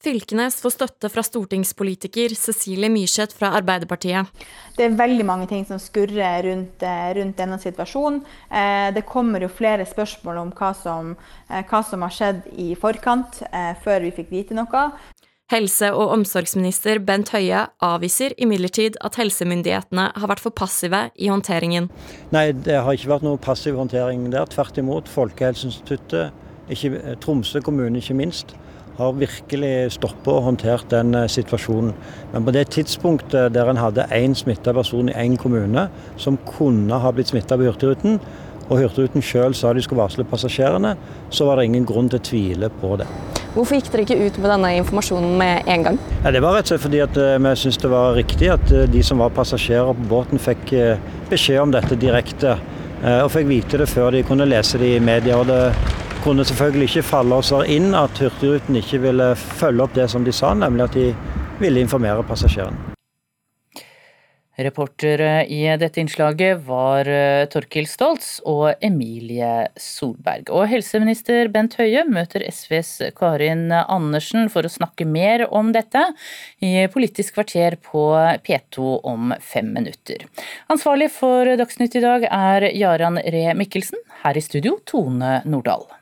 Fylkenes 0.00 0.54
får 0.62 0.72
støtte 0.72 1.08
fra 1.12 1.20
stortingspolitiker 1.20 2.32
Cecilie 2.32 2.88
Myrseth 2.88 3.36
fra 3.36 3.50
Arbeiderpartiet. 3.58 4.30
Det 4.72 4.86
er 4.86 4.94
veldig 4.96 5.26
mange 5.28 5.48
ting 5.50 5.66
som 5.68 5.76
skurrer 5.76 6.46
rundt, 6.46 6.80
eh, 6.82 7.10
rundt 7.18 7.36
denne 7.36 7.58
situasjonen. 7.60 8.22
Eh, 8.50 8.94
det 8.96 9.04
kommer 9.04 9.40
jo 9.44 9.48
flere 9.48 9.84
spørsmål 9.84 10.38
om 10.40 10.52
hva 10.52 10.74
som, 10.74 11.16
eh, 11.50 11.62
hva 11.62 11.84
som 11.84 12.00
har 12.00 12.08
skjedd 12.08 12.42
i 12.56 12.74
forkant, 12.74 13.42
før 13.84 14.00
vi 14.00 14.10
fikk 14.10 14.30
vite 14.30 14.54
noe. 14.54 14.92
Helse- 15.50 15.92
og 15.92 16.12
omsorgsminister 16.12 17.04
Bent 17.04 17.28
Høie 17.30 17.68
avviser 17.82 18.32
imidlertid 18.38 18.96
at 19.02 19.16
helsemyndighetene 19.16 20.12
har 20.16 20.28
vært 20.28 20.40
for 20.40 20.50
passive 20.50 21.10
i 21.18 21.26
håndteringen. 21.26 21.90
Nei, 22.30 22.52
det 22.52 22.80
har 22.80 22.92
ikke 22.94 23.10
vært 23.10 23.22
noe 23.22 23.36
passiv 23.36 23.74
håndtering 23.74 24.30
der. 24.30 24.46
Tvert 24.46 24.78
imot. 24.78 25.08
Folkehelseinstituttet, 25.08 26.32
Tromsø 27.20 27.60
kommune 27.60 27.98
ikke 27.98 28.14
minst, 28.14 28.54
har 29.00 29.16
virkelig 29.16 29.94
stoppet 29.96 30.30
og 30.32 30.44
håndtert 30.46 30.90
den 30.92 31.14
eh, 31.16 31.28
situasjonen. 31.30 31.94
Men 32.34 32.46
på 32.46 32.54
det 32.54 32.68
tidspunktet 32.76 33.54
der 33.54 33.70
en 33.70 33.80
hadde 33.80 34.06
én 34.14 34.36
smitta 34.36 34.74
person 34.76 35.08
i 35.08 35.16
én 35.16 35.38
kommune 35.40 35.88
som 36.20 36.38
kunne 36.48 37.00
ha 37.00 37.12
blitt 37.16 37.32
smitta 37.32 37.58
på 37.58 37.68
Hurtigruten, 37.68 38.20
og 38.70 38.78
Hurtigruten 38.78 39.24
sjøl 39.24 39.56
sa 39.56 39.72
de 39.74 39.82
skulle 39.82 40.02
varsle 40.02 40.24
passasjerene, 40.30 40.94
så 41.34 41.48
var 41.48 41.58
det 41.58 41.66
ingen 41.70 41.88
grunn 41.88 42.10
til 42.12 42.20
å 42.20 42.26
tvile 42.28 42.70
på 42.80 42.94
det. 43.00 43.08
Hvorfor 43.50 43.80
gikk 43.80 43.88
dere 43.90 44.04
ikke 44.04 44.18
ut 44.20 44.36
med 44.38 44.52
denne 44.52 44.74
informasjonen 44.78 45.32
med 45.40 45.70
en 45.74 45.86
gang? 45.88 45.96
Ja, 46.20 46.30
det 46.30 46.42
var 46.44 46.54
rett 46.54 46.68
og 46.68 46.76
slett 46.76 46.84
fordi 46.84 47.00
eh, 47.02 47.38
vi 47.40 47.54
syntes 47.58 47.80
det 47.82 47.94
var 47.94 48.14
riktig 48.18 48.52
at 48.52 48.74
eh, 48.74 48.86
de 48.90 49.02
som 49.06 49.22
var 49.24 49.34
passasjerer 49.34 49.96
på 49.96 50.10
båten 50.12 50.42
fikk 50.42 50.76
beskjed 51.32 51.64
om 51.64 51.74
dette 51.74 51.98
direkte. 51.98 52.58
Og 53.00 53.30
fikk 53.32 53.46
vite 53.48 53.78
det 53.80 53.88
før 53.88 54.10
de 54.12 54.20
kunne 54.28 54.44
lese 54.44 54.78
det 54.78 54.90
i 54.96 55.00
media. 55.00 55.38
og 55.40 55.46
det 55.48 55.62
kunne 56.24 56.44
selvfølgelig 56.44 56.88
ikke 56.90 57.02
falle 57.08 57.38
oss 57.40 57.52
inn 57.66 57.94
at 57.96 58.20
Hurtigruten 58.20 58.76
ikke 58.76 59.00
ville 59.06 59.32
følge 59.36 59.86
opp 59.86 59.96
det 59.96 60.10
som 60.12 60.24
de 60.24 60.34
sa, 60.36 60.52
nemlig 60.54 60.84
at 60.84 60.96
de 60.98 61.10
ville 61.60 61.80
informere 61.80 62.24
passasjerene. 62.28 62.89
Reportere 64.60 65.46
i 65.48 65.62
dette 65.80 66.02
innslaget 66.02 66.60
var 66.66 67.08
eh, 67.08 67.46
Torkil 67.48 67.86
Stoltz 67.88 68.40
og 68.48 68.74
Emilie 68.84 69.68
Solberg. 69.80 70.50
Og 70.52 70.66
helseminister 70.70 71.48
Bent 71.52 71.78
Høie 71.80 72.04
møter 72.08 72.44
SVs 72.50 73.12
Karin 73.16 73.68
Andersen 73.72 74.50
for 74.52 74.66
å 74.66 74.72
snakke 74.72 75.06
mer 75.08 75.46
om 75.48 75.72
dette 75.76 76.02
i 76.64 76.74
Politisk 76.92 77.38
kvarter 77.38 77.78
på 77.80 78.04
P2 78.46 78.98
om 79.08 79.32
fem 79.40 79.72
minutter. 79.76 80.26
Ansvarlig 80.72 81.10
for 81.14 81.48
Dagsnytt 81.60 81.96
i 81.96 82.04
dag 82.04 82.28
er 82.28 82.70
Jaran 82.74 83.20
Ree 83.20 83.56
Mikkelsen. 83.56 84.02
Her 84.24 84.36
i 84.36 84.44
studio 84.44 84.78
Tone 84.84 85.40
Nordahl. 85.48 85.99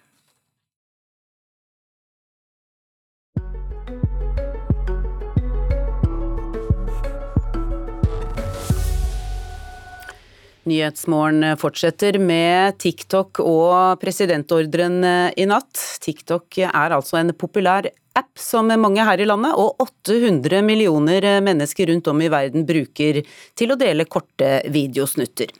Nyhetsmorgen 10.68 11.56
fortsetter 11.60 12.18
med 12.22 12.78
TikTok 12.82 13.40
og 13.44 13.98
presidentordren 14.02 15.00
i 15.32 15.46
natt. 15.48 15.80
TikTok 16.04 16.60
er 16.68 16.94
altså 16.94 17.20
en 17.22 17.32
populær 17.36 17.88
app 18.18 18.40
som 18.40 18.70
mange 18.80 19.04
her 19.06 19.20
i 19.22 19.26
landet 19.28 19.54
og 19.58 19.78
800 19.84 20.62
millioner 20.66 21.26
mennesker 21.44 21.92
rundt 21.92 22.10
om 22.10 22.22
i 22.22 22.30
verden 22.32 22.66
bruker 22.68 23.22
til 23.58 23.72
å 23.72 23.78
dele 23.78 24.08
korte 24.10 24.58
videosnutter. 24.74 25.54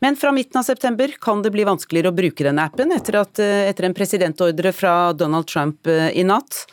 Men 0.00 0.16
fra 0.16 0.32
midten 0.32 0.60
av 0.60 0.64
september 0.64 1.12
kan 1.20 1.42
det 1.44 1.52
bli 1.52 1.66
vanskeligere 1.68 2.08
å 2.08 2.16
bruke 2.16 2.46
denne 2.46 2.64
appen 2.70 2.94
etter, 2.96 3.20
at, 3.20 3.36
etter 3.40 3.88
en 3.88 3.96
presidentordre 3.96 4.72
fra 4.72 5.12
Donald 5.12 5.48
Trump 5.50 5.90
i 5.90 6.24
natt. 6.24 6.64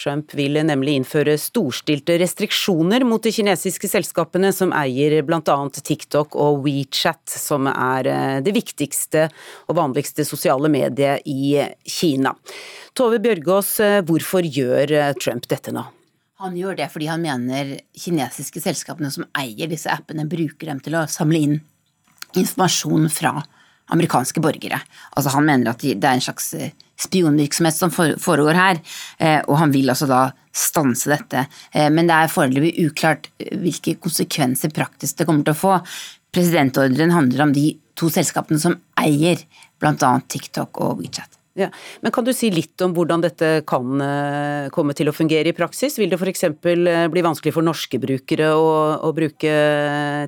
Trump 0.00 0.34
vil 0.34 0.58
nemlig 0.66 0.96
innføre 0.98 1.36
storstilte 1.38 2.16
restriksjoner 2.18 3.04
mot 3.06 3.22
de 3.22 3.30
kinesiske 3.34 3.88
selskapene 3.90 4.50
som 4.54 4.72
eier 4.74 5.20
bl.a. 5.26 5.56
TikTok 5.74 6.34
og 6.40 6.64
WeChat, 6.64 7.22
som 7.30 7.68
er 7.70 8.10
eh, 8.10 8.38
det 8.44 8.54
viktigste 8.56 9.28
og 9.68 9.78
vanligste 9.78 10.26
sosiale 10.26 10.70
mediet 10.72 11.22
i 11.30 11.60
Kina. 11.86 12.34
Tove 12.98 13.20
Bjørgaas, 13.22 13.74
eh, 13.84 14.00
hvorfor 14.06 14.46
gjør 14.46 14.96
eh, 14.98 15.12
Trump 15.22 15.46
dette 15.50 15.74
nå? 15.74 15.86
Han 16.42 16.56
gjør 16.58 16.76
det 16.82 16.90
fordi 16.90 17.06
han 17.08 17.22
mener 17.22 17.76
kinesiske 17.94 18.60
selskapene 18.64 19.12
som 19.14 19.28
eier 19.38 19.70
disse 19.70 19.92
appene, 19.92 20.26
bruker 20.26 20.72
dem 20.72 20.82
til 20.82 20.98
å 20.98 21.06
samle 21.10 21.40
inn 21.46 21.60
informasjon 22.34 23.06
fra 23.14 23.38
amerikanske 23.92 24.40
borgere. 24.42 24.80
Altså 25.16 25.32
Han 25.34 25.46
mener 25.48 25.72
at 25.74 25.84
det 25.84 26.00
er 26.00 26.16
en 26.16 26.24
slags 26.24 26.52
eh, 26.56 26.72
spionvirksomhet 27.00 27.76
som 27.76 27.92
foregår 27.92 28.56
her, 28.56 28.80
eh, 29.18 29.40
og 29.48 29.58
han 29.60 29.74
vil 29.74 29.92
altså 29.92 30.08
da 30.08 30.24
stanse 30.54 31.10
dette. 31.10 31.46
Eh, 31.74 31.90
men 31.92 32.08
det 32.08 32.16
er 32.16 32.32
foreløpig 32.32 32.74
uklart 32.86 33.30
hvilke 33.38 33.96
konsekvenser 34.00 34.72
praktisk 34.74 35.20
det 35.20 35.28
kommer 35.28 35.46
til 35.46 35.56
å 35.56 35.62
få. 35.64 35.78
Presidentordren 36.34 37.14
handler 37.14 37.46
om 37.46 37.54
de 37.54 37.72
to 37.98 38.10
selskapene 38.10 38.58
som 38.62 38.78
eier 38.98 39.42
bl.a. 39.82 40.12
TikTok 40.28 40.80
og 40.82 41.02
WeChat. 41.02 41.38
Ja. 41.54 41.68
Men 42.02 42.10
Kan 42.10 42.26
du 42.26 42.32
si 42.34 42.48
litt 42.50 42.82
om 42.82 42.96
hvordan 42.96 43.22
dette 43.22 43.60
kan 43.70 44.00
komme 44.74 44.96
til 44.98 45.06
å 45.06 45.14
fungere 45.14 45.52
i 45.52 45.54
praksis? 45.54 46.00
Vil 46.00 46.10
det 46.10 46.18
f.eks. 46.18 46.48
bli 46.58 47.22
vanskelig 47.22 47.54
for 47.54 47.62
norske 47.62 48.00
brukere 48.02 48.48
å, 48.58 48.72
å 49.06 49.12
bruke 49.14 49.54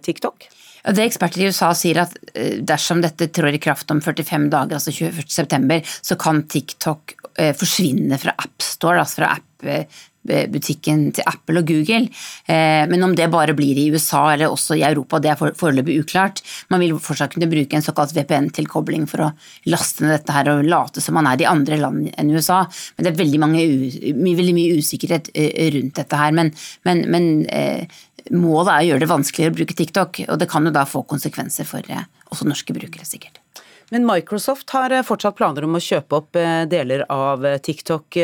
TikTok? 0.07 0.47
Det 0.87 1.03
Eksperter 1.03 1.43
i 1.43 1.51
USA 1.51 1.73
sier 1.75 2.05
at 2.05 2.15
eh, 2.35 2.61
dersom 2.63 3.03
dette 3.03 3.31
trår 3.35 3.59
i 3.59 3.63
kraft 3.63 3.91
om 3.91 4.03
45 4.03 4.51
dager, 4.53 4.79
altså 4.79 4.95
21.9, 4.95 5.81
så 5.83 6.19
kan 6.21 6.45
TikTok 6.47 7.17
eh, 7.35 7.55
forsvinne 7.59 8.19
fra 8.23 8.37
AppStore, 8.39 9.01
altså 9.03 9.25
fra 9.25 9.33
app-butikken 9.35 11.09
til 11.17 11.27
Apple 11.27 11.65
og 11.65 11.73
Google. 11.73 12.07
Eh, 12.47 12.85
men 12.87 13.03
om 13.03 13.17
det 13.19 13.27
bare 13.35 13.57
blir 13.59 13.81
i 13.83 13.89
USA 13.91 14.23
eller 14.37 14.55
også 14.55 14.79
i 14.79 14.87
Europa, 14.87 15.19
det 15.19 15.33
er 15.33 15.43
foreløpig 15.59 15.99
uklart. 16.05 16.45
Man 16.71 16.85
vil 16.85 16.95
fortsatt 17.03 17.35
kunne 17.35 17.51
bruke 17.51 17.81
en 17.81 17.87
såkalt 17.87 18.15
VPN-tilkobling 18.15 19.11
for 19.11 19.27
å 19.27 19.31
laste 19.73 20.07
ned 20.07 20.21
dette 20.21 20.39
her 20.39 20.55
og 20.55 20.71
late 20.71 21.03
som 21.03 21.19
man 21.19 21.27
er 21.33 21.43
i 21.43 21.51
andre 21.51 21.83
land 21.83 22.13
enn 22.15 22.35
USA. 22.37 22.63
Men 22.95 23.09
det 23.09 23.15
er 23.15 23.23
veldig, 23.25 23.43
mange, 23.43 23.67
veldig 24.23 24.55
mye 24.55 24.79
usikkerhet 24.79 25.35
rundt 25.35 25.99
dette 25.99 26.23
her. 26.23 26.39
Men, 26.39 26.55
men, 26.87 27.09
men 27.11 27.33
Målet 28.35 28.73
er 28.73 28.79
å 28.81 28.87
gjøre 28.91 29.05
det 29.05 29.11
vanskeligere 29.11 29.53
å 29.53 29.57
bruke 29.61 29.77
TikTok, 29.79 30.21
og 30.27 30.39
det 30.41 30.49
kan 30.51 30.67
jo 30.67 30.73
da 30.75 30.87
få 30.89 31.05
konsekvenser 31.07 31.67
for 31.69 31.87
eh, 31.93 32.07
også 32.33 32.49
norske 32.49 32.75
brukere, 32.75 33.07
sikkert. 33.07 33.39
Men 33.95 34.07
Microsoft 34.09 34.73
har 34.75 34.91
eh, 34.91 35.05
fortsatt 35.07 35.37
planer 35.39 35.67
om 35.67 35.79
å 35.79 35.83
kjøpe 35.83 36.19
opp 36.19 36.39
eh, 36.41 36.65
deler 36.71 37.05
av 37.13 37.45
TikTok. 37.63 38.19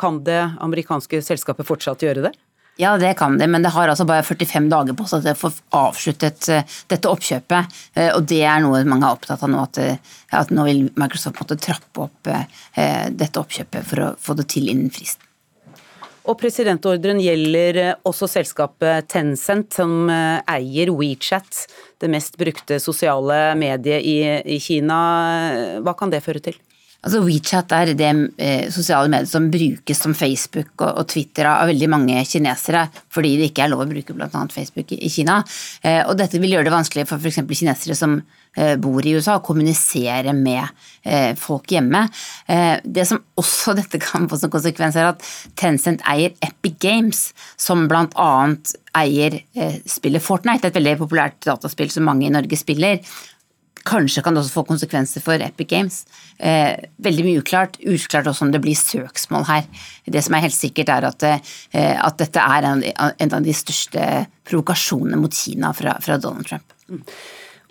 Kan 0.00 0.24
det 0.26 0.40
amerikanske 0.64 1.22
selskapet 1.22 1.68
fortsatt 1.68 2.02
gjøre 2.02 2.26
det? 2.28 2.34
Ja, 2.80 2.96
det 2.98 3.12
kan 3.20 3.36
det, 3.38 3.46
men 3.46 3.62
det 3.62 3.70
har 3.70 3.86
altså 3.86 4.02
bare 4.08 4.24
45 4.26 4.66
dager 4.72 4.96
på 4.98 5.04
seg 5.06 5.22
til 5.22 5.36
å 5.36 5.38
få 5.38 5.50
avsluttet 5.78 6.48
dette 6.90 7.12
oppkjøpet. 7.12 7.76
Og 8.16 8.24
det 8.26 8.40
er 8.42 8.64
noe 8.64 8.80
mange 8.90 9.06
er 9.06 9.14
opptatt 9.14 9.44
av 9.46 9.52
nå, 9.52 9.60
at, 9.62 9.78
at 10.34 10.50
nå 10.50 10.64
vil 10.66 10.80
Microsoft 10.98 11.38
måtte 11.38 11.60
trappe 11.62 12.08
opp 12.08 12.32
dette 12.74 13.44
oppkjøpet 13.44 13.86
for 13.92 14.02
å 14.02 14.10
få 14.18 14.34
det 14.40 14.48
til 14.56 14.72
innen 14.74 14.90
fristen. 14.90 15.22
Og 16.24 16.38
presidentordren 16.40 17.18
gjelder 17.20 17.78
eh, 17.82 17.96
også 18.08 18.28
selskapet 18.32 19.10
Tencent, 19.12 19.74
som 19.76 20.08
eh, 20.08 20.40
eier 20.56 20.92
WeChat, 20.96 21.66
det 22.00 22.08
mest 22.12 22.38
brukte 22.40 22.78
sosiale 22.80 23.52
mediet 23.60 24.00
i, 24.00 24.58
Kina. 24.60 25.00
Hva 25.84 25.92
kan 25.98 26.12
det 26.12 26.22
føre 26.24 26.40
til? 26.44 26.56
Altså 27.04 27.20
WeChat 27.20 27.74
er 27.76 27.92
det 27.92 28.12
eh, 28.40 28.70
sosiale 28.72 29.12
mediet 29.12 29.28
som 29.28 29.50
brukes 29.52 30.00
som 30.00 30.16
Facebook 30.16 30.86
og, 30.86 31.02
Twitter 31.12 31.50
av 31.50 31.68
veldig 31.68 31.90
mange 31.92 32.24
kinesere, 32.24 32.86
fordi 33.12 33.34
det 33.42 33.50
ikke 33.50 33.66
er 33.66 33.74
lov 33.74 33.84
å 33.84 33.90
bruke 33.90 34.16
bl.a. 34.16 34.46
Facebook 34.54 34.96
i, 34.96 35.12
Kina. 35.12 35.42
Og 36.08 36.16
dette 36.16 36.40
vil 36.40 36.56
gjøre 36.56 36.70
det 36.70 36.72
vanskelig 36.72 37.04
for 37.10 37.20
f.eks. 37.20 37.44
kinesere 37.52 37.98
som 38.00 38.22
bor 38.78 39.04
i 39.04 39.16
USA, 39.16 39.38
og 39.38 39.46
kommunisere 39.48 40.34
med 40.36 40.62
eh, 41.04 41.34
folk 41.38 41.72
hjemme. 41.74 42.04
Eh, 42.46 42.78
det 42.84 43.06
som 43.08 43.22
også 43.40 43.74
dette 43.80 44.00
kan 44.02 44.28
få 44.30 44.38
som 44.40 44.52
konsekvens, 44.52 44.96
er 44.96 45.12
at 45.12 45.28
Tencent 45.60 46.04
eier 46.10 46.34
Epic 46.44 46.78
Games, 46.82 47.26
som 47.60 47.86
bl.a. 47.90 48.32
eier 49.00 49.40
eh, 49.54 49.78
spillet 49.90 50.24
Fortnite, 50.24 50.70
et 50.70 50.80
veldig 50.80 50.98
populært 51.04 51.40
dataspill 51.46 51.92
som 51.92 52.06
mange 52.08 52.28
i 52.28 52.34
Norge 52.34 52.58
spiller. 52.60 53.00
Kanskje 53.84 54.22
kan 54.24 54.32
det 54.32 54.40
også 54.40 54.62
få 54.62 54.62
konsekvenser 54.64 55.20
for 55.20 55.42
Epic 55.44 55.68
Games. 55.68 55.98
Eh, 56.38 56.72
veldig 57.04 57.24
mye 57.26 57.42
uklart. 57.42 57.76
Uklart 57.84 58.30
også 58.30 58.46
om 58.46 58.52
det 58.54 58.62
blir 58.64 58.78
søksmål 58.78 59.44
her. 59.50 59.66
Det 60.08 60.22
som 60.24 60.36
er 60.36 60.46
helt 60.46 60.56
sikkert, 60.56 60.88
er 60.88 61.10
at, 61.10 61.26
eh, 61.28 61.92
at 62.00 62.16
dette 62.22 62.40
er 62.40 62.70
en, 62.70 62.84
en, 62.96 63.34
av 63.36 63.44
de 63.44 63.52
største 63.52 64.24
provokasjonene 64.48 65.20
mot 65.20 65.36
Kina 65.36 65.74
fra, 65.76 65.98
fra 66.00 66.16
Donald 66.16 66.48
Trump. 66.48 66.72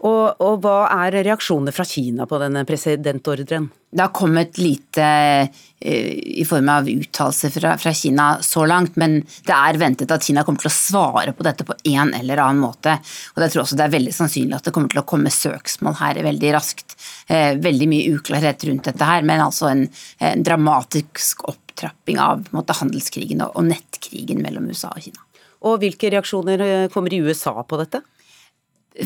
Og, 0.04 0.42
og, 0.44 0.58
hva 0.64 0.90
er 1.06 1.16
reaksjonene 1.24 1.72
fra 1.72 1.86
Kina 1.88 2.26
på 2.28 2.36
denne 2.42 2.66
presidentordren? 2.68 3.70
Det 3.94 4.02
har 4.02 4.12
kommet 4.12 4.58
lite 4.60 5.06
uh, 5.48 5.62
i 5.80 6.44
form 6.48 6.72
av 6.74 6.90
uttalelser 6.92 7.54
fra, 7.54 7.76
fra, 7.80 7.94
Kina 7.96 8.26
så 8.44 8.66
langt, 8.68 8.98
men 9.00 9.22
det 9.48 9.56
er 9.56 9.80
ventet 9.80 10.12
at 10.12 10.26
Kina 10.28 10.44
kommer 10.44 10.66
til 10.66 10.72
å 10.72 10.76
svare 10.76 11.36
på 11.38 11.48
dette 11.48 11.64
på 11.68 11.78
en 11.94 12.12
eller 12.18 12.42
annen 12.44 12.60
måte. 12.66 12.98
Og 13.32 13.46
jeg 13.46 13.54
tror 13.54 13.64
også 13.64 13.80
det 13.80 13.88
er 13.88 13.96
veldig 13.96 14.16
sannsynlig 14.18 14.60
at 14.60 14.68
det 14.68 14.76
kommer 14.76 14.92
til 14.92 15.04
å 15.06 15.08
komme 15.08 15.32
søksmål 15.32 16.00
her 16.02 16.20
veldig 16.28 16.56
raskt. 16.58 16.98
Uh, 17.32 17.56
veldig 17.64 17.92
mye 17.94 18.18
uklarhet 18.18 18.68
rundt 18.68 18.92
dette 18.92 19.08
her, 19.08 19.24
men 19.24 19.46
altså 19.46 19.72
en, 19.72 19.86
en 20.20 20.44
dramatisk 20.44 21.48
opptrapping 21.48 22.20
av 22.20 22.44
måte, 22.52 22.76
handelskrigen 22.82 23.46
og, 23.46 23.56
og 23.56 23.72
nettkrigen 23.72 24.44
mellom 24.44 24.68
USA 24.68 24.92
og 24.92 25.08
Kina. 25.08 25.24
Og 25.64 25.80
hvilke 25.80 26.12
reaksjoner 26.12 26.64
eh, 26.66 26.90
kommer 26.92 27.14
i 27.16 27.22
USA 27.24 27.56
på 27.64 27.80
dette? 27.80 28.04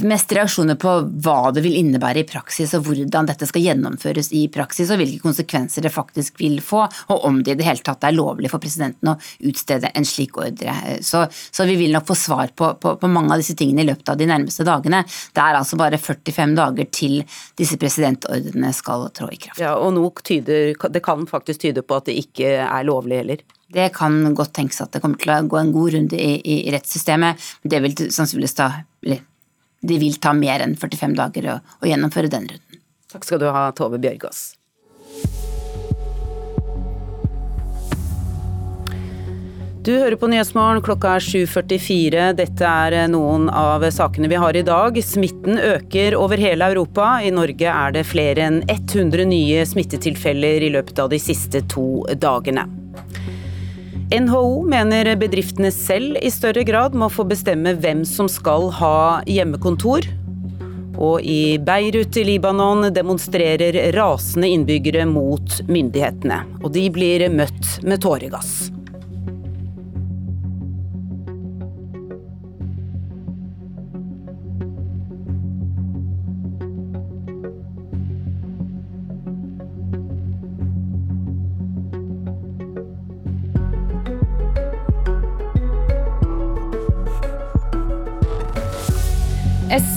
Mest 0.03 0.31
reaksjoner 0.35 0.75
på 0.79 0.93
hva 1.23 1.51
det 1.55 1.63
vil 1.63 1.77
innebære 1.79 2.21
i 2.21 2.27
praksis, 2.27 2.73
og 2.75 2.87
hvordan 2.87 3.27
dette 3.29 3.47
skal 3.47 3.63
gjennomføres 3.63 4.29
i 4.35 4.43
praksis, 4.51 4.91
og 4.91 4.99
hvilke 5.01 5.23
konsekvenser 5.23 5.85
det 5.85 5.93
faktisk 5.93 6.41
vil 6.41 6.59
få, 6.63 6.83
og 7.13 7.27
om 7.27 7.39
det 7.43 7.55
i 7.55 7.59
det 7.61 7.67
hele 7.67 7.83
tatt 7.85 8.03
er 8.07 8.15
lovlig 8.15 8.51
for 8.51 8.63
presidenten 8.63 9.13
å 9.13 9.17
utstede 9.47 9.91
en 9.95 10.07
slik 10.07 10.37
ordre. 10.41 10.75
Så, 11.05 11.23
så 11.31 11.67
vi 11.69 11.77
vil 11.79 11.95
nok 11.95 12.07
få 12.09 12.17
svar 12.19 12.51
på, 12.55 12.73
på, 12.81 12.97
på, 12.99 13.11
mange 13.11 13.35
av 13.35 13.43
disse 13.43 13.55
tingene 13.57 13.85
i 13.85 13.89
løpet 13.89 14.11
av 14.11 14.19
de 14.19 14.27
nærmeste 14.29 14.67
dagene. 14.67 15.03
Det 15.07 15.43
er 15.43 15.59
altså 15.59 15.79
bare 15.79 16.01
45 16.01 16.57
dager 16.57 16.89
til 16.91 17.21
disse 17.57 17.79
presidentordrene 17.79 18.73
skal 18.75 19.07
trå 19.15 19.29
i 19.31 19.39
kraft. 19.39 19.61
Ja, 19.63 19.77
og 19.79 19.95
nå 19.95 20.09
tyder, 20.23 20.75
Det 20.91 21.03
kan 21.03 21.27
faktisk 21.29 21.63
tyde 21.63 21.83
på 21.83 21.99
at 21.99 22.09
det 22.09 22.17
ikke 22.19 22.57
er 22.65 22.87
lovlig 22.87 23.21
heller? 23.21 23.45
Det 23.67 23.89
kan 23.95 24.19
godt 24.35 24.53
tenkes 24.55 24.79
at 24.83 24.93
det 24.95 25.01
kommer 25.03 25.19
til 25.19 25.33
å 25.33 25.41
gå 25.47 25.57
en 25.59 25.73
god 25.75 25.95
runde 25.97 26.19
i, 26.19 26.37
i, 26.39 26.59
rettssystemet. 26.71 27.49
Det 27.63 27.81
vil 27.83 27.97
sannsynligvis 28.15 28.55
ta 28.55 28.69
det 29.87 29.99
vil 30.03 30.19
ta 30.21 30.35
mer 30.35 30.63
enn 30.65 30.77
45 30.77 31.17
dager 31.17 31.51
å, 31.55 31.57
å 31.81 31.89
gjennomføre 31.89 32.31
den 32.31 32.47
runden. 32.51 32.85
Takk 33.11 33.27
skal 33.27 33.41
du 33.41 33.49
ha, 33.51 33.69
Tove 33.75 33.99
Bjørgaas. 34.03 34.49
Du 39.87 39.93
hører 39.95 40.17
på 40.19 40.27
Nyhetsmorgen, 40.27 40.81
klokka 40.83 41.13
er 41.15 41.23
7.44. 41.23 42.23
Dette 42.35 42.67
er 42.67 43.07
noen 43.07 43.45
av 43.47 43.85
sakene 43.95 44.27
vi 44.27 44.35
har 44.35 44.57
i 44.59 44.65
dag. 44.67 44.97
Smitten 44.99 45.55
øker 45.63 46.17
over 46.19 46.41
hele 46.43 46.67
Europa. 46.73 47.21
I 47.23 47.31
Norge 47.31 47.71
er 47.71 47.95
det 47.95 48.03
flere 48.09 48.49
enn 48.49 48.57
100 48.67 49.23
nye 49.31 49.63
smittetilfeller 49.63 50.67
i 50.67 50.73
løpet 50.75 50.99
av 50.99 51.13
de 51.15 51.21
siste 51.23 51.63
to 51.71 52.03
dagene. 52.19 52.67
NHO 54.07 54.61
mener 54.63 55.09
bedriftene 55.19 55.67
selv 55.75 56.15
i 56.23 56.29
større 56.31 56.61
grad 56.63 56.93
må 56.95 57.09
få 57.11 57.25
bestemme 57.27 57.73
hvem 57.75 58.05
som 58.07 58.29
skal 58.31 58.69
ha 58.77 59.19
hjemmekontor. 59.27 60.07
Og 60.95 61.27
i 61.27 61.57
Beirut 61.59 62.15
i 62.15 62.23
Libanon 62.29 62.87
demonstrerer 62.95 63.75
rasende 63.97 64.47
innbyggere 64.55 65.03
mot 65.11 65.59
myndighetene. 65.67 66.39
Og 66.63 66.71
de 66.79 66.87
blir 66.87 67.27
møtt 67.35 67.75
med 67.83 67.99
tåregass. 68.07 68.69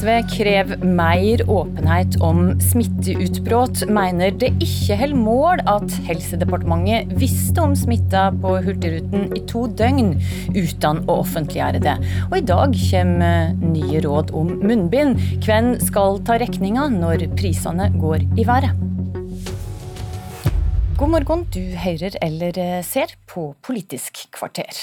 SV 0.00 0.08
krever 0.32 0.80
mer 0.80 1.42
åpenhet 1.50 2.14
om 2.24 2.54
smitteutbrudd, 2.70 3.82
mener 3.92 4.32
det 4.32 4.48
ikke 4.64 4.96
holder 4.96 5.18
mål 5.20 5.60
at 5.68 5.92
Helsedepartementet 6.06 7.12
visste 7.20 7.60
om 7.60 7.74
smitta 7.76 8.30
på 8.40 8.54
Hurtigruten 8.64 9.28
i 9.36 9.42
to 9.50 9.66
døgn 9.76 10.14
uten 10.56 11.02
å 11.04 11.18
offentliggjøre 11.20 11.84
det. 11.84 11.98
Og 12.30 12.38
i 12.38 12.46
dag 12.48 12.72
kommer 12.86 13.52
nye 13.60 14.00
råd 14.06 14.32
om 14.40 14.54
munnbind. 14.64 15.20
Hvem 15.44 15.74
skal 15.84 16.22
ta 16.24 16.40
regninga 16.40 16.88
når 16.96 17.28
prisene 17.36 17.92
går 18.00 18.24
i 18.40 18.48
været? 18.48 18.99
God 21.00 21.08
morgen, 21.14 21.46
du 21.48 21.62
hører 21.80 22.12
eller 22.20 22.58
eh, 22.60 22.82
ser 22.84 23.14
på 23.24 23.54
Politisk 23.64 24.18
kvarter. 24.36 24.82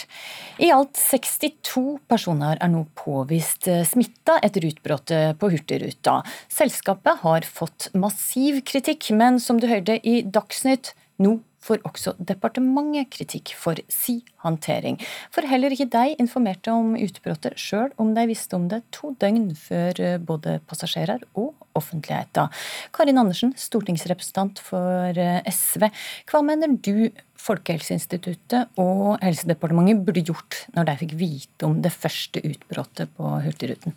I 0.57 0.71
alt 0.73 0.97
62 0.97 1.83
personer 2.09 2.57
er 2.57 2.71
nå 2.73 2.87
påvist 2.97 3.67
eh, 3.69 3.83
smitta 3.85 4.39
etter 4.41 4.65
utbruddet 4.65 5.37
på 5.37 5.51
Hurtigruta. 5.53 6.23
Selskapet 6.49 7.21
har 7.21 7.45
fått 7.45 7.91
massiv 7.93 8.63
kritikk, 8.65 9.11
men 9.13 9.37
som 9.37 9.61
du 9.61 9.69
hørte 9.69 9.99
i 10.01 10.23
Dagsnytt, 10.25 10.95
nå 11.21 11.35
får 11.67 11.85
også 11.85 12.15
departementet 12.17 13.11
kritikk 13.13 13.53
for 13.59 13.77
si 13.91 14.23
håndtering. 14.41 14.97
For 15.33 15.45
heller 15.45 15.73
ikke 15.73 15.89
de 15.93 16.17
informerte 16.17 16.73
om 16.73 16.95
utbruddet, 16.97 17.61
sjøl 17.61 17.93
om 18.01 18.13
de 18.17 18.25
visste 18.29 18.57
om 18.57 18.65
det 18.71 18.81
to 18.95 19.13
døgn 19.21 19.51
før 19.67 20.01
eh, 20.01 20.17
både 20.17 20.57
passasjerer 20.65 21.29
og 21.37 21.53
offentligheten. 21.79 22.51
Karin 22.95 23.21
Andersen, 23.21 23.53
stortingsrepresentant 23.57 24.61
for 24.63 25.17
eh, 25.17 25.39
SV. 25.47 25.89
Hva 26.29 26.43
mener 26.45 26.75
du 26.75 27.09
Folkehelseinstituttet 27.37 28.79
og 28.81 29.21
Helsedepartementet 29.21 30.03
burde 30.05 30.25
gjort 30.25 30.63
når 30.75 30.89
de 30.89 30.97
fikk 31.03 31.15
vite 31.19 31.69
om 31.69 31.79
det 31.85 31.93
første 31.93 32.41
utbruddet 32.43 33.13
på 33.17 33.37
Hurtigruten? 33.45 33.95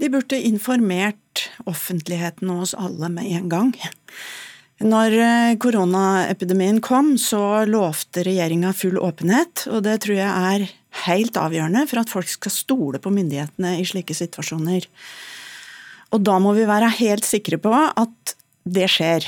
De 0.00 0.08
burde 0.08 0.38
informert 0.48 1.50
offentligheten 1.68 2.48
og 2.52 2.64
oss 2.64 2.78
alle 2.78 3.10
med 3.12 3.28
en 3.36 3.50
gang. 3.52 3.74
Når 4.80 5.12
eh, 5.20 5.54
koronaepidemien 5.60 6.78
kom, 6.80 7.12
så 7.20 7.66
lovte 7.68 8.24
regjeringa 8.24 8.72
full 8.72 8.96
åpenhet, 8.96 9.66
og 9.68 9.84
det 9.84 9.98
tror 10.06 10.16
jeg 10.16 10.30
er 10.54 10.70
helt 11.04 11.36
avgjørende 11.36 11.84
for 11.90 12.00
at 12.00 12.12
folk 12.12 12.30
skal 12.32 12.54
stole 12.54 13.00
på 13.02 13.12
myndighetene 13.12 13.76
i 13.76 13.84
slike 13.84 14.16
situasjoner. 14.16 14.88
Og 16.10 16.22
da 16.26 16.38
må 16.42 16.54
vi 16.56 16.66
være 16.68 16.90
helt 16.98 17.26
sikre 17.26 17.60
på 17.62 17.72
at 17.74 18.34
det 18.70 18.88
skjer. 18.92 19.24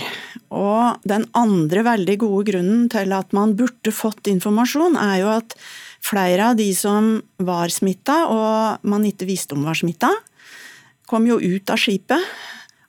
Og 0.52 1.02
den 1.08 1.24
andre 1.38 1.84
veldig 1.86 2.16
gode 2.20 2.50
grunnen 2.50 2.88
til 2.92 3.14
at 3.16 3.32
man 3.36 3.54
burde 3.58 3.94
fått 3.94 4.28
informasjon, 4.30 4.98
er 4.98 5.22
jo 5.22 5.30
at 5.32 5.56
flere 6.02 6.50
av 6.50 6.58
de 6.58 6.68
som 6.76 7.14
var 7.42 7.72
smitta, 7.72 8.24
og 8.28 8.84
man 8.88 9.06
ikke 9.08 9.28
visste 9.28 9.56
om 9.56 9.64
var 9.66 9.78
smitta, 9.78 10.10
kom 11.08 11.26
jo 11.28 11.38
ut 11.40 11.70
av 11.70 11.80
skipet 11.80 12.22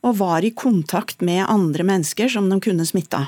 og 0.04 0.18
var 0.20 0.44
i 0.44 0.52
kontakt 0.56 1.24
med 1.24 1.46
andre 1.48 1.86
mennesker 1.88 2.32
som 2.32 2.50
de 2.52 2.60
kunne 2.64 2.86
smitta. 2.88 3.28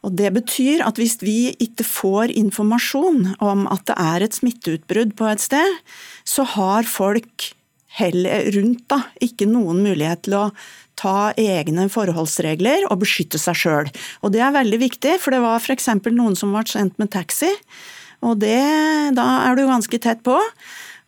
Og 0.00 0.16
Det 0.16 0.30
betyr 0.32 0.80
at 0.86 0.96
hvis 0.96 1.18
vi 1.20 1.52
ikke 1.60 1.84
får 1.84 2.32
informasjon 2.32 3.34
om 3.44 3.66
at 3.68 3.84
det 3.90 3.96
er 4.00 4.24
et 4.24 4.36
smitteutbrudd 4.36 5.12
på 5.18 5.28
et 5.28 5.42
sted, 5.44 5.76
så 6.24 6.46
har 6.56 6.88
folk 6.88 7.50
rundt, 7.98 8.84
da. 8.88 9.02
Ikke 9.20 9.48
noen 9.48 9.82
mulighet 9.82 10.24
til 10.26 10.36
å 10.38 10.44
ta 11.00 11.32
egne 11.38 11.88
forholdsregler 11.88 12.86
og 12.90 13.00
beskytte 13.02 13.40
seg 13.40 13.56
sjøl. 13.56 13.90
Og 14.22 14.34
det 14.34 14.42
er 14.44 14.52
veldig 14.54 14.80
viktig, 14.82 15.16
for 15.22 15.32
det 15.34 15.40
var 15.42 15.60
f.eks. 15.60 15.88
noen 16.12 16.36
som 16.36 16.52
ble 16.52 16.64
sendt 16.68 16.98
med 17.00 17.10
taxi. 17.10 17.50
Og 18.20 18.36
det, 18.42 18.60
da 19.16 19.26
er 19.46 19.56
du 19.56 19.64
ganske 19.66 19.98
tett 19.98 20.22
på. 20.26 20.36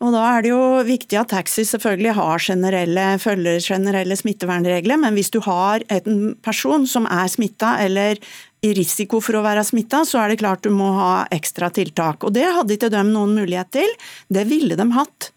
Og 0.02 0.10
da 0.10 0.22
er 0.32 0.42
det 0.42 0.50
jo 0.50 0.62
viktig 0.82 1.18
at 1.20 1.30
taxi 1.30 1.62
selvfølgelig 1.68 2.16
har 2.16 2.42
generelle, 2.42 3.04
følger 3.22 3.60
generelle 3.62 4.16
smittevernregler, 4.18 4.98
men 4.98 5.14
hvis 5.14 5.30
du 5.30 5.38
har 5.44 5.84
en 5.94 6.32
person 6.42 6.88
som 6.90 7.06
er 7.06 7.30
smitta 7.30 7.76
eller 7.84 8.18
i 8.66 8.72
risiko 8.74 9.20
for 9.22 9.38
å 9.38 9.44
være 9.44 9.62
smitta, 9.66 10.02
så 10.06 10.22
er 10.22 10.32
det 10.32 10.40
klart 10.42 10.66
du 10.66 10.72
må 10.74 10.90
ha 10.96 11.12
ekstra 11.34 11.70
tiltak. 11.74 12.26
Og 12.26 12.34
det 12.34 12.48
hadde 12.48 12.74
ikke 12.74 12.90
de 12.90 13.04
noen 13.06 13.36
mulighet 13.38 13.70
til. 13.78 13.94
Det 14.30 14.46
ville 14.50 14.78
de 14.78 14.88
hatt 14.96 15.30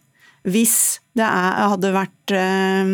hvis 0.45 1.01
det 1.15 1.25
hadde 1.25 1.91
vært 1.95 2.33
øh, 2.35 2.89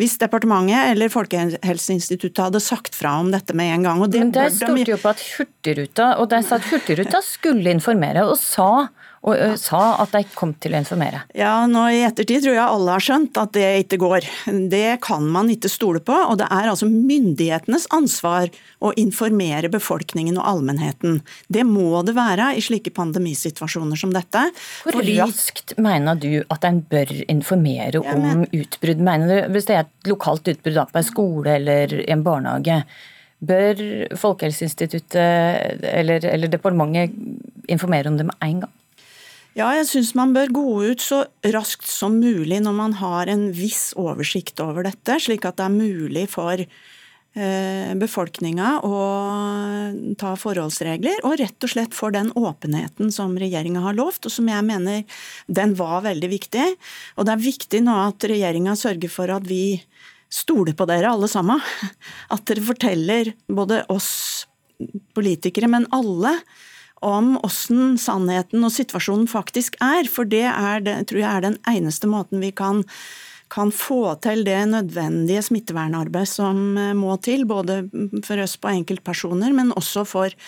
Hvis 0.00 0.18
departementet 0.20 0.92
eller 0.92 1.12
Folkehelseinstituttet 1.12 2.42
hadde 2.44 2.60
sagt 2.62 2.96
fra 2.98 3.16
om 3.22 3.30
dette 3.32 3.56
med 3.56 3.72
en 3.74 3.86
gang. 3.88 4.02
Men 4.02 4.32
det 4.34 4.48
stolte 4.58 4.92
jo 4.92 4.98
på 5.00 5.12
at 5.12 5.22
Hurtigruta, 5.36 6.12
og 6.20 6.28
der 6.32 6.44
sa 6.46 6.60
at 6.60 6.68
Hurtigruta 6.68 7.22
skulle 7.24 7.72
informere, 7.72 8.26
og 8.28 8.36
sa 8.40 8.88
og 9.22 9.38
sa 9.60 9.80
at 10.02 10.10
de 10.16 10.24
kom 10.34 10.50
til 10.58 10.74
å 10.74 10.80
informere. 10.82 11.20
Ja, 11.38 11.62
nå 11.70 11.84
I 11.94 12.00
ettertid 12.08 12.42
tror 12.42 12.56
jeg 12.56 12.64
alle 12.64 12.96
har 12.96 13.04
skjønt 13.04 13.38
at 13.38 13.52
det 13.54 13.68
ikke 13.84 14.00
går. 14.02 14.26
Det 14.72 14.96
kan 15.04 15.28
man 15.30 15.50
ikke 15.52 15.70
stole 15.70 16.02
på. 16.02 16.16
Og 16.32 16.40
det 16.40 16.48
er 16.50 16.70
altså 16.72 16.88
myndighetenes 16.90 17.86
ansvar 17.94 18.50
å 18.82 18.90
informere 18.98 19.70
befolkningen 19.70 20.40
og 20.40 20.48
allmennheten. 20.54 21.20
Det 21.46 21.62
må 21.68 22.02
det 22.02 22.16
være 22.18 22.50
i 22.58 22.64
slike 22.66 22.90
pandemisituasjoner 22.96 24.00
som 24.00 24.10
dette. 24.14 24.48
Hvor 24.82 24.98
fordi... 24.98 25.16
raskt 25.22 25.76
mener 25.78 26.18
du 26.18 26.42
at 26.50 26.66
en 26.66 26.82
bør 26.90 27.14
informere 27.30 28.02
om 28.02 28.26
men... 28.26 28.44
utbrudd? 28.50 29.06
Mener 29.06 29.30
du, 29.30 29.38
Hvis 29.54 29.70
det 29.70 29.78
er 29.78 29.86
et 29.86 30.10
lokalt 30.10 30.50
utbrudd 30.50 30.82
på 30.90 30.98
en 30.98 31.10
skole 31.12 31.56
eller 31.60 31.94
en 32.10 32.26
barnehage, 32.26 32.82
bør 33.42 33.86
Folkehelseinstituttet 34.18 35.86
eller, 35.94 36.26
eller 36.26 36.50
departementet 36.50 37.70
informere 37.70 38.10
om 38.10 38.18
det 38.18 38.26
med 38.26 38.48
en 38.50 38.64
gang? 38.66 38.78
Ja, 39.52 39.66
jeg 39.76 39.84
syns 39.84 40.14
man 40.16 40.30
bør 40.32 40.48
gå 40.56 40.68
ut 40.94 41.02
så 41.04 41.26
raskt 41.52 41.84
som 41.90 42.14
mulig 42.22 42.62
når 42.64 42.72
man 42.72 42.94
har 42.96 43.28
en 43.28 43.50
viss 43.52 43.90
oversikt 44.00 44.62
over 44.64 44.86
dette, 44.86 45.18
slik 45.20 45.44
at 45.44 45.58
det 45.58 45.66
er 45.66 45.74
mulig 45.74 46.22
for 46.32 46.62
eh, 46.62 47.90
befolkninga 48.00 48.70
å 48.88 49.02
ta 50.16 50.32
forholdsregler, 50.40 51.20
og 51.28 51.36
rett 51.42 51.68
og 51.68 51.74
slett 51.74 51.92
for 51.96 52.16
den 52.16 52.32
åpenheten 52.32 53.12
som 53.12 53.36
regjeringa 53.36 53.84
har 53.84 53.98
lovt, 53.98 54.24
og 54.24 54.32
som 54.32 54.48
jeg 54.48 54.64
mener 54.64 55.04
den 55.52 55.76
var 55.76 56.00
veldig 56.08 56.32
viktig. 56.32 56.66
Og 57.20 57.28
det 57.28 57.36
er 57.36 57.46
viktig 57.50 57.84
nå 57.84 57.98
at 58.08 58.28
regjeringa 58.32 58.78
sørger 58.80 59.12
for 59.12 59.36
at 59.36 59.44
vi 59.44 59.82
stoler 60.32 60.72
på 60.72 60.88
dere 60.88 61.12
alle 61.12 61.28
sammen. 61.28 61.60
At 62.32 62.48
dere 62.48 62.64
forteller 62.64 63.34
både 63.52 63.84
oss 63.92 64.46
politikere, 65.12 65.68
men 65.68 65.84
alle, 65.92 66.38
om 67.02 67.34
åssen 67.44 67.98
sannheten 68.00 68.64
og 68.64 68.72
situasjonen 68.74 69.28
faktisk 69.30 69.76
er. 69.82 70.08
For 70.10 70.28
det, 70.28 70.46
er 70.48 70.82
det 70.84 70.96
tror 71.10 71.22
jeg 71.22 71.30
er 71.30 71.46
den 71.46 71.58
eneste 71.70 72.10
måten 72.10 72.42
vi 72.42 72.52
kan, 72.54 72.84
kan 73.52 73.72
få 73.74 74.14
til 74.24 74.44
det 74.46 74.60
nødvendige 74.70 75.44
smittevernarbeidet 75.50 76.30
som 76.30 76.78
eh, 76.78 76.94
må 76.96 77.16
til. 77.24 77.46
Både 77.48 77.82
for 78.26 78.42
oss 78.42 78.56
på 78.60 78.72
enkeltpersoner, 78.72 79.54
men 79.56 79.74
også 79.76 80.06
for 80.08 80.38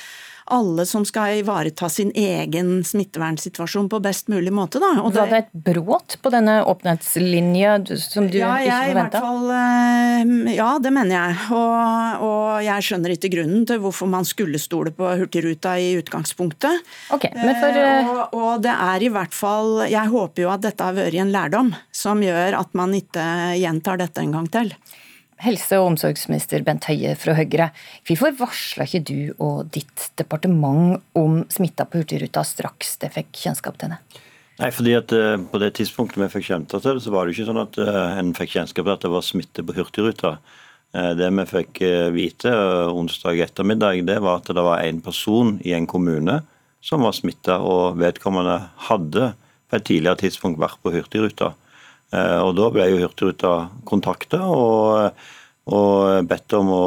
alle 0.44 0.84
som 0.86 1.04
skal 1.08 1.38
ivareta 1.40 1.88
sin 1.88 2.10
egen 2.14 2.84
smittevernsituasjon 2.84 3.88
på 3.88 4.00
best 4.04 4.28
mulig 4.28 4.52
måte. 4.52 4.80
Da. 4.82 4.90
Og 5.00 5.14
Var 5.16 5.30
det 5.30 5.40
et 5.44 5.52
brudd 5.66 6.16
på 6.20 6.32
denne 6.32 6.58
åpenhetslinja 6.68 7.78
som 8.00 8.28
du 8.28 8.38
ja, 8.38 8.52
ikke 8.60 8.80
forventa? 8.90 9.22
Eh, 9.24 10.54
ja, 10.56 10.70
det 10.82 10.92
mener 10.94 11.16
jeg. 11.16 11.38
Og, 11.56 12.26
og, 12.28 12.42
jeg 12.64 12.88
skjønner 12.88 13.16
ikke 13.16 13.32
grunnen 13.36 13.64
til 13.68 13.80
hvorfor 13.84 14.10
man 14.10 14.28
skulle 14.28 14.60
stole 14.60 14.92
på 14.94 15.14
Hurtigruta 15.22 15.76
i 15.80 15.94
utgangspunktet. 16.00 16.84
Okay, 17.14 17.32
for, 17.34 17.80
uh... 17.80 18.12
og, 18.12 18.36
og, 18.36 18.52
det 18.64 18.74
er 18.74 19.02
i 19.04 19.10
hvert 19.12 19.34
fall 19.34 19.84
Jeg 19.90 20.10
håper 20.10 20.44
jo 20.44 20.50
at 20.52 20.62
dette 20.64 20.84
har 20.84 20.96
vært 20.96 21.16
en 21.18 21.32
lærdom 21.32 21.72
som 21.94 22.20
gjør 22.22 22.58
at 22.60 22.76
man 22.76 22.94
ikke 22.96 23.24
gjentar 23.60 24.00
dette 24.00 24.22
en 24.22 24.36
gang 24.36 24.50
til. 24.52 24.74
Helse- 25.42 25.78
og 25.80 25.92
omsorgsminister 25.92 26.62
Bent 26.66 26.86
Høie 26.86 27.14
fra 27.18 27.34
Høyre. 27.34 27.70
Hvorfor 28.06 28.36
varsla 28.38 28.86
ikke 28.86 29.02
du 29.02 29.18
og 29.42 29.70
ditt 29.74 30.10
departement 30.20 31.02
om 31.18 31.42
smitta 31.50 31.86
på 31.88 32.02
Hurtigruta 32.02 32.44
straks 32.46 32.94
det 33.02 33.10
fikk 33.16 33.32
kjennskap 33.42 33.78
til 33.80 33.90
henne? 33.90 34.22
Nei, 34.60 34.70
fordi 34.70 34.92
at 34.94 35.10
uh, 35.10 35.34
På 35.50 35.58
det 35.58 35.72
tidspunktet 35.80 36.20
vi 36.22 36.30
fikk 36.36 36.46
kjennskap 36.50 36.84
til 36.84 36.94
det, 36.94 37.02
så 37.02 37.14
var 37.14 37.26
det 37.26 37.34
ikke 37.34 37.48
sånn 37.48 37.64
at 37.64 37.80
uh, 37.82 38.14
en 38.20 38.30
fikk 38.36 38.54
kjennskap 38.54 38.86
til 38.86 38.94
at 38.94 39.06
det 39.06 39.12
var 39.16 39.26
smitte 39.26 39.66
på 39.66 39.74
Hurtigruta. 39.74 40.36
Uh, 40.94 41.12
det 41.18 41.30
vi 41.34 41.46
fikk 41.50 41.82
vite 42.14 42.54
onsdag 42.94 43.42
ettermiddag, 43.48 44.04
det 44.06 44.20
var 44.22 44.38
at 44.38 44.52
det 44.54 44.64
var 44.64 44.84
en 44.84 45.02
person 45.02 45.56
i 45.66 45.74
en 45.74 45.90
kommune 45.90 46.42
som 46.84 47.02
var 47.02 47.16
smitta, 47.16 47.58
og 47.64 47.98
vedkommende 47.98 48.60
hadde 48.86 49.32
på 49.70 49.78
et 49.78 49.86
tidligere 49.88 50.20
tidspunkt 50.20 50.60
vært 50.60 50.78
på 50.84 50.92
Hurtigruta. 50.94 51.54
Eh, 52.14 52.40
og 52.44 52.54
Da 52.58 52.68
ble 52.74 52.90
jo 52.92 53.00
Hurtigruta 53.02 53.54
kontakta 53.88 54.42
og, 54.46 55.24
og, 55.70 56.28
bedt 56.28 56.58
om 56.58 56.70
å 56.74 56.84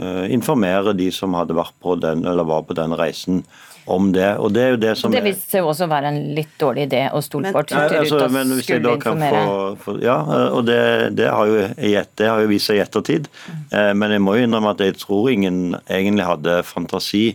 eh, 0.00 0.26
informere 0.34 0.96
de 0.96 1.08
som 1.14 1.36
hadde 1.38 1.56
vært 1.56 1.76
på 1.82 1.96
den, 2.02 2.26
eller 2.26 2.48
var 2.48 2.66
på 2.68 2.76
den 2.76 2.96
reisen 2.98 3.44
om 3.86 4.10
det. 4.10 4.32
Og 4.42 4.50
Det 4.52 4.62
er 4.64 4.72
jo 4.74 4.80
det 4.82 4.94
som... 4.98 5.14
Det 5.14 5.22
viste 5.24 5.56
seg 5.56 5.66
også 5.66 5.86
å 5.86 5.92
være 5.92 6.10
en 6.10 6.20
litt 6.36 6.56
dårlig 6.58 6.88
idé 6.88 7.04
å 7.14 7.22
stole 7.22 7.52
på 7.54 7.62
at 7.62 7.74
Hurtigruta 7.76 8.26
altså, 8.26 8.62
skulle 8.66 8.96
få, 9.00 9.42
få, 9.84 9.98
Ja, 10.02 10.18
og 10.50 10.66
det, 10.66 10.80
det, 11.18 11.28
har 11.30 11.52
jo, 11.52 11.60
det, 11.78 12.26
har 12.26 12.42
jo, 12.42 12.50
vist 12.50 12.72
seg 12.72 12.80
i 12.80 12.82
ettertid. 12.82 13.30
Men 13.70 14.16
jeg 14.16 14.24
må 14.26 14.34
jo 14.34 14.48
innrømme 14.48 14.74
at 14.74 14.82
jeg 14.82 14.98
tror 14.98 15.30
ingen 15.30 15.78
egentlig 15.86 16.26
hadde 16.26 16.58
fantasi 16.66 17.28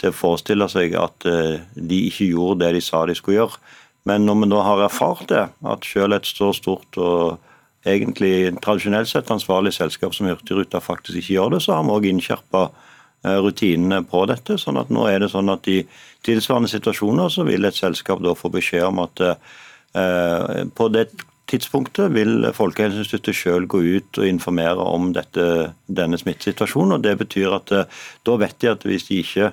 til 0.00 0.08
å 0.08 0.16
forestille 0.16 0.64
seg 0.72 0.96
at 0.96 1.28
de 1.28 2.00
ikke 2.08 2.30
gjorde 2.32 2.62
det 2.64 2.78
de 2.78 2.82
sa 2.86 3.04
de 3.04 3.18
skulle 3.18 3.42
gjøre. 3.42 3.60
Men 4.08 4.26
når 4.26 4.42
vi 4.42 4.50
da 4.52 4.64
har 4.64 4.82
erfart 4.84 5.26
det, 5.28 5.46
at 5.72 5.86
selv 5.86 6.16
et 6.16 6.28
så 6.28 6.52
stort 6.56 6.98
og 7.00 7.38
egentlig 7.86 8.52
tradisjonelt 8.60 9.08
sett 9.08 9.30
ansvarlig 9.32 9.72
selskap 9.76 10.14
som 10.16 10.28
Hurtigruta 10.28 10.80
faktisk 10.84 11.20
ikke 11.20 11.34
gjør 11.36 11.54
det, 11.54 11.62
så 11.64 11.76
har 11.76 11.86
vi 11.86 11.94
òg 11.96 12.08
innskjerpa 12.10 12.66
eh, 12.68 13.38
rutinene 13.40 14.02
på 14.08 14.24
dette. 14.28 14.58
sånn 14.60 14.80
at 14.80 14.92
nå 14.92 15.06
er 15.08 15.20
det 15.20 15.30
sånn 15.32 15.52
at 15.52 15.68
I 15.68 15.82
tilsvarende 16.26 16.68
situasjoner 16.72 17.32
så 17.32 17.46
vil 17.48 17.64
et 17.64 17.76
selskap 17.76 18.20
da 18.24 18.36
få 18.36 18.52
beskjed 18.52 18.88
om 18.88 19.02
at 19.06 19.24
eh, 19.24 20.64
på 20.76 20.88
det 20.92 21.08
tidspunktet 21.50 22.12
vil 22.14 22.46
Folkehelseinstituttet 22.54 23.36
selv 23.36 23.70
gå 23.72 23.80
ut 23.82 24.20
og 24.20 24.28
informere 24.28 24.84
om 24.84 25.10
dette, 25.16 25.72
denne 25.86 26.18
smittesituasjonen. 26.20 26.98
og 26.98 27.02
Det 27.02 27.16
betyr 27.24 27.56
at 27.56 27.72
eh, 27.74 28.00
da 28.26 28.36
vet 28.40 28.60
de 28.60 28.72
at 28.74 28.86
hvis 28.86 29.08
de 29.08 29.22
ikke 29.24 29.52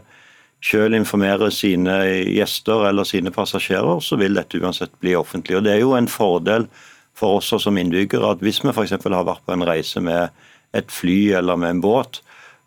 selv 0.64 0.98
informerer 0.98 1.52
sine 1.54 1.96
gjester 2.26 2.88
eller 2.90 3.08
sine 3.08 3.32
passasjerer, 3.34 4.02
så 4.02 4.18
vil 4.18 4.38
dette 4.38 4.60
uansett 4.62 4.94
bli 5.02 5.16
offentlig. 5.16 5.58
Og 5.58 5.64
Det 5.64 5.74
er 5.76 5.84
jo 5.84 5.96
en 5.98 6.10
fordel 6.10 6.68
for 7.18 7.38
oss 7.38 7.54
som 7.64 7.78
innbyggere 7.78 8.34
at 8.34 8.42
hvis 8.46 8.64
vi 8.64 8.74
f.eks. 8.74 8.98
har 8.98 9.28
vært 9.28 9.46
på 9.46 9.54
en 9.54 9.68
reise 9.68 10.02
med 10.02 10.30
et 10.78 10.90
fly 10.92 11.34
eller 11.40 11.58
med 11.58 11.78
en 11.78 11.82
båt, 11.82 12.22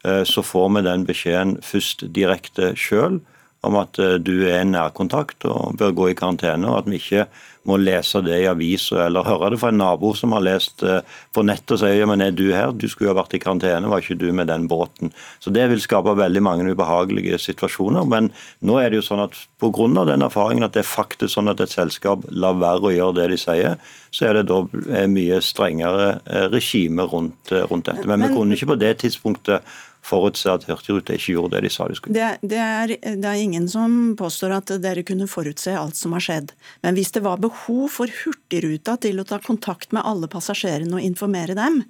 eh, 0.05 0.22
så 0.24 0.43
får 0.43 0.70
vi 0.74 0.86
den 0.86 1.07
beskjeden 1.07 1.59
først 1.62 2.07
direkte 2.14 2.74
sjøl 2.78 3.20
om 3.66 3.76
at 3.80 3.99
eh, 3.99 4.18
du 4.22 4.49
er 4.49 4.64
nærkontakt 4.64 5.45
og 5.49 5.76
bør 5.78 5.93
gå 5.93 6.11
i 6.11 6.18
karantene, 6.18 6.70
og 6.70 6.82
at 6.82 6.91
vi 6.91 7.01
ikke 7.01 7.26
må 7.70 7.78
lese 7.80 8.22
det 8.26 8.42
i 8.42 8.48
aviser 8.50 9.04
eller 9.06 9.26
høre 9.26 9.52
det 9.54 9.60
fra 9.62 9.70
en 9.72 9.80
nabo 9.80 10.12
som 10.18 10.34
har 10.36 10.44
lest 10.44 10.84
eh, 10.86 11.00
på 11.34 11.44
nettet 11.46 11.76
og 11.76 11.82
sier 11.82 12.00
ja, 12.00 12.08
men 12.10 12.24
er 12.24 12.34
du 12.36 12.48
her, 12.52 12.74
du 12.74 12.86
skulle 12.90 13.10
jo 13.10 13.14
ha 13.14 13.20
vært 13.22 13.36
i 13.38 13.42
karantene, 13.42 13.90
var 13.90 14.02
ikke 14.02 14.18
du 14.20 14.28
med 14.36 14.50
den 14.50 14.66
båten. 14.70 15.14
Så 15.40 15.52
Det 15.54 15.68
vil 15.70 15.82
skape 15.82 16.16
veldig 16.18 16.42
mange 16.44 16.66
ubehagelige 16.70 17.38
situasjoner. 17.42 18.06
Men 18.08 18.30
nå 18.66 18.78
er 18.80 18.90
det 18.90 19.00
jo 19.00 19.06
sånn 19.06 19.24
at 19.24 19.38
pga. 19.60 20.04
den 20.08 20.26
erfaringen 20.26 20.64
at 20.64 20.74
det 20.74 20.84
er 20.84 20.90
faktisk 20.90 21.34
sånn 21.34 21.50
at 21.52 21.60
et 21.60 21.72
selskap 21.72 22.24
lar 22.30 22.58
være 22.60 22.90
å 22.90 22.94
gjøre 22.94 23.16
det 23.20 23.28
de 23.34 23.38
sier, 23.40 23.76
så 24.10 24.26
er 24.26 24.40
det 24.40 24.48
da 24.50 24.62
eh, 24.90 25.06
mye 25.10 25.40
strengere 25.44 26.20
eh, 26.26 26.48
regime 26.52 27.06
rundt, 27.06 27.52
rundt 27.70 27.86
dette. 27.86 28.08
Men 28.08 28.24
vi 28.24 28.34
kunne 28.34 28.56
ikke 28.56 28.72
på 28.74 28.80
det 28.80 28.96
tidspunktet 29.04 29.62
forutse 30.11 30.50
at 30.52 30.66
Hurtigruta 30.68 31.16
ikke 31.16 31.36
gjorde 31.36 31.56
det 31.56 31.68
de 31.68 31.72
sa 31.74 31.88
de 31.88 31.98
skulle. 31.98 32.16
Det, 32.16 32.30
det, 32.42 32.61
er, 32.61 32.94
det, 33.00 33.26
er, 33.26 33.42
ingen 33.42 33.68
som 33.70 34.16
påstår 34.18 34.56
at 34.58 34.74
dere 34.82 35.04
kunne 35.06 35.30
forutse 35.30 35.76
alt 35.76 35.98
som 35.98 36.16
har 36.16 36.26
skjedd. 36.26 36.54
Men 36.84 36.98
hvis 36.98 37.14
det 37.16 37.24
var 37.26 37.42
behov 37.42 37.86
for 37.94 38.11
Hurtigruta 38.22 38.98
til 39.00 39.22
å 39.22 39.28
ta 39.28 39.40
kontakt 39.44 39.94
med 39.96 40.06
alle 40.06 40.30
passasjerene 40.30 40.98
og 40.98 41.06
informere 41.06 41.56
dem, 41.58 41.84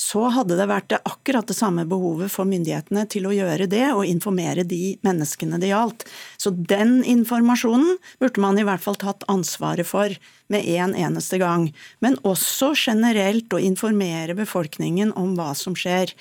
så 0.00 0.26
hadde 0.34 0.56
det 0.58 0.66
vært 0.66 0.94
akkurat 0.96 1.46
det 1.46 1.56
samme 1.56 1.84
behovet 1.86 2.32
for 2.32 2.48
myndighetene 2.48 3.04
til 3.10 3.28
å 3.28 3.34
gjøre 3.34 3.68
det 3.70 3.86
og 3.92 4.06
informere 4.08 4.64
de 4.66 4.96
menneskene 5.06 5.60
det 5.62 5.70
gjaldt. 5.70 6.06
Så 6.40 6.50
den 6.54 7.02
informasjonen 7.06 8.00
burde 8.22 8.42
man 8.42 8.58
i 8.58 8.66
hvert 8.66 8.82
fall 8.82 8.98
tatt 8.98 9.26
ansvaret 9.30 9.86
for 9.86 10.14
med 10.52 10.66
en 10.76 10.96
eneste 10.98 11.38
gang. 11.42 11.68
Men 12.04 12.18
også 12.26 12.72
generelt 12.74 13.54
å 13.54 13.62
informere 13.62 14.36
befolkningen 14.38 15.14
om 15.18 15.36
hva 15.38 15.52
som 15.58 15.78
skjer. 15.78 16.12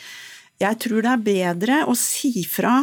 Jeg 0.62 0.80
tror 0.84 1.02
det 1.04 1.14
er 1.14 1.26
bedre 1.30 1.80
å 1.90 1.96
si 1.98 2.44
fra 2.50 2.82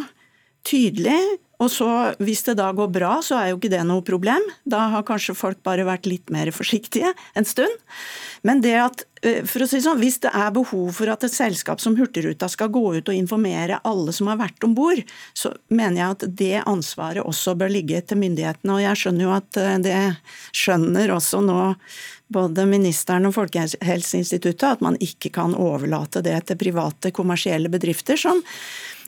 tydelig 0.67 1.21
og 1.61 1.69
så, 1.69 1.89
hvis 2.25 2.41
det 2.47 2.57
da 2.57 2.71
går 2.73 2.89
bra, 2.93 3.19
så 3.25 3.37
er 3.37 3.51
jo 3.51 3.59
ikke 3.59 3.73
det 3.75 3.83
noe 3.85 4.05
problem. 4.05 4.45
Da 4.65 4.87
har 4.95 5.05
kanskje 5.05 5.37
folk 5.37 5.61
bare 5.67 5.85
vært 5.85 6.09
litt 6.09 6.33
mer 6.33 6.49
forsiktige 6.57 7.13
en 7.37 7.47
stund. 7.49 7.75
Men 8.49 8.63
det 8.65 8.73
at, 8.81 9.05
eh, 9.21 9.43
for 9.45 9.61
å 9.61 9.69
si 9.69 9.83
sånn, 9.85 10.01
hvis 10.01 10.23
det 10.25 10.33
er 10.33 10.55
behov 10.57 10.95
for 10.97 11.13
at 11.13 11.27
et 11.27 11.35
selskap 11.35 11.83
som 11.85 11.99
Hurtigruta 11.99 12.49
skal 12.49 12.73
gå 12.73 12.97
ut 12.97 13.13
og 13.13 13.17
informere 13.17 13.83
alle 13.85 14.15
som 14.17 14.33
har 14.33 14.41
vært 14.41 14.65
om 14.65 14.73
bord, 14.75 15.05
så 15.37 15.53
mener 15.69 16.01
jeg 16.01 16.17
at 16.17 16.25
det 16.41 16.65
ansvaret 16.65 17.27
også 17.29 17.53
bør 17.61 17.77
ligge 17.77 18.01
til 18.01 18.23
myndighetene. 18.25 18.79
Og 18.79 18.81
jeg 18.87 19.03
skjønner 19.03 19.29
jo 19.29 19.37
at 19.37 19.61
eh, 19.61 19.77
det 19.85 20.01
skjønner 20.57 21.13
også 21.13 21.45
nå 21.45 21.61
både 22.33 22.67
ministeren 22.71 23.29
og 23.29 23.35
Folkehelseinstituttet 23.37 24.69
at 24.77 24.85
man 24.85 24.99
ikke 25.03 25.33
kan 25.35 25.57
overlate 25.59 26.23
det 26.25 26.39
til 26.49 26.61
private 26.61 27.13
kommersielle 27.15 27.73
bedrifter 27.73 28.21
som 28.21 28.43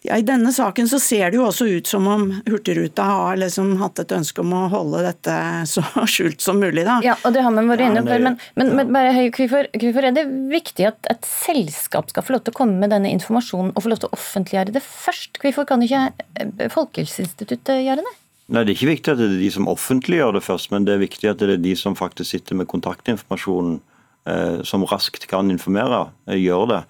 ja, 0.02 0.16
I 0.18 0.24
denne 0.26 0.50
saken 0.52 0.88
så 0.90 0.98
ser 0.98 1.30
det 1.30 1.38
jo 1.38 1.44
også 1.46 1.66
ut 1.78 1.86
som 1.86 2.06
om 2.10 2.24
Hurtigruta 2.42 3.04
har 3.06 3.36
liksom 3.38 3.76
hatt 3.78 4.00
et 4.02 4.14
ønske 4.16 4.42
om 4.42 4.54
å 4.58 4.62
holde 4.72 5.04
dette 5.04 5.34
så 5.70 5.84
skjult 6.10 6.42
som 6.42 6.58
mulig. 6.58 6.82
da. 6.88 6.98
Ja, 7.06 7.14
og 7.22 7.36
det 7.36 7.44
har 7.46 7.54
man 7.54 7.70
vært 7.70 7.84
inne 7.86 8.02
på, 8.02 8.16
men, 8.24 8.38
men, 8.58 8.72
men 8.80 8.90
bare, 8.94 9.12
hvorfor, 9.36 9.70
hvorfor, 9.76 10.08
er 10.08 10.16
det 10.16 10.26
viktig 10.50 10.88
at 10.90 11.12
et 11.12 11.28
selskap 11.28 12.10
skal 12.10 12.26
få 12.26 12.34
lov 12.34 12.42
til 12.42 12.54
å 12.54 12.58
komme 12.64 12.82
med 12.82 12.90
denne 12.90 13.12
informasjonen 13.14 13.76
og 13.76 13.84
få 13.84 13.94
lov 13.94 14.02
til 14.02 14.10
å 14.10 14.18
offentliggjøre 14.18 14.74
det 14.74 14.82
først? 14.82 15.38
Hvorfor 15.44 15.70
kan 15.70 15.86
ikke 15.86 16.08
eh, 16.10 16.66
Folkehelseinstituttet 16.74 17.84
gjøre 17.86 18.02
det? 18.02 18.16
Nei, 18.52 18.64
Det 18.64 18.72
er 18.72 18.76
ikke 18.76 18.92
viktig 18.92 19.12
at 19.14 19.20
det 19.20 19.30
er 19.30 19.38
de 19.40 19.50
som 19.50 19.68
offentliggjør 19.70 20.34
det 20.36 20.42
først, 20.44 20.70
men 20.74 20.84
det 20.84 20.94
er 20.94 21.00
viktig 21.00 21.30
at 21.30 21.40
det 21.40 21.54
er 21.54 21.62
de 21.62 21.72
som 21.78 21.96
faktisk 21.96 22.30
sitter 22.34 22.58
med 22.58 22.68
kontaktinformasjonen, 22.68 23.80
eh, 24.28 24.60
som 24.68 24.84
raskt 24.84 25.26
kan 25.26 25.50
informere, 25.50 26.10
eh, 26.28 26.36
gjør 26.36 26.68
det 26.68 26.82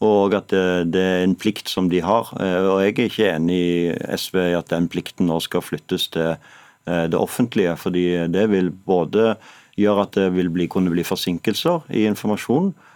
og 0.00 0.32
at 0.32 0.48
det, 0.48 0.92
det, 0.94 1.00
er 1.00 1.22
en 1.26 1.36
plikt 1.36 1.68
som 1.68 1.90
de 1.92 2.00
har. 2.00 2.30
Eh, 2.40 2.64
og 2.64 2.80
Jeg 2.80 2.94
er 2.94 3.08
ikke 3.10 3.32
enig 3.34 3.58
i 3.60 4.16
SV 4.16 4.38
i 4.40 4.56
at 4.56 4.72
den 4.72 4.88
plikten 4.88 5.28
nå 5.28 5.36
skal 5.44 5.60
flyttes 5.60 6.08
til 6.08 6.30
eh, 6.32 7.06
det 7.12 7.18
offentlige. 7.18 7.76
fordi 7.76 8.26
det 8.32 8.50
vil 8.50 8.70
både 8.70 9.36
gjøre 9.76 10.02
at 10.02 10.16
det 10.16 10.30
vil 10.34 10.48
bli, 10.48 10.66
kunne 10.66 10.90
bli 10.90 11.04
forsinkelser 11.04 11.84
i 11.92 12.06
informasjonen, 12.08 12.72
Eh, 12.72 12.89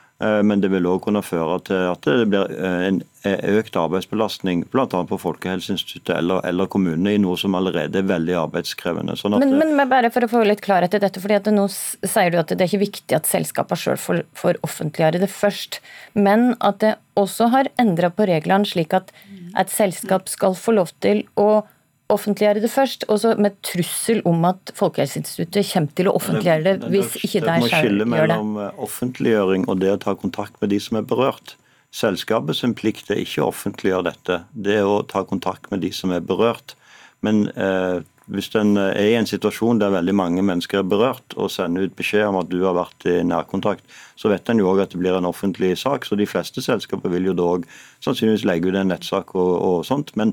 men 0.46 0.60
det 0.62 0.70
vil 0.70 0.86
òg 0.86 1.00
kunne 1.04 1.24
føre 1.26 1.56
til 1.66 1.88
at 1.90 2.06
det 2.06 2.28
blir 2.30 2.52
eh, 2.54 2.84
en 2.86 3.00
eh, 3.26 3.40
økt 3.58 3.74
arbeidsbelastning 3.76 4.62
bl.a. 4.70 4.86
på 4.86 5.18
Folkehelseinstituttet 5.18 6.14
eller, 6.14 6.44
eller, 6.46 6.68
kommunene 6.70 7.16
i 7.16 7.20
noe 7.20 7.34
som 7.40 7.56
allerede 7.58 7.98
er 7.98 8.06
veldig 8.08 8.36
arbeidskrevende. 8.44 9.16
Sånn 9.18 9.34
men, 9.40 9.56
men, 9.58 9.74
men, 9.74 9.90
bare 9.90 10.12
for 10.14 10.26
å 10.26 10.30
få 10.30 10.44
litt 10.46 10.62
klarhet 10.64 10.94
i 10.94 11.02
dette, 11.02 11.22
fordi 11.22 11.40
at 11.40 11.50
nå 11.50 11.66
sier 11.72 12.30
du 12.30 12.38
at 12.40 12.54
det 12.54 12.62
er 12.62 12.70
ikke 12.70 12.84
viktig 12.86 13.18
at 13.18 13.28
selskapene 13.28 13.80
sjøl 13.80 14.00
får, 14.00 14.22
får 14.38 14.62
offentliggjøre 14.66 15.24
det 15.24 15.30
først, 15.34 15.80
men 16.14 16.52
at 16.62 16.78
det 16.84 16.94
også 17.18 17.50
har 17.50 17.70
endra 17.82 18.10
på 18.14 18.30
reglene 18.30 18.66
slik 18.70 18.94
at 18.94 19.10
et 19.58 19.70
selskap 19.70 20.30
skal 20.30 20.54
få 20.58 20.78
lov 20.78 20.94
til 21.02 21.22
å 21.38 21.64
offentliggjøre 22.12 22.60
det 22.60 22.70
først, 22.70 23.06
og 23.08 23.18
så 23.22 23.32
med 23.40 23.56
trussel 23.64 24.20
om 24.28 24.44
at 24.48 24.72
Folkehelseinstituttet 24.76 25.66
kommer 25.72 25.96
til 25.96 26.10
å 26.10 26.14
offentliggjøre 26.18 26.64
det 26.66 26.90
hvis 26.92 27.16
ikke 27.22 27.44
det 27.46 27.48
selv 27.48 27.48
gjør 27.48 27.50
det. 27.50 27.58
Det 27.60 27.64
må 27.64 27.82
skille 27.88 28.08
mellom 28.12 28.56
eh, 28.60 28.80
offentliggjøring 28.86 29.68
og 29.68 29.80
det 29.80 29.92
å 29.94 30.00
ta 30.04 30.16
kontakt 30.20 30.58
med 30.60 30.74
de 30.74 30.80
som 30.84 31.00
er 31.00 31.06
berørt. 31.08 31.56
Selskapet 31.94 32.58
sin 32.58 32.74
plikt 32.76 33.12
er 33.14 33.22
ikke 33.22 33.44
å 33.44 33.52
offentliggjøre 33.52 34.08
dette, 34.10 34.40
det 34.52 34.80
er 34.82 34.88
å 34.88 35.04
ta 35.08 35.24
kontakt 35.28 35.70
med 35.72 35.84
de 35.84 35.92
som 35.96 36.12
er 36.12 36.24
berørt. 36.24 36.76
Men 37.24 37.46
eh, 37.56 38.02
hvis 38.32 38.50
en 38.56 38.76
er 38.80 38.98
i 39.00 39.16
en 39.18 39.28
situasjon 39.28 39.80
der 39.80 39.92
veldig 39.92 40.14
mange 40.16 40.42
mennesker 40.44 40.80
er 40.80 40.88
berørt, 40.88 41.36
og 41.36 41.52
sender 41.52 41.86
ut 41.86 41.96
beskjed 41.96 42.26
om 42.28 42.40
at 42.40 42.50
du 42.52 42.58
har 42.64 42.76
vært 42.76 43.04
i 43.08 43.18
nærkontakt, 43.24 43.84
så 44.16 44.28
vet 44.32 44.48
en 44.48 44.60
jo 44.60 44.70
òg 44.72 44.84
at 44.84 44.92
det 44.92 45.00
blir 45.00 45.16
en 45.16 45.28
offentlig 45.28 45.74
sak. 45.80 46.04
Så 46.08 46.16
de 46.20 46.28
fleste 46.28 46.64
selskaper 46.64 47.12
vil 47.12 47.30
jo 47.30 47.36
da 47.36 47.48
òg 47.58 47.66
sannsynligvis 48.04 48.46
legge 48.48 48.68
ut 48.68 48.78
en 48.80 48.92
nettsak 48.92 49.34
og, 49.36 49.54
og 49.56 49.88
sånt. 49.88 50.14
men 50.20 50.32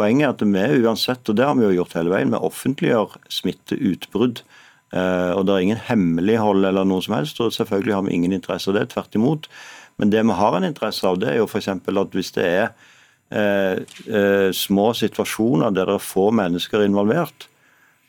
Poenget 0.00 0.26
er 0.26 0.32
at 0.32 0.42
vi 0.42 0.86
uansett, 0.86 1.28
og 1.28 1.36
det 1.36 1.44
har 1.46 1.56
vi 1.58 1.66
jo 1.66 1.76
gjort 1.82 1.96
hele 1.98 2.12
veien, 2.14 2.32
vi 2.32 2.40
offentliggjør 2.48 3.18
smitteutbrudd. 3.32 4.42
Eh, 4.92 5.32
og 5.36 5.46
det 5.46 5.54
er 5.54 5.66
ingen 5.66 5.84
hemmelighold 5.88 6.64
eller 6.68 6.88
noe 6.88 7.04
som 7.04 7.16
helst, 7.16 7.40
og 7.40 7.52
selvfølgelig 7.54 7.94
har 7.96 8.06
vi 8.08 8.16
ingen 8.16 8.34
interesse 8.36 8.72
av 8.72 8.78
det. 8.78 8.88
Tvert 8.92 9.16
imot. 9.18 9.48
Men 10.00 10.12
det 10.12 10.24
vi 10.24 10.38
har 10.38 10.56
en 10.56 10.68
interesse 10.68 11.06
av, 11.08 11.20
det 11.20 11.30
er 11.32 11.40
jo 11.40 11.48
f.eks. 11.48 11.68
at 11.68 12.16
hvis 12.16 12.32
det 12.36 12.48
er 12.48 12.66
eh, 13.32 13.80
eh, 14.08 14.50
små 14.56 14.92
situasjoner 14.96 15.72
der 15.72 15.88
det 15.88 15.98
er 15.98 16.04
få 16.04 16.30
mennesker 16.34 16.84
involvert, 16.84 17.48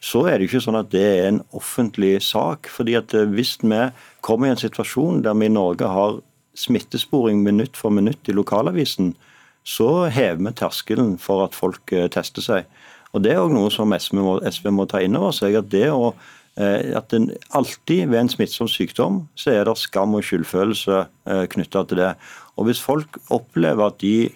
så 0.03 0.25
er 0.27 0.37
det 0.37 0.49
ikke 0.49 0.63
sånn 0.65 0.79
at 0.79 0.91
det 0.91 1.03
er 1.03 1.27
en 1.29 1.43
offentlig 1.55 2.17
sak. 2.25 2.67
fordi 2.67 2.95
at 2.99 3.13
eh, 3.13 3.27
Hvis 3.27 3.57
vi 3.63 3.81
kommer 4.21 4.47
i 4.47 4.55
en 4.55 4.63
situasjon 4.63 5.23
der 5.23 5.35
vi 5.39 5.47
i 5.47 5.53
Norge 5.53 5.87
har 5.87 6.19
smittesporing 6.55 7.43
minutt 7.43 7.77
for 7.77 7.89
minutt 7.89 8.29
i 8.29 8.35
lokalavisen, 8.35 9.15
så 9.63 10.07
hever 10.11 10.41
vi 10.43 10.53
terskelen 10.59 11.15
for 11.21 11.45
at 11.47 11.55
folk 11.55 11.93
eh, 11.95 12.09
tester 12.11 12.43
seg. 12.43 12.69
Og 13.13 13.23
Det 13.23 13.33
er 13.33 13.41
også 13.41 13.55
noe 13.55 13.71
som 13.71 13.93
SV 13.93 14.21
må, 14.25 14.37
SV 14.43 14.71
må 14.73 14.87
ta 14.89 15.01
inn 15.03 15.15
over 15.15 15.33
seg. 15.35 15.55
At 15.59 15.69
det 15.71 15.87
å 15.93 16.13
eh, 16.57 16.91
at 16.97 17.11
den, 17.13 17.31
alltid 17.55 18.09
ved 18.11 18.19
en 18.19 18.31
smittsom 18.31 18.69
sykdom 18.71 19.23
så 19.39 19.53
er 19.53 19.67
det 19.67 19.77
skam 19.79 20.17
og 20.17 20.25
skyldfølelse 20.25 21.03
eh, 21.03 21.43
knytta 21.55 21.85
til 21.87 22.03
det. 22.03 22.13
Og 22.57 22.69
Hvis 22.69 22.81
folk 22.83 23.19
opplever 23.33 23.87
at 23.87 24.01
de 24.03 24.31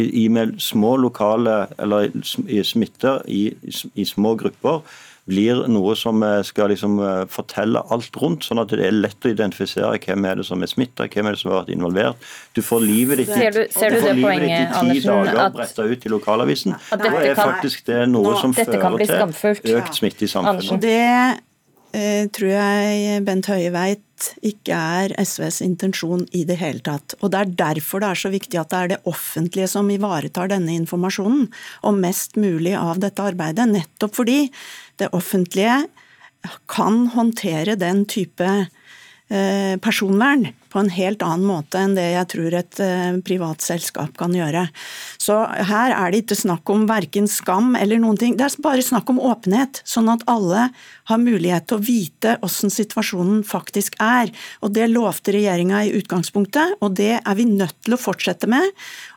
i, 0.00 0.28
med 0.32 0.54
små 0.60 0.94
lokale 0.96 1.66
eller 1.78 2.08
i 2.48 2.62
smitter 2.64 3.20
i, 3.28 3.50
i 3.94 4.04
små 4.08 4.34
grupper 4.40 4.80
blir 5.30 5.64
noe 5.70 5.94
som 5.98 6.22
eh, 6.26 6.40
skal 6.46 6.72
liksom 6.72 6.98
eh, 7.04 7.22
fortelle 7.30 7.82
alt 7.94 8.16
rundt, 8.20 8.46
sånn 8.46 8.62
at 8.62 8.72
det 8.74 8.84
er 8.86 8.96
lett 8.96 9.26
å 9.26 9.32
identifisere 9.32 9.92
hvem 10.02 10.26
er 10.28 10.40
det 10.40 10.46
som 10.48 10.62
er 10.62 10.70
smitta, 10.70 11.06
hvem 11.10 11.30
er 11.30 11.36
det 11.36 11.42
som 11.42 11.52
har 11.52 11.62
vært 11.62 11.74
involvert. 11.74 12.30
Du 12.56 12.62
får 12.66 12.82
livet 12.84 13.22
ditt, 13.22 13.30
ser 13.32 13.54
du, 13.54 13.62
ser 13.74 13.94
du, 13.94 14.00
du 14.00 14.08
får 14.08 14.18
livet 14.18 14.46
ditt 14.46 14.56
i 14.60 14.96
ti 14.98 15.04
dager 15.06 15.54
bretta 15.54 15.86
ut 15.86 16.08
i 16.08 16.12
lokalavisen. 16.12 16.78
Da 16.90 17.12
er 17.20 17.38
faktisk 17.38 17.86
det 17.90 18.02
noe 18.10 18.34
som 18.40 18.56
fører 18.56 19.62
til 19.62 19.78
økt 19.78 20.02
smitte 20.02 20.26
i 20.26 20.32
samfunnet. 20.34 20.82
Det 20.82 20.98
eh, 20.98 21.38
tror 21.90 22.50
jeg 22.52 23.22
Bent 23.26 23.48
Høie 23.50 23.70
veit 23.74 24.28
ikke 24.46 24.76
er 24.76 25.14
SVs 25.18 25.60
intensjon 25.64 26.26
i 26.36 26.44
det 26.48 26.58
hele 26.60 26.82
tatt. 26.84 27.16
Og 27.20 27.32
Det 27.32 27.40
er 27.40 27.54
derfor 27.64 28.00
det 28.02 28.10
er 28.10 28.20
så 28.20 28.30
viktig 28.30 28.60
at 28.60 28.70
det 28.70 28.78
er 28.78 28.92
det 28.92 29.00
offentlige 29.10 29.68
som 29.72 29.90
ivaretar 29.90 30.52
denne 30.52 30.76
informasjonen, 30.76 31.48
og 31.82 31.98
mest 31.98 32.36
mulig 32.36 32.76
av 32.78 33.00
dette 33.02 33.24
arbeidet. 33.24 33.66
Nettopp 33.70 34.14
fordi 34.20 34.50
det 35.00 35.10
offentlige 35.16 35.86
kan 36.70 37.06
håndtere 37.14 37.76
den 37.80 38.04
type 38.08 38.46
eh, 39.30 39.76
personvern 39.82 40.50
på 40.70 40.80
en 40.80 40.90
helt 40.94 41.22
annen 41.26 41.46
måte 41.48 41.80
enn 41.80 41.96
det 41.98 42.06
jeg 42.12 42.28
tror 42.34 42.56
et 42.56 42.80
eh, 42.82 43.18
privat 43.26 43.64
selskap 43.64 44.14
kan 44.20 44.34
gjøre. 44.34 44.66
Så 45.20 45.36
her 45.70 45.94
er 45.96 46.12
det 46.12 46.22
ikke 46.24 46.38
snakk 46.38 46.70
om 46.72 46.86
verken 46.90 47.28
skam 47.30 47.74
eller 47.78 48.00
noen 48.02 48.18
ting. 48.20 48.36
Det 48.38 48.46
er 48.46 48.56
bare 48.62 48.84
snakk 48.84 49.10
om 49.12 49.20
åpenhet, 49.22 49.82
sånn 49.88 50.10
at 50.12 50.24
alle 50.30 50.68
har 51.10 51.20
mulighet 51.20 51.66
til 51.68 51.80
å 51.80 51.84
vite 51.84 52.36
hvordan 52.40 52.74
situasjonen 52.74 53.42
faktisk 53.46 53.98
er. 54.02 54.30
Og 54.64 54.74
Det 54.76 54.86
lovte 54.90 55.34
regjeringa 55.34 55.82
i 55.86 55.94
utgangspunktet, 55.98 56.78
og 56.80 56.94
det 56.98 57.18
er 57.18 57.38
vi 57.38 57.46
nødt 57.48 57.76
til 57.84 57.96
å 57.96 58.00
fortsette 58.00 58.48
med. 58.50 58.70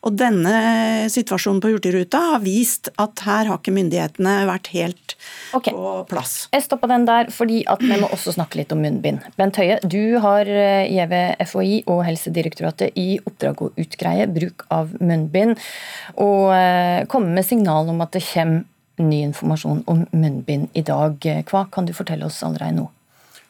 Og 0.04 0.18
denne 0.20 1.08
situasjonen 1.14 1.62
på 1.64 1.74
Hurtigruta 1.74 2.20
har 2.34 2.44
vist 2.44 2.90
at 3.02 3.24
her 3.28 3.52
har 3.52 3.62
ikke 3.62 3.76
myndighetene 3.76 4.36
vært 4.50 4.72
helt 4.74 5.16
okay. 5.54 5.74
på 5.74 5.94
plass. 6.10 6.48
Jeg 6.54 6.66
stopper 6.66 6.92
den 6.92 7.08
der, 7.08 7.30
fordi 7.34 7.62
at 7.70 7.84
vi 7.84 7.96
må 8.02 8.10
også 8.12 8.36
snakke 8.36 8.60
litt 8.60 8.74
om 8.76 8.82
munnbind. 8.84 9.24
Bent 9.40 9.60
Høie, 9.62 9.80
du 9.84 10.18
har 10.24 10.50
eh, 10.50 10.90
gitt 10.90 11.04
FHI 11.48 11.84
og 11.92 12.04
Helsedirektoratet 12.08 12.98
i 13.00 13.18
oppdrag 13.24 13.62
å 13.62 13.72
utgreie 13.80 14.28
bruk 14.32 14.66
av 14.74 14.94
munnbind, 15.00 15.60
og 16.18 16.54
eh, 16.56 17.04
komme 17.12 17.34
med 17.36 17.48
signal 17.48 17.90
om 17.92 18.04
at 18.06 18.16
det 18.16 18.24
kommer 18.28 18.64
ny 19.02 19.24
informasjon 19.26 19.82
om 19.90 20.04
munnbind 20.14 20.76
i 20.78 20.84
dag. 20.86 21.18
Hva 21.50 21.66
kan 21.74 21.88
du 21.88 21.96
fortelle 21.98 22.28
oss 22.28 22.44
allerede 22.46 22.78
nå? 22.78 22.90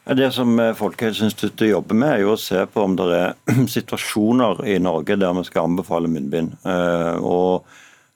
Det 0.03 0.29
som 0.35 0.55
eh, 0.59 0.73
Folkehelseinstituttet 0.75 1.69
jobber 1.69 1.99
med, 1.99 2.15
er 2.15 2.23
jo 2.23 2.33
å 2.35 2.39
se 2.39 2.63
på 2.67 2.83
om 2.83 2.95
det 2.99 3.07
er 3.15 3.67
situasjoner 3.77 4.65
i 4.71 4.79
Norge 4.83 5.19
der 5.19 5.35
vi 5.37 5.45
skal 5.47 5.69
anbefale 5.69 6.11
munnbind. 6.11 6.57
Eh, 6.63 7.15
og 7.19 7.71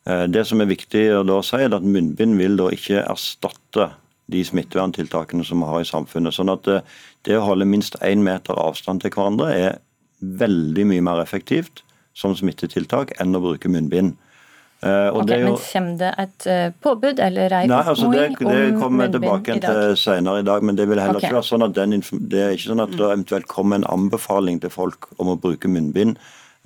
Det 0.08 0.46
som 0.48 0.62
er 0.64 0.70
viktig 0.70 1.02
å 1.20 1.42
si, 1.44 1.58
er 1.60 1.74
at 1.76 1.84
munnbind 1.84 2.38
vil 2.40 2.54
da 2.56 2.70
ikke 2.72 3.02
erstatte 3.02 3.90
de 4.32 4.44
smitteverntiltakene 4.44 5.44
som 5.44 5.60
vi 5.60 5.68
har 5.68 5.84
i 5.84 5.88
samfunnet. 5.88 6.36
Sånn 6.36 6.52
at 6.54 6.68
det, 7.28 7.36
å 7.38 7.44
holde 7.44 7.68
minst 7.68 7.98
én 8.06 8.24
meter 8.26 8.58
avstand 8.60 9.04
til 9.04 9.14
hverandre 9.14 9.52
er 9.54 9.82
veldig 10.20 10.88
mye 10.90 11.04
mer 11.06 11.22
effektivt 11.22 11.84
som 12.18 12.34
smittetiltak 12.38 13.14
enn 13.22 13.38
å 13.38 13.44
bruke 13.44 13.70
munnbind. 13.70 14.16
Uh, 14.78 15.10
okay, 15.18 15.40
jo, 15.42 15.56
men 15.56 15.56
Kommer 15.58 15.96
det 15.98 16.10
et 16.22 16.46
uh, 16.54 16.68
påbud 16.86 17.20
eller 17.26 17.54
ei 17.58 17.64
Nei, 17.66 17.80
altså 17.82 18.12
det, 18.14 18.28
det 18.38 18.60
kommer 18.78 19.08
vi 19.08 19.16
tilbake 19.16 19.56
til 19.64 19.96
senere 19.98 20.44
i 20.44 20.46
dag. 20.46 20.66
Men 20.66 20.78
det 20.78 20.86
vil 20.86 21.02
heller 21.02 21.18
okay. 21.18 21.32
ikke 21.32 21.40
være 21.40 21.50
sånn 21.50 21.66
at 21.66 21.74
den, 21.78 21.96
det 22.30 22.44
er 22.44 22.54
ikke 22.54 22.70
sånn 22.76 22.84
at 22.86 22.94
det 22.94 23.08
eventuelt 23.08 23.48
kommer 23.50 23.82
en 23.82 23.88
anbefaling 23.90 24.62
til 24.62 24.74
folk 24.74 25.10
om 25.18 25.32
å 25.34 25.38
bruke 25.42 25.72
munnbind 25.72 26.20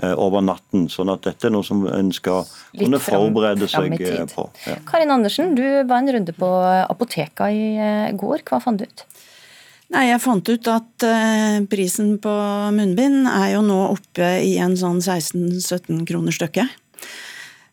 uh, 0.03 0.11
over 0.19 0.43
natten. 0.43 0.89
sånn 0.91 1.13
at 1.13 1.23
dette 1.29 1.47
er 1.47 1.55
noe 1.55 1.63
som 1.67 1.85
en 1.87 2.11
skal 2.15 2.43
Litt 2.75 2.83
kunne 2.83 2.99
forberede 2.99 3.71
seg 3.71 3.95
på. 4.35 4.47
Ja. 4.67 4.75
Karin 4.91 5.15
Andersen, 5.15 5.55
du 5.55 5.63
var 5.87 6.03
en 6.03 6.11
runde 6.17 6.35
på 6.35 6.51
apoteka 6.83 7.47
i 7.47 8.11
går. 8.19 8.43
Hva 8.43 8.59
fant 8.63 8.83
du 8.83 8.89
ut? 8.91 9.07
Nei, 9.91 10.05
Jeg 10.07 10.21
fant 10.23 10.47
ut 10.47 10.67
at 10.71 11.05
prisen 11.67 12.13
på 12.23 12.31
munnbind 12.71 13.25
er 13.27 13.57
jo 13.57 13.65
nå 13.65 13.79
oppe 13.91 14.37
i 14.39 14.53
en 14.63 14.77
sånn 14.79 15.01
16-17 15.03 16.05
kroner 16.07 16.35
stykket. 16.35 16.77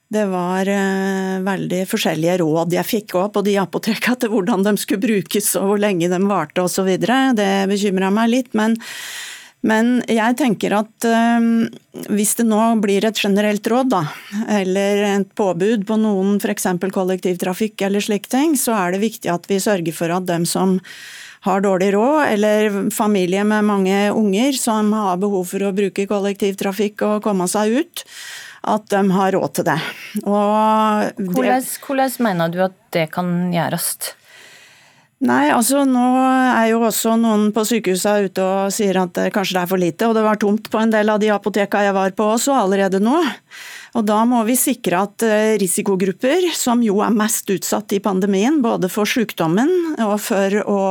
Det 0.08 0.24
var 0.24 0.68
eh, 0.72 1.36
veldig 1.44 1.82
forskjellige 1.88 2.38
råd 2.40 2.72
jeg 2.78 2.88
fikk 2.88 3.14
òg 3.20 3.32
på 3.34 3.42
de 3.44 3.58
apotekene 3.60 4.16
til 4.16 4.32
hvordan 4.32 4.64
de 4.64 4.72
skulle 4.80 5.04
brukes 5.04 5.50
og 5.60 5.66
hvor 5.68 5.82
lenge 5.82 6.08
de 6.08 6.20
varte 6.24 6.64
osv. 6.64 6.88
Det 6.96 7.50
bekymra 7.68 8.08
meg 8.14 8.32
litt. 8.32 8.54
men 8.56 8.78
men 9.66 10.04
jeg 10.06 10.36
tenker 10.38 10.70
at 10.76 11.04
øh, 11.04 11.66
hvis 12.14 12.36
det 12.38 12.44
nå 12.46 12.62
blir 12.78 13.02
et 13.04 13.18
generelt 13.18 13.66
råd, 13.66 13.88
da, 13.90 14.04
eller 14.54 15.02
et 15.08 15.32
påbud 15.34 15.82
på 15.88 15.96
noen 15.98 16.36
f.eks. 16.38 16.68
kollektivtrafikk 16.94 17.82
eller 17.82 18.04
slike 18.04 18.30
ting, 18.30 18.54
så 18.54 18.76
er 18.78 18.94
det 18.94 19.02
viktig 19.02 19.32
at 19.32 19.50
vi 19.50 19.58
sørger 19.58 19.96
for 19.96 20.14
at 20.14 20.28
dem 20.30 20.46
som 20.46 20.78
har 21.46 21.62
dårlig 21.64 21.92
råd, 21.94 22.20
eller 22.32 22.90
familie 22.94 23.44
med 23.44 23.66
mange 23.68 24.10
unger 24.10 24.58
som 24.58 24.92
har 24.96 25.20
behov 25.22 25.46
for 25.52 25.64
å 25.68 25.72
bruke 25.76 26.08
kollektivtrafikk 26.10 27.04
og 27.06 27.24
komme 27.26 27.48
seg 27.50 27.80
ut, 27.80 28.04
at 28.68 28.88
de 28.90 29.02
har 29.14 29.34
råd 29.36 29.58
til 29.58 29.68
det. 29.70 29.78
hvordan, 30.24 31.68
hvordan 31.86 32.16
mener 32.26 32.54
du 32.54 32.62
at 32.66 32.78
det 32.94 33.08
kan 33.14 33.52
gjøres? 33.54 33.92
Nei, 35.18 35.48
altså 35.50 35.82
nå 35.82 36.04
er 36.22 36.68
jo 36.70 36.82
også 36.86 37.16
noen 37.18 37.48
på 37.54 37.64
sykehuset 37.66 38.28
ute 38.28 38.44
og 38.44 38.74
sier 38.74 39.00
at 39.00 39.18
kanskje 39.34 39.56
det 39.56 39.62
er 39.64 39.70
for 39.70 39.82
lite, 39.82 40.06
og 40.06 40.14
det 40.14 40.22
var 40.22 40.38
tomt 40.38 40.70
på 40.70 40.78
en 40.78 40.92
del 40.94 41.10
av 41.10 41.18
de 41.18 41.32
apoteka 41.34 41.82
jeg 41.88 41.96
var 41.96 42.14
på 42.14 42.28
også 42.36 42.54
allerede 42.54 43.00
nå. 43.02 43.16
Og 43.96 44.04
da 44.08 44.20
må 44.28 44.42
vi 44.48 44.56
sikre 44.58 45.04
at 45.06 45.24
eh, 45.26 45.56
risikogrupper, 45.60 46.50
som 46.56 46.82
jo 46.84 47.00
er 47.04 47.14
mest 47.14 47.48
utsatt 47.52 47.94
i 47.96 48.02
pandemien, 48.04 48.60
både 48.64 48.90
for 48.92 49.08
sykdommen 49.08 49.70
og 50.04 50.18
for 50.22 50.58
å 50.64 50.82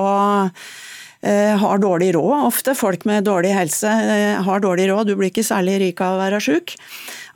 eh, 1.22 1.54
har 1.62 1.84
dårlig 1.84 2.14
råd 2.18 2.48
ofte. 2.48 2.78
Folk 2.78 3.06
med 3.10 3.28
dårlig 3.30 3.54
helse 3.58 3.92
eh, 3.92 4.42
har 4.48 4.66
dårlig 4.66 4.90
råd, 4.92 5.12
du 5.12 5.16
blir 5.20 5.34
ikke 5.34 5.46
særlig 5.46 5.80
rik 5.86 6.04
av 6.04 6.18
å 6.18 6.22
være 6.26 6.44
syk 6.44 6.78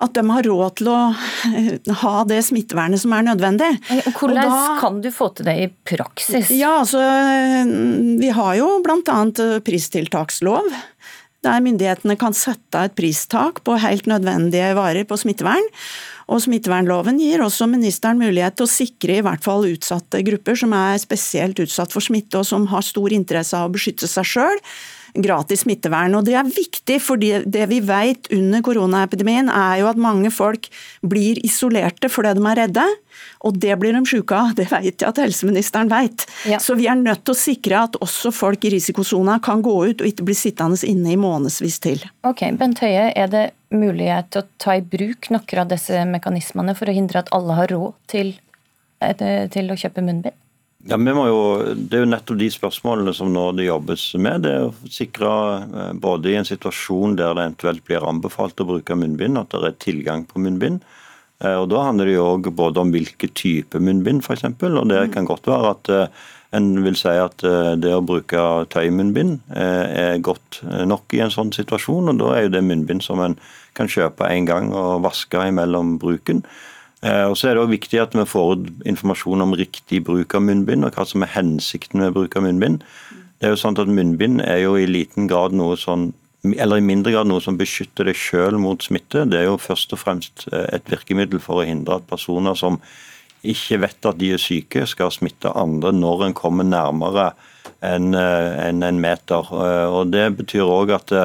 at 0.02 0.16
de 0.18 0.24
har 0.26 0.48
råd 0.48 0.80
til 0.80 0.90
å 0.90 1.00
ha 2.02 2.14
det 2.30 2.40
smittevernet 2.48 3.02
som 3.04 3.14
er 3.14 3.26
nødvendig. 3.28 3.70
Hvordan 4.16 4.40
da, 4.50 4.62
kan 4.82 4.98
du 5.04 5.12
få 5.14 5.30
til 5.38 5.46
det 5.46 5.56
i 5.62 5.68
praksis? 5.70 6.50
Ja, 6.58 6.80
altså, 6.82 7.02
Vi 8.22 8.32
har 8.34 8.56
jo 8.58 8.72
bl.a. 8.82 9.20
pristiltakslov. 9.66 10.74
Der 11.42 11.62
myndighetene 11.64 12.14
kan 12.22 12.36
sette 12.38 12.84
et 12.86 12.94
pristak 12.98 13.64
på 13.66 13.74
helt 13.82 14.06
nødvendige 14.10 14.76
varer 14.78 15.08
på 15.10 15.18
smittevern. 15.18 15.66
Og 16.32 16.44
Smittevernloven 16.46 17.18
gir 17.20 17.42
også 17.44 17.66
ministeren 17.68 18.22
mulighet 18.22 18.60
til 18.60 18.68
å 18.68 18.72
sikre 18.72 19.18
i 19.18 19.24
hvert 19.26 19.44
fall 19.44 19.66
utsatte 19.68 20.22
grupper 20.28 20.60
som 20.62 20.76
er 20.78 21.02
spesielt 21.02 21.60
utsatt 21.60 21.92
for 21.92 22.06
smitte 22.06 22.40
og 22.40 22.48
som 22.48 22.70
har 22.72 22.86
stor 22.86 23.12
interesse 23.12 23.58
av 23.58 23.68
å 23.68 23.74
beskytte 23.74 24.08
seg 24.08 24.30
sjøl 24.30 24.62
gratis 25.14 25.66
smittevern. 25.66 26.16
Og 26.18 26.26
Det 26.26 26.36
er 26.38 26.48
viktig, 26.48 27.00
for 27.02 27.18
det 27.18 27.68
vi 27.70 27.80
vet 27.86 28.32
under 28.32 28.64
koronaepidemien 28.66 29.50
er 29.50 29.82
jo 29.82 29.90
at 29.92 30.02
mange 30.02 30.32
folk 30.32 30.70
blir 31.02 31.40
isolerte 31.46 32.10
fordi 32.12 32.36
de 32.38 32.46
er 32.52 32.60
redde. 32.64 32.88
Og 33.46 33.58
det 33.60 33.76
blir 33.80 33.94
de 33.96 34.02
sjuke 34.08 34.36
av, 34.38 34.54
det 34.58 34.68
vet 34.72 35.02
jeg 35.02 35.08
at 35.08 35.22
helseministeren 35.22 35.90
vet. 35.92 36.26
Ja. 36.50 36.60
Så 36.62 36.76
vi 36.80 36.88
er 36.90 37.00
nødt 37.00 37.26
til 37.26 37.36
å 37.36 37.40
sikre 37.40 37.84
at 37.88 37.98
også 38.02 38.32
folk 38.34 38.64
i 38.66 38.74
risikosona 38.76 39.40
kan 39.44 39.64
gå 39.66 39.74
ut 39.90 40.04
og 40.04 40.08
ikke 40.08 40.28
bli 40.30 40.38
sittende 40.38 40.80
inne 40.88 41.14
i 41.14 41.20
månedsvis 41.20 41.80
til. 41.84 42.06
Ok, 42.28 42.46
Bent 42.58 42.84
Høie, 42.84 43.10
er 43.12 43.32
det 43.32 43.46
mulighet 43.74 44.32
til 44.32 44.44
å 44.44 44.50
ta 44.62 44.78
i 44.78 44.86
bruk 44.86 45.32
noen 45.32 45.64
av 45.64 45.72
disse 45.72 46.06
mekanismene 46.08 46.76
for 46.78 46.92
å 46.92 46.96
hindre 46.96 47.24
at 47.24 47.32
alle 47.36 47.58
har 47.58 47.72
råd 47.72 47.98
til, 48.12 48.34
eh, 49.02 49.48
til 49.52 49.72
å 49.72 49.80
kjøpe 49.80 50.04
munnbind? 50.06 50.38
Ja, 50.90 50.98
jo, 50.98 51.76
Det 51.76 51.98
er 51.98 52.06
jo 52.06 52.10
nettopp 52.10 52.40
de 52.40 52.50
spørsmålene 52.50 53.14
som 53.14 53.30
nå 53.34 53.52
det 53.54 53.68
jobbes 53.68 54.16
med. 54.18 54.42
Det 54.46 54.52
er 54.52 54.66
å 54.66 54.90
sikre 54.90 55.30
eh, 55.62 55.94
både 55.94 56.32
i 56.32 56.38
en 56.40 56.48
situasjon 56.48 57.16
der 57.20 57.36
det 57.38 57.46
eventuelt 57.46 57.84
blir 57.86 58.08
anbefalt 58.08 58.62
å 58.62 58.68
bruke 58.68 58.98
munnbind, 58.98 59.38
at 59.38 59.54
det 59.54 59.70
er 59.70 59.80
tilgang 59.84 60.26
på 60.26 60.42
munnbind. 60.42 60.82
Eh, 61.44 61.54
og 61.54 61.70
Da 61.70 61.86
handler 61.86 62.10
det 62.10 62.16
jo 62.16 62.28
også 62.32 62.54
både 62.58 62.82
om 62.82 62.94
hvilke 62.96 63.30
type 63.30 63.78
munnbind, 63.78 64.26
f.eks. 64.26 64.48
Og 64.48 64.88
det 64.90 65.04
kan 65.14 65.30
godt 65.30 65.52
være 65.52 65.76
at 65.76 65.94
eh, 65.94 66.24
en 66.58 66.74
vil 66.84 66.98
si 67.00 67.14
at 67.16 67.46
det 67.80 67.92
å 67.96 68.02
bruke 68.04 68.42
tøymunnbind 68.74 69.38
er 69.56 70.18
godt 70.20 70.58
nok 70.68 71.14
i 71.16 71.22
en 71.24 71.32
sånn 71.32 71.54
situasjon. 71.56 72.12
og 72.12 72.18
Da 72.20 72.34
er 72.36 72.44
jo 72.44 72.52
det 72.58 72.64
munnbind 72.68 73.06
som 73.06 73.22
en 73.24 73.38
kan 73.78 73.88
kjøpe 73.88 74.28
en 74.28 74.50
gang 74.50 74.68
og 74.76 75.06
vaske 75.06 75.46
imellom 75.48 75.94
bruken. 76.02 76.44
Eh, 77.02 77.26
og 77.26 77.38
så 77.38 77.50
er 77.50 77.56
det 77.56 77.64
også 77.64 77.74
viktig 77.74 78.02
at 78.02 78.14
vi 78.14 78.26
får 78.30 78.60
informasjon 78.92 79.42
om 79.42 79.56
riktig 79.58 80.04
bruk 80.06 80.36
av 80.38 80.44
munnbind, 80.46 80.86
og 80.86 80.94
hva 80.94 81.06
som 81.10 81.26
er 81.26 81.34
hensikten 81.34 82.04
med 82.04 82.14
bruk 82.18 82.38
av 82.38 82.46
munnbind. 82.46 82.84
Det 83.42 83.50
er 83.50 83.56
jo 83.56 83.62
sånn 83.64 83.80
at 83.82 83.90
Munnbind 83.90 84.44
er 84.46 84.60
jo 84.62 84.76
i 84.78 84.86
liten 84.86 85.26
grad 85.26 85.56
noe 85.58 85.74
sånn 85.80 86.12
eller 86.46 86.78
i 86.78 86.86
mindre 86.86 87.12
grad 87.14 87.28
noe 87.30 87.42
som 87.42 87.58
beskytter 87.58 88.06
deg 88.06 88.18
selv 88.18 88.58
mot 88.62 88.82
smitte. 88.82 89.24
Det 89.30 89.40
er 89.40 89.48
jo 89.48 89.60
først 89.62 89.94
og 89.94 90.02
fremst 90.02 90.46
eh, 90.52 90.68
et 90.78 90.86
virkemiddel 90.90 91.42
for 91.42 91.62
å 91.62 91.66
hindre 91.66 91.98
at 91.98 92.06
personer 92.10 92.58
som 92.58 92.78
ikke 93.42 93.80
vet 93.82 94.10
at 94.10 94.20
de 94.22 94.30
er 94.36 94.42
syke, 94.42 94.86
skal 94.90 95.10
smitte 95.14 95.50
andre 95.58 95.90
når 95.94 96.28
en 96.28 96.38
kommer 96.38 96.66
nærmere 96.70 97.32
enn 97.86 98.14
eh, 98.14 98.70
en 98.70 99.02
meter. 99.02 99.50
Og 99.90 100.14
Det 100.14 100.28
betyr 100.38 100.70
òg 100.70 100.94
at 101.00 101.18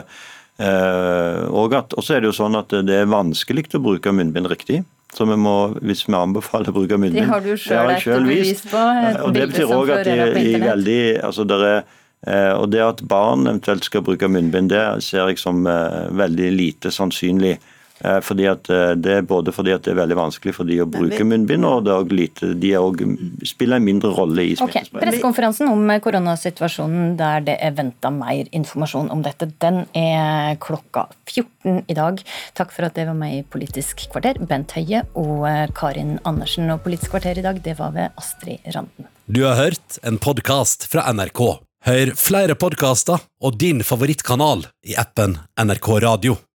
og 0.57 2.01
så 2.01 2.15
er 2.17 2.23
det 2.23 2.31
jo 2.31 2.37
sånn 2.39 2.57
at 2.57 2.73
det 2.89 2.95
er 3.03 3.11
vanskelig 3.13 3.67
å 3.77 3.85
bruke 3.85 4.13
munnbind 4.17 4.49
riktig. 4.49 4.87
Så 5.15 5.25
vi 5.25 5.37
må, 5.39 5.55
hvis 5.87 6.03
vi 6.09 6.17
anbefaler 6.19 6.75
bruk 6.75 6.91
av 6.93 6.99
munnbind 7.01 7.23
Det 7.23 7.29
har 7.31 7.45
du 7.45 7.53
sjøl 7.57 7.93
et 7.95 8.09
bevis 8.27 8.65
på. 8.67 8.81
Og 9.25 9.37
det 9.37 9.47
betyr 9.53 9.71
òg 9.77 9.93
at 9.95 10.09
de, 10.09 10.17
de 10.35 10.61
veldig 10.61 11.01
altså 11.29 11.47
der 11.49 11.65
er 11.69 11.79
eh, 12.27 12.53
og 12.57 12.67
Det 12.73 12.83
at 12.85 13.03
barn 13.09 13.47
eventuelt 13.47 13.87
skal 13.87 14.05
bruke 14.05 14.29
munnbind, 14.29 14.73
det 14.75 14.83
ser 15.07 15.31
jeg 15.31 15.41
som 15.41 15.63
eh, 15.71 16.11
veldig 16.17 16.51
lite 16.57 16.93
sannsynlig. 16.93 17.57
Eh, 18.05 18.19
fordi 18.21 18.45
at 18.51 18.69
eh, 18.69 18.93
det 19.01 19.13
er 19.21 19.27
både 19.27 19.53
fordi 19.57 19.73
at 19.73 19.85
det 19.87 19.95
er 19.95 20.01
veldig 20.03 20.19
vanskelig 20.19 20.53
for 20.59 20.69
de 20.69 20.79
å 20.85 20.89
bruke 20.91 21.25
munnbind, 21.25 21.65
og 21.65 21.89
er 21.89 22.13
lite, 22.13 22.53
de 22.61 22.75
er 22.77 22.85
også, 22.85 23.09
spiller 23.49 23.81
en 23.81 23.87
mindre 23.87 24.13
rolle 24.17 24.45
i 24.45 24.53
smittespredning. 24.53 24.93
Okay. 24.93 25.03
Pressekonferansen 25.07 25.73
om 25.73 25.93
koronasituasjonen 26.05 27.15
der 27.21 27.47
det 27.47 27.57
er 27.65 27.77
venta 27.79 28.13
mer 28.13 28.51
informasjon 28.57 29.09
om 29.15 29.25
dette, 29.25 29.49
den 29.65 29.85
er 29.97 30.61
klokka 30.63 31.07
14 31.25 31.87
i 31.89 31.97
dag. 31.97 32.21
Takk 32.59 32.75
for 32.75 32.89
at 32.89 32.97
det 32.99 33.09
var 33.09 33.17
med 33.19 33.39
i 33.39 33.45
Politisk 33.57 34.07
kvarter, 34.13 34.41
Bent 34.45 34.77
Høie 34.77 35.07
og 35.17 35.47
eh, 35.49 35.67
Karin 35.77 36.19
Andersen. 36.29 36.69
Og 36.75 36.85
Politisk 36.85 37.17
kvarter 37.17 37.41
i 37.41 37.47
dag, 37.47 37.63
det 37.65 37.79
var 37.81 37.97
ved 37.97 38.13
Astrid 38.21 38.61
Randen. 38.77 39.09
Du 39.27 39.43
har 39.43 39.57
hørt 39.59 39.97
en 40.07 40.21
podkast 40.23 40.87
fra 40.93 41.09
NRK. 41.17 41.43
Hør 41.87 42.13
flere 42.19 42.57
podkaster 42.59 43.23
og 43.43 43.59
din 43.63 43.83
favorittkanal 43.87 44.67
i 44.87 44.99
appen 44.99 45.39
NRK 45.63 45.91
Radio. 46.03 46.37